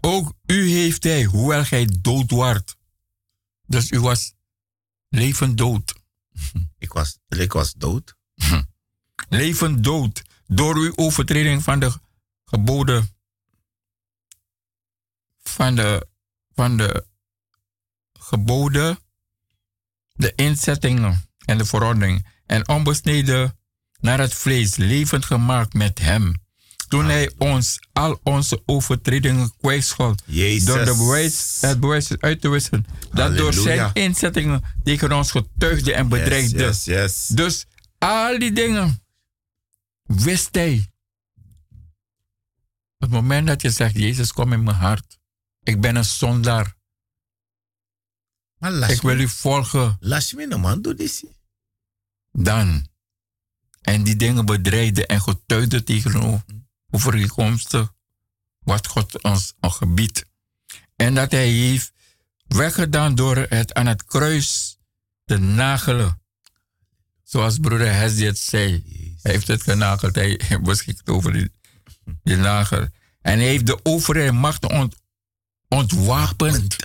[0.00, 2.76] ook u heeft hij, hoewel gij dood waart.
[3.66, 4.32] Dus u was
[5.08, 5.94] levend dood.
[6.78, 8.16] Ik was, ik was dood.
[9.28, 10.22] Levend dood.
[10.46, 11.92] Door uw overtreding van de
[12.44, 13.16] geboden.
[15.42, 16.06] Van de
[16.54, 17.06] van de
[18.12, 18.98] geboden,
[20.12, 23.58] de inzettingen en de verordening en onbesneden
[24.00, 26.34] naar het vlees, levend gemaakt met hem.
[26.88, 30.22] Toen hij ons al onze overtredingen kwijtschold.
[30.64, 32.86] Door de bewijs, het bewijs uit te wisselen.
[33.12, 36.58] Dat door zijn inzettingen tegen ons getuigde en bedreigde.
[36.58, 37.26] Yes, yes, yes.
[37.26, 37.66] Dus
[37.98, 39.02] al die dingen
[40.02, 40.90] wist hij.
[42.98, 45.18] Het moment dat je zegt, Jezus, kom in mijn hart.
[45.62, 46.76] Ik ben een zondaar.
[48.58, 49.96] Maar Ik wil u volgen.
[50.00, 51.24] Las me no man, dit.
[52.32, 52.86] Dan.
[53.80, 56.44] En die dingen bedreigde en getuigde tegenover
[56.90, 57.92] overeenkomstig
[58.58, 60.24] wat God ons, gebiedt.
[60.96, 61.92] En dat hij heeft
[62.46, 64.78] weggedaan door het aan het kruis
[65.24, 66.20] te nagelen.
[67.22, 68.82] Zoals broeder Hesdy het zei.
[69.22, 70.14] Hij heeft het genageld.
[70.14, 71.52] Hij beschikt over die,
[72.22, 72.88] die nagel.
[73.20, 74.96] En hij heeft de overheid macht ont,
[75.68, 76.76] ontwapend.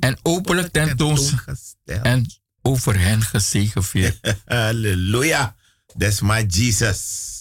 [0.00, 1.40] En openlijk tentoon
[1.84, 2.26] en
[2.62, 4.36] over hen gezegevierd.
[4.44, 5.56] Halleluja.
[5.98, 7.32] That's my Jesus.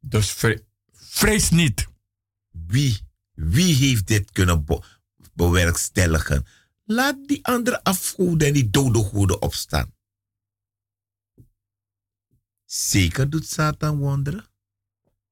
[0.00, 0.36] Dus
[1.16, 1.86] vrees niet.
[2.50, 3.00] Wie,
[3.32, 4.82] wie heeft dit kunnen be-
[5.34, 6.46] bewerkstelligen?
[6.84, 9.94] Laat die andere afgoeden en die dode goeden opstaan.
[12.64, 14.46] Zeker doet Satan wonderen.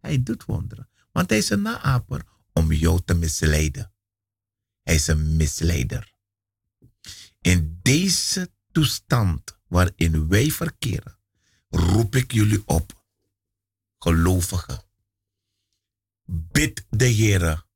[0.01, 0.89] Hij doet wonderen.
[1.13, 3.93] Want hij is een naaper om jou te misleiden.
[4.83, 6.13] Hij is een misleider.
[7.41, 11.19] In deze toestand waarin wij verkeren,
[11.69, 13.05] roep ik jullie op,
[13.99, 14.84] gelovigen.
[16.25, 17.67] Bid de Heer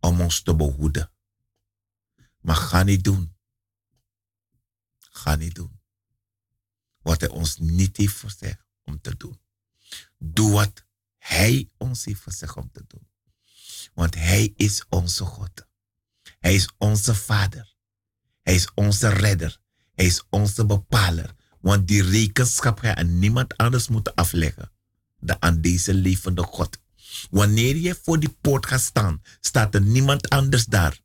[0.00, 1.12] om ons te behoeden.
[2.40, 3.36] Maar ga niet doen.
[4.98, 5.80] Ga niet doen.
[6.98, 9.40] Wat hij ons niet heeft gezegd om te doen.
[10.18, 10.84] Doe wat
[11.18, 13.08] hij ons heeft gezegd om te doen.
[13.94, 15.66] Want hij is onze God.
[16.38, 17.76] Hij is onze vader.
[18.42, 19.60] Hij is onze redder.
[19.94, 21.34] Hij is onze bepaler.
[21.60, 24.72] Want die rekenschap ga je aan niemand anders moeten afleggen
[25.20, 26.78] dan aan deze levende God.
[27.30, 31.00] Wanneer je voor die poort gaat staan, staat er niemand anders daar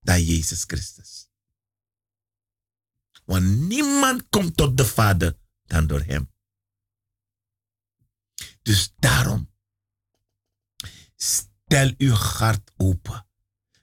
[0.00, 1.28] dan Jezus Christus.
[3.24, 6.32] Want niemand komt tot de Vader dan door Hem.
[8.62, 9.50] Dus daarom,
[11.16, 13.26] stel uw hart open.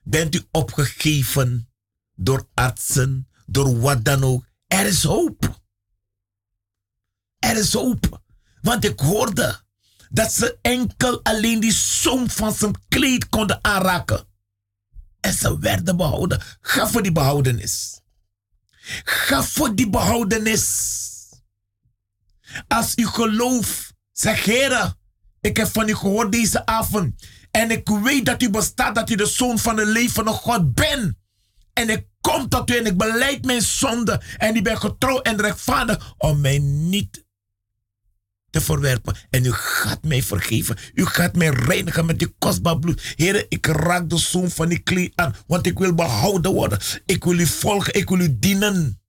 [0.04, 1.70] Bent u opgegeven
[2.16, 4.45] door artsen, door wat dan ook?
[4.68, 5.66] Er is hoop.
[7.40, 8.24] Er is hoop.
[8.62, 9.66] Want ik hoorde
[10.09, 14.27] dat ze enkel alleen die zoom van zijn kleed konden aanraken.
[15.19, 16.41] En ze werden behouden.
[16.61, 18.01] Ga voor die behoudenis.
[19.03, 20.95] Ga voor die behoudenis.
[22.67, 24.93] Als u gelooft, zeg Heer,
[25.41, 27.27] ik heb van u gehoord deze avond.
[27.51, 31.15] En ik weet dat u bestaat, dat u de zoon van de levende God bent.
[31.73, 34.21] En ik kom tot u en ik beleid mijn zonde.
[34.38, 37.25] En ik ben getrouw en rechtvaardig om mij niet
[38.61, 39.15] verwerpen.
[39.29, 40.77] En u gaat mij vergeven.
[40.93, 43.13] U gaat mij reinigen met uw kostbaar bloed.
[43.15, 45.35] Heer, ik raak de zoon van die klie aan.
[45.47, 46.79] Want ik wil behouden worden.
[47.05, 47.93] Ik wil u volgen.
[47.93, 49.01] Ik wil u dienen.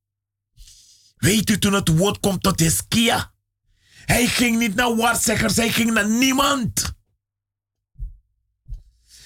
[1.17, 3.33] Weet u toen het woord komt tot Hiskia?
[4.05, 5.57] Hij ging niet naar waarzeggers.
[5.57, 6.97] Hij ging naar niemand.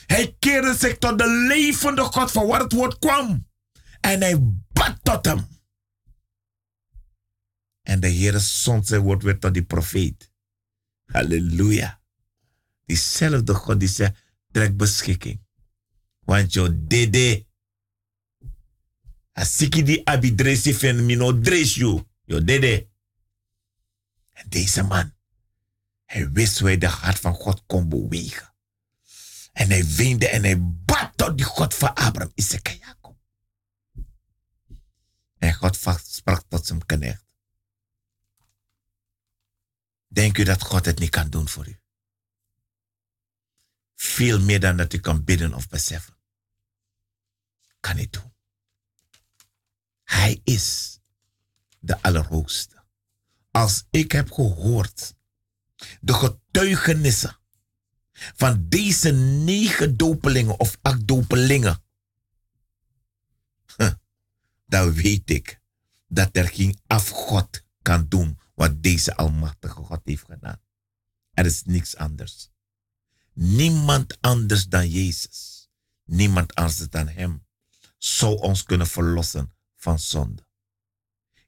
[0.07, 3.47] Hij keerde zich tot de levende God van waar het woord kwam.
[4.01, 4.39] En hij
[4.73, 5.47] bad tot hem.
[7.93, 10.33] En de Heer zond zijn woord weer tot die profeet.
[11.05, 12.01] Halleluja.
[12.85, 14.17] Diezelfde God die zegt,
[14.51, 15.41] trek beschikking.
[16.21, 17.47] Want je dede.
[19.33, 22.05] Asiki die abidresi fen mino dres you.
[22.25, 22.89] Je dede.
[24.33, 25.13] En deze man,
[26.05, 28.55] hij wist hoe hij de hart van God kon bewegen.
[29.53, 33.17] En hij weende en hij bad tot die God van Abraham, Isaac en Jacob.
[35.39, 37.31] En God sprak tot zijn knecht.
[40.13, 41.81] Denk u dat God het niet kan doen voor u?
[43.95, 46.17] Veel meer dan dat u kan bidden of beseffen.
[47.81, 48.35] Kan hij doen.
[50.03, 50.99] Hij is
[51.79, 52.85] de Allerhoogste.
[53.51, 55.15] Als ik heb gehoord
[56.01, 57.39] de getuigenissen
[58.13, 61.85] van deze negen dopelingen of acht dopelingen,
[64.67, 65.61] dan weet ik
[66.07, 70.61] dat er geen afgod kan doen wat deze Almachtige God heeft gedaan.
[71.31, 72.51] Er is niks anders.
[73.33, 75.69] Niemand anders dan Jezus,
[76.05, 77.47] niemand anders dan Hem,
[77.99, 80.47] zou ons kunnen verlossen van zonde.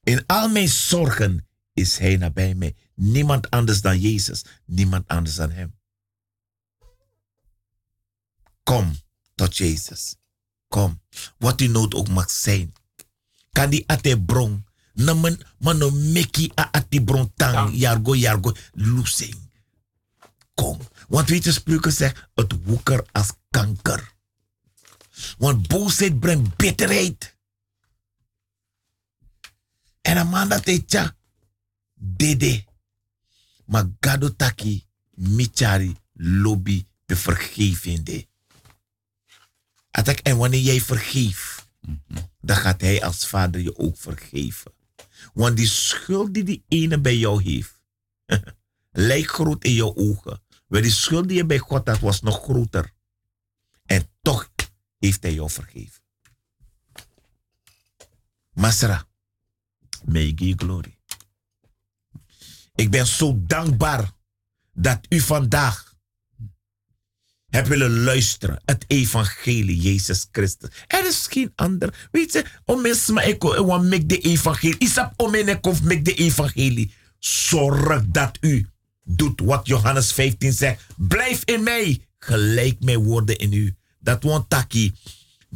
[0.02, 2.76] In al mijn zorgen is Hij nabij mij.
[2.94, 5.78] Niemand anders dan Jezus, niemand anders dan Hem.
[8.62, 8.96] Kom
[9.34, 10.16] tot Jezus.
[10.68, 11.02] Kom,
[11.38, 12.72] wat u nood ook mag zijn.
[13.52, 14.20] Kan die ate
[14.94, 15.06] bron.
[15.06, 17.72] Na man, man no meki a ati bron tang.
[17.74, 19.50] Jargo, jargo, losing.
[20.54, 20.78] Kom.
[21.08, 24.12] Want weet je, spreuken zegt, het woeker als kanker.
[25.38, 27.36] Want boosheid brengt bitterheid.
[30.00, 31.16] En een man dat heet ja,
[31.94, 32.64] dede.
[33.64, 38.26] Maar gado taki, michari, lobby, de vergevende.
[40.22, 41.68] En wanneer jij vergeeft,
[42.40, 44.72] dan gaat hij als vader je ook vergeven.
[45.32, 47.80] Want die schuld die die ene bij jou heeft,
[49.08, 50.42] lijkt groot in jouw ogen.
[50.66, 52.92] Maar die schuld die je bij God had, was nog groter.
[53.84, 54.50] En toch
[54.98, 56.02] heeft hij jou vergeven.
[58.52, 59.06] Masra,
[60.04, 60.98] may give glory.
[62.74, 64.12] Ik ben zo dankbaar
[64.72, 65.93] dat u vandaag
[67.54, 68.60] hebt willen luisteren.
[68.64, 70.70] Het evangelie, Jezus Christus.
[70.86, 72.08] Er is geen ander.
[72.10, 74.78] Weet je, om mensen maar ik make de evangelie.
[74.78, 76.92] Isap om en ik de evangelie.
[77.18, 78.68] Zorg dat u
[79.02, 80.82] doet wat Johannes 15 zegt.
[80.96, 83.74] Blijf in mij, gelijk mijn woorden in u.
[83.98, 84.94] Dat want taki,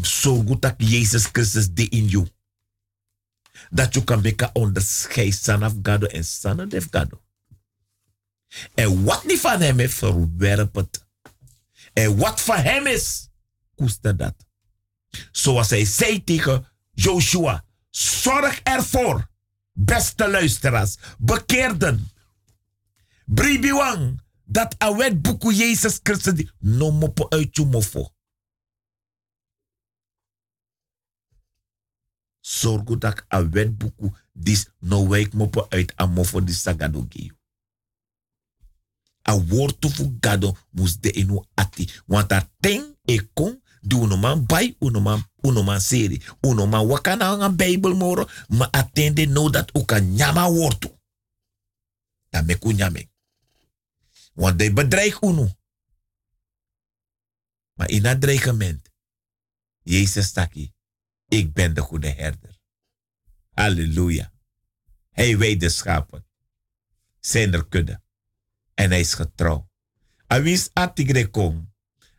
[0.03, 2.29] zo goed dat Jezus Christus de in you.
[3.71, 7.21] Dat je kan beka onderscheid son of God en son of God.
[8.75, 11.07] En wat niet van hem is, verwerp het.
[11.99, 13.29] En wat van hem is,
[13.75, 14.35] koester dat.
[15.33, 19.29] Zoals hij zei tegen Joshua, zorg ervoor,
[19.73, 22.11] beste luisteraars, bekeerden,
[23.25, 28.15] Bribiwang, dat awet boeku Jezus Christus, no mopo uit je mofo.
[32.41, 37.38] Zorg dat awet boeku dis no wijk mopo uit amofo di sagado geyu.
[39.29, 41.91] A woord tofu gado mus de enu ati.
[42.07, 46.23] Want a ting e kon di unoman bay unoman unoman seri.
[46.41, 50.99] Unoman wakana nga Bijbel moro, ma attende no dat u kan nyama wortu.
[52.31, 53.09] Dan meku nyame.
[54.35, 55.57] Want de bedreig unu.
[57.79, 58.91] Maar in dat dreigement,
[59.83, 60.73] Jezus staki,
[61.29, 62.59] ik ben de goede herder.
[63.51, 64.33] Halleluja.
[65.11, 66.27] Hij weet de schapen.
[67.21, 68.03] Zijn er kudde.
[68.79, 69.69] En hij is getrouw.
[70.27, 71.31] Hij wist a tigre.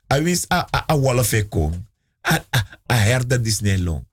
[0.08, 1.88] Hij wist a, a, a wolf kom.
[2.28, 4.08] A, a, a herder is niet long.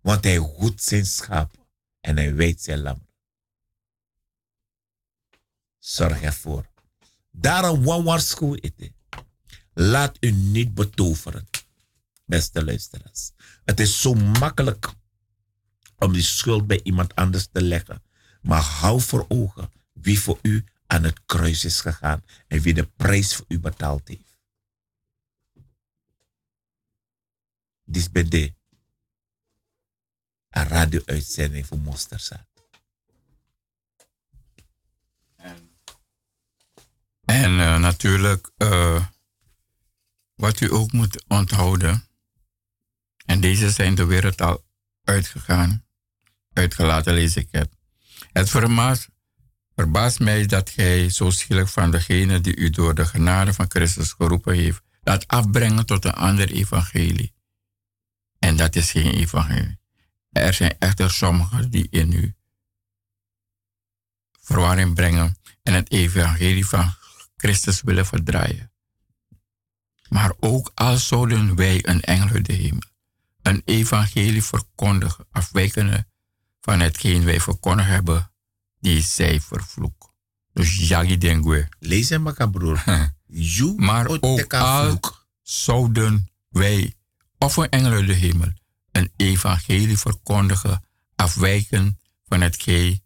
[0.00, 1.60] Want hij goed zijn schapen.
[2.00, 3.06] En hij weet zijn lam.
[5.78, 6.66] Zorg ervoor.
[7.30, 8.92] Daarom one waarschuw ite.
[9.72, 11.48] Laat u niet betoveren.
[12.24, 13.30] Beste luisteraars.
[13.64, 14.92] Het is zo makkelijk
[15.98, 18.02] om die schuld bij iemand anders te leggen.
[18.40, 20.64] Maar hou voor ogen wie voor u
[20.94, 24.38] aan het kruis is gegaan en wie de prijs voor u betaald heeft.
[27.84, 28.54] Dit ben de
[30.48, 32.46] radio-uitzending voor Mosterzaad.
[37.24, 39.06] En uh, natuurlijk, uh,
[40.34, 42.08] wat u ook moet onthouden,
[43.24, 44.64] en deze zijn de wereld al
[45.04, 45.86] uitgegaan,
[46.52, 47.76] uitgelaten lees ik het.
[48.32, 49.08] Het verbaast,
[49.74, 54.12] verbaast mij dat gij zo schielijk van degene die u door de genade van Christus
[54.12, 57.34] geroepen heeft, laat afbrengen tot een ander evangelie.
[58.38, 59.78] En dat is geen evangelie.
[60.30, 62.34] Er zijn echter sommigen die in u
[64.40, 66.94] verwarring brengen en het evangelie van
[67.36, 68.72] Christus willen verdraaien.
[70.08, 72.88] Maar ook al zouden wij een engel de hemel,
[73.42, 76.06] een evangelie verkondigen, afwijkende
[76.60, 78.32] van hetgeen wij verkondigd hebben,
[78.84, 80.14] die zij vervloek.
[80.52, 81.68] Dus jagi dengue.
[81.78, 82.84] Lees hem maar, broer.
[83.76, 85.00] maar ook al
[85.42, 86.94] zouden wij,
[87.38, 88.52] of een engel de hemel,
[88.92, 90.84] een evangelie verkondigen,
[91.16, 93.02] afwijken van hetgeen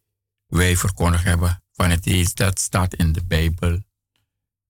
[0.46, 3.82] wij verkondigd hebben, van het dat staat in de Bijbel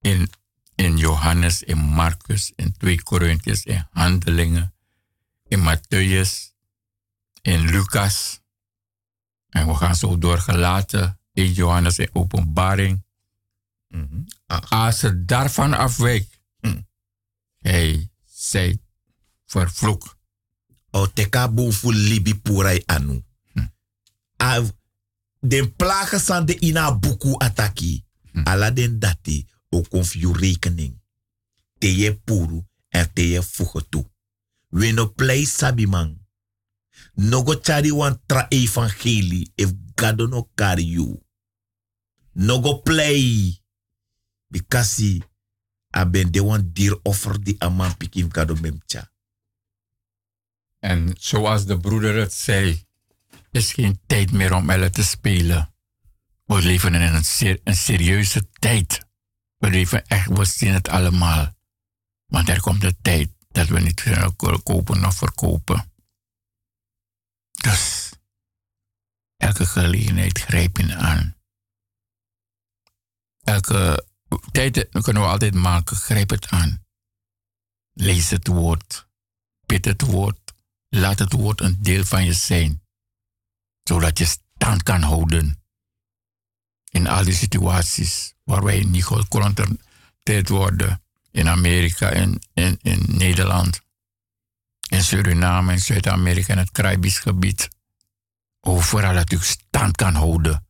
[0.00, 0.30] in,
[0.74, 4.74] in Johannes, in Marcus, in 2 Korintiërs, in Handelingen,
[5.46, 6.52] in Matthäus,
[7.42, 8.40] in Lucas.
[9.48, 13.04] En we gaan zo doorgelaten in Johannes in Openbaring.
[13.88, 14.24] Mm -hmm.
[14.68, 16.86] Als ze daarvan afwijkt, mm.
[17.58, 18.80] hij zei
[19.46, 20.16] vervloek.
[20.90, 23.24] O teka bofu libi purai anu.
[23.52, 23.72] Mm.
[25.40, 28.04] Den plagen san de ina buku ataki.
[28.32, 28.46] Mm.
[28.46, 31.00] Ala den dati o konfiu rekening.
[31.78, 34.10] Te je puru en te je fuge toe.
[34.68, 36.17] We no play sabi man.
[37.18, 41.20] No go chari wan tra evangelie if God no carry you.
[42.32, 43.58] No go play.
[44.48, 45.20] Because
[45.90, 49.10] aben de wan dier offer die aman pikim kado memcha.
[50.78, 52.86] En zoals de broeder het zei,
[53.50, 55.74] is geen tijd meer om elle te spelen.
[56.44, 59.06] We leven in een, ser een serieuze tijd.
[59.56, 61.54] We leven echt, we zien het allemaal.
[62.26, 65.92] Want er komt de tijd dat we niet kunnen kopen of verkopen.
[67.62, 68.10] Dus
[69.36, 71.36] elke gelegenheid grijp je aan.
[73.42, 74.06] Elke
[74.52, 76.84] tijd kunnen we altijd maken, grijp het aan.
[77.92, 79.08] Lees het woord,
[79.66, 80.54] bid het woord,
[80.88, 82.82] laat het woord een deel van je zijn,
[83.82, 85.62] zodat je stand kan houden
[86.90, 93.80] in al die situaties waar wij niet geconfronteerd worden in Amerika en in, in Nederland,
[94.88, 97.68] in Suriname, in Zuid-Amerika, in het Caribisch gebied.
[98.60, 100.66] Overal dat u stand kan houden.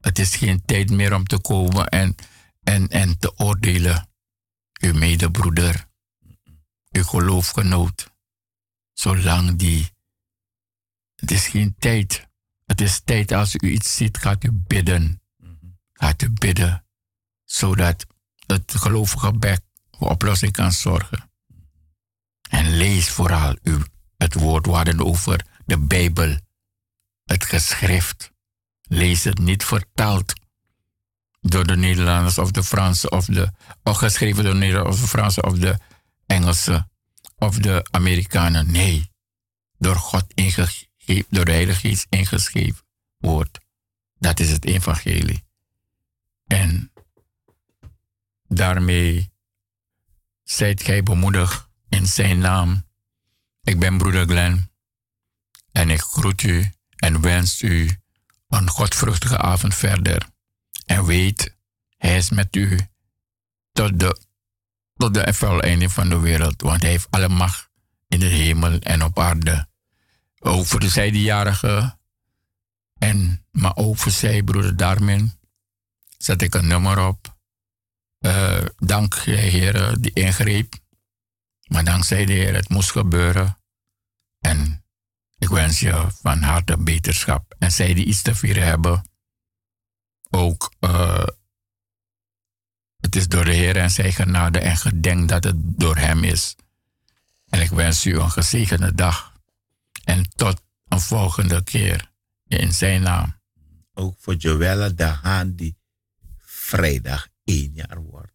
[0.00, 2.14] Het is geen tijd meer om te komen en,
[2.62, 4.08] en, en te oordelen.
[4.80, 5.88] Uw medebroeder,
[6.90, 8.10] uw geloofgenoot,
[8.92, 9.92] zolang die.
[11.14, 12.28] Het is geen tijd.
[12.66, 15.22] Het is tijd als u iets ziet, gaat u bidden.
[15.92, 16.84] Gaat u bidden,
[17.44, 18.06] zodat
[18.46, 21.27] het gelovige bek voor oplossing kan zorgen.
[22.48, 23.82] En lees vooral u
[24.16, 26.38] het woord waarden over de Bijbel,
[27.24, 28.32] het geschrift.
[28.82, 30.32] Lees het niet vertaald
[31.40, 33.52] door de Nederlanders of de Fransen of de,
[33.82, 35.78] of geschreven door de Nederlanders of de Fransen of de
[36.26, 36.90] Engelsen
[37.36, 38.70] of de Amerikanen.
[38.70, 39.10] Nee,
[39.78, 42.86] door God ingegeven, door de Heilige Geest ingeschreven
[43.18, 43.58] woord.
[44.18, 45.44] Dat is het evangelie.
[46.46, 46.92] En
[48.46, 49.32] daarmee
[50.42, 52.86] zijt gij bemoedigd in zijn naam.
[53.62, 54.70] Ik ben broeder Glenn
[55.72, 57.90] en ik groet u en wens u
[58.48, 60.26] een godvruchtige avond verder.
[60.84, 61.56] En weet,
[61.96, 62.78] hij is met u
[63.72, 64.20] tot de,
[64.96, 67.70] tot de einde van de wereld, want hij heeft alle macht
[68.08, 69.68] in de hemel en op aarde.
[70.38, 71.98] Ook voor de zijdejarige
[72.98, 75.38] en maar ook voor zij, broeder Darmin,
[76.18, 77.36] zet ik een nummer op.
[78.20, 80.74] Uh, dank Heer die ingreep.
[81.68, 83.58] Maar dankzij de Heer, het moest gebeuren.
[84.38, 84.84] En
[85.38, 87.54] ik wens je van harte beterschap.
[87.58, 89.10] En zij die iets te vieren hebben,
[90.30, 91.26] ook uh,
[92.96, 96.56] het is door de Heer en zijn genade en gedenk dat het door Hem is.
[97.48, 99.32] En ik wens u een gezegende dag.
[100.04, 102.12] En tot een volgende keer
[102.46, 103.40] in zijn naam.
[103.94, 105.76] Ook voor Joella de Haan die
[106.36, 108.27] vrijdag één jaar wordt.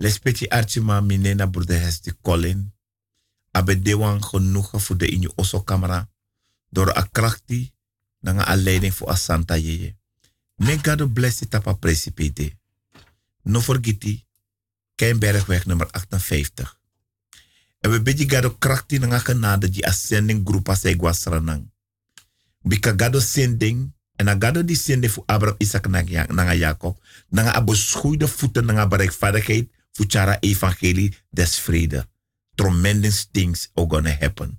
[0.00, 2.72] Lespetje Archima Minena broeder Hesti Colin.
[3.52, 6.08] Abe dewan genoegen voor de in je osso camera.
[6.68, 7.72] Door a krachti.
[8.20, 9.96] Na een leiding voor Asanta Yeye.
[10.56, 12.56] Me gado blessi tapa precipite.
[13.42, 14.24] No forgeti.
[14.94, 16.78] Keinbergweg nummer 58.
[17.80, 21.70] En we bidden gado krachti na genade die ascending groepa segwa sranang.
[22.62, 27.02] Bika gado sending en agado die sende voor Abraham, Isaac en Jacob.
[27.28, 32.08] Nanga abeschoeide voeten nanga bereikvaardigheid voor chara evangelie des vrede.
[32.54, 34.58] Tremendous things are gonna happen.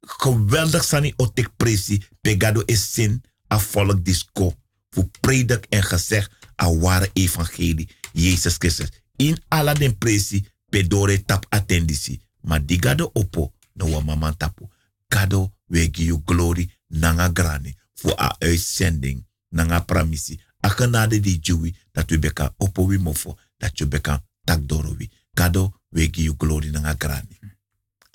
[0.00, 2.02] Geweldig sani otek presi.
[2.20, 3.22] Pegado is zin
[3.52, 4.54] a volk disco.
[4.90, 6.30] Voor predik en gezegd
[6.62, 7.88] a ware evangelie.
[8.12, 8.88] Jezus Christus.
[9.16, 10.46] In ala den presi.
[10.68, 12.20] Pedore tap attendisi.
[12.40, 13.52] Maar die opo.
[13.72, 14.68] No wa mama tapu.
[15.08, 16.70] Gado we give you glory.
[16.86, 20.40] Nanga grani voor a uitzending nanga pramisi.
[20.64, 23.38] A genade di jui dat we beka opo wi mofo.
[23.56, 25.10] Dat je beka tak dorowi.
[25.36, 27.36] Kado we give you glory nanga grani.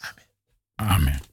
[0.01, 0.27] Amen.
[0.79, 1.32] Amen.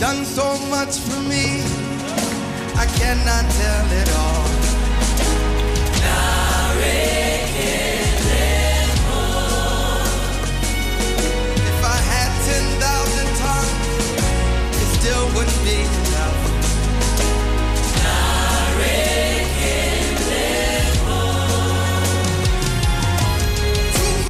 [0.00, 1.62] Done so much for me,
[2.76, 4.47] I cannot tell it all.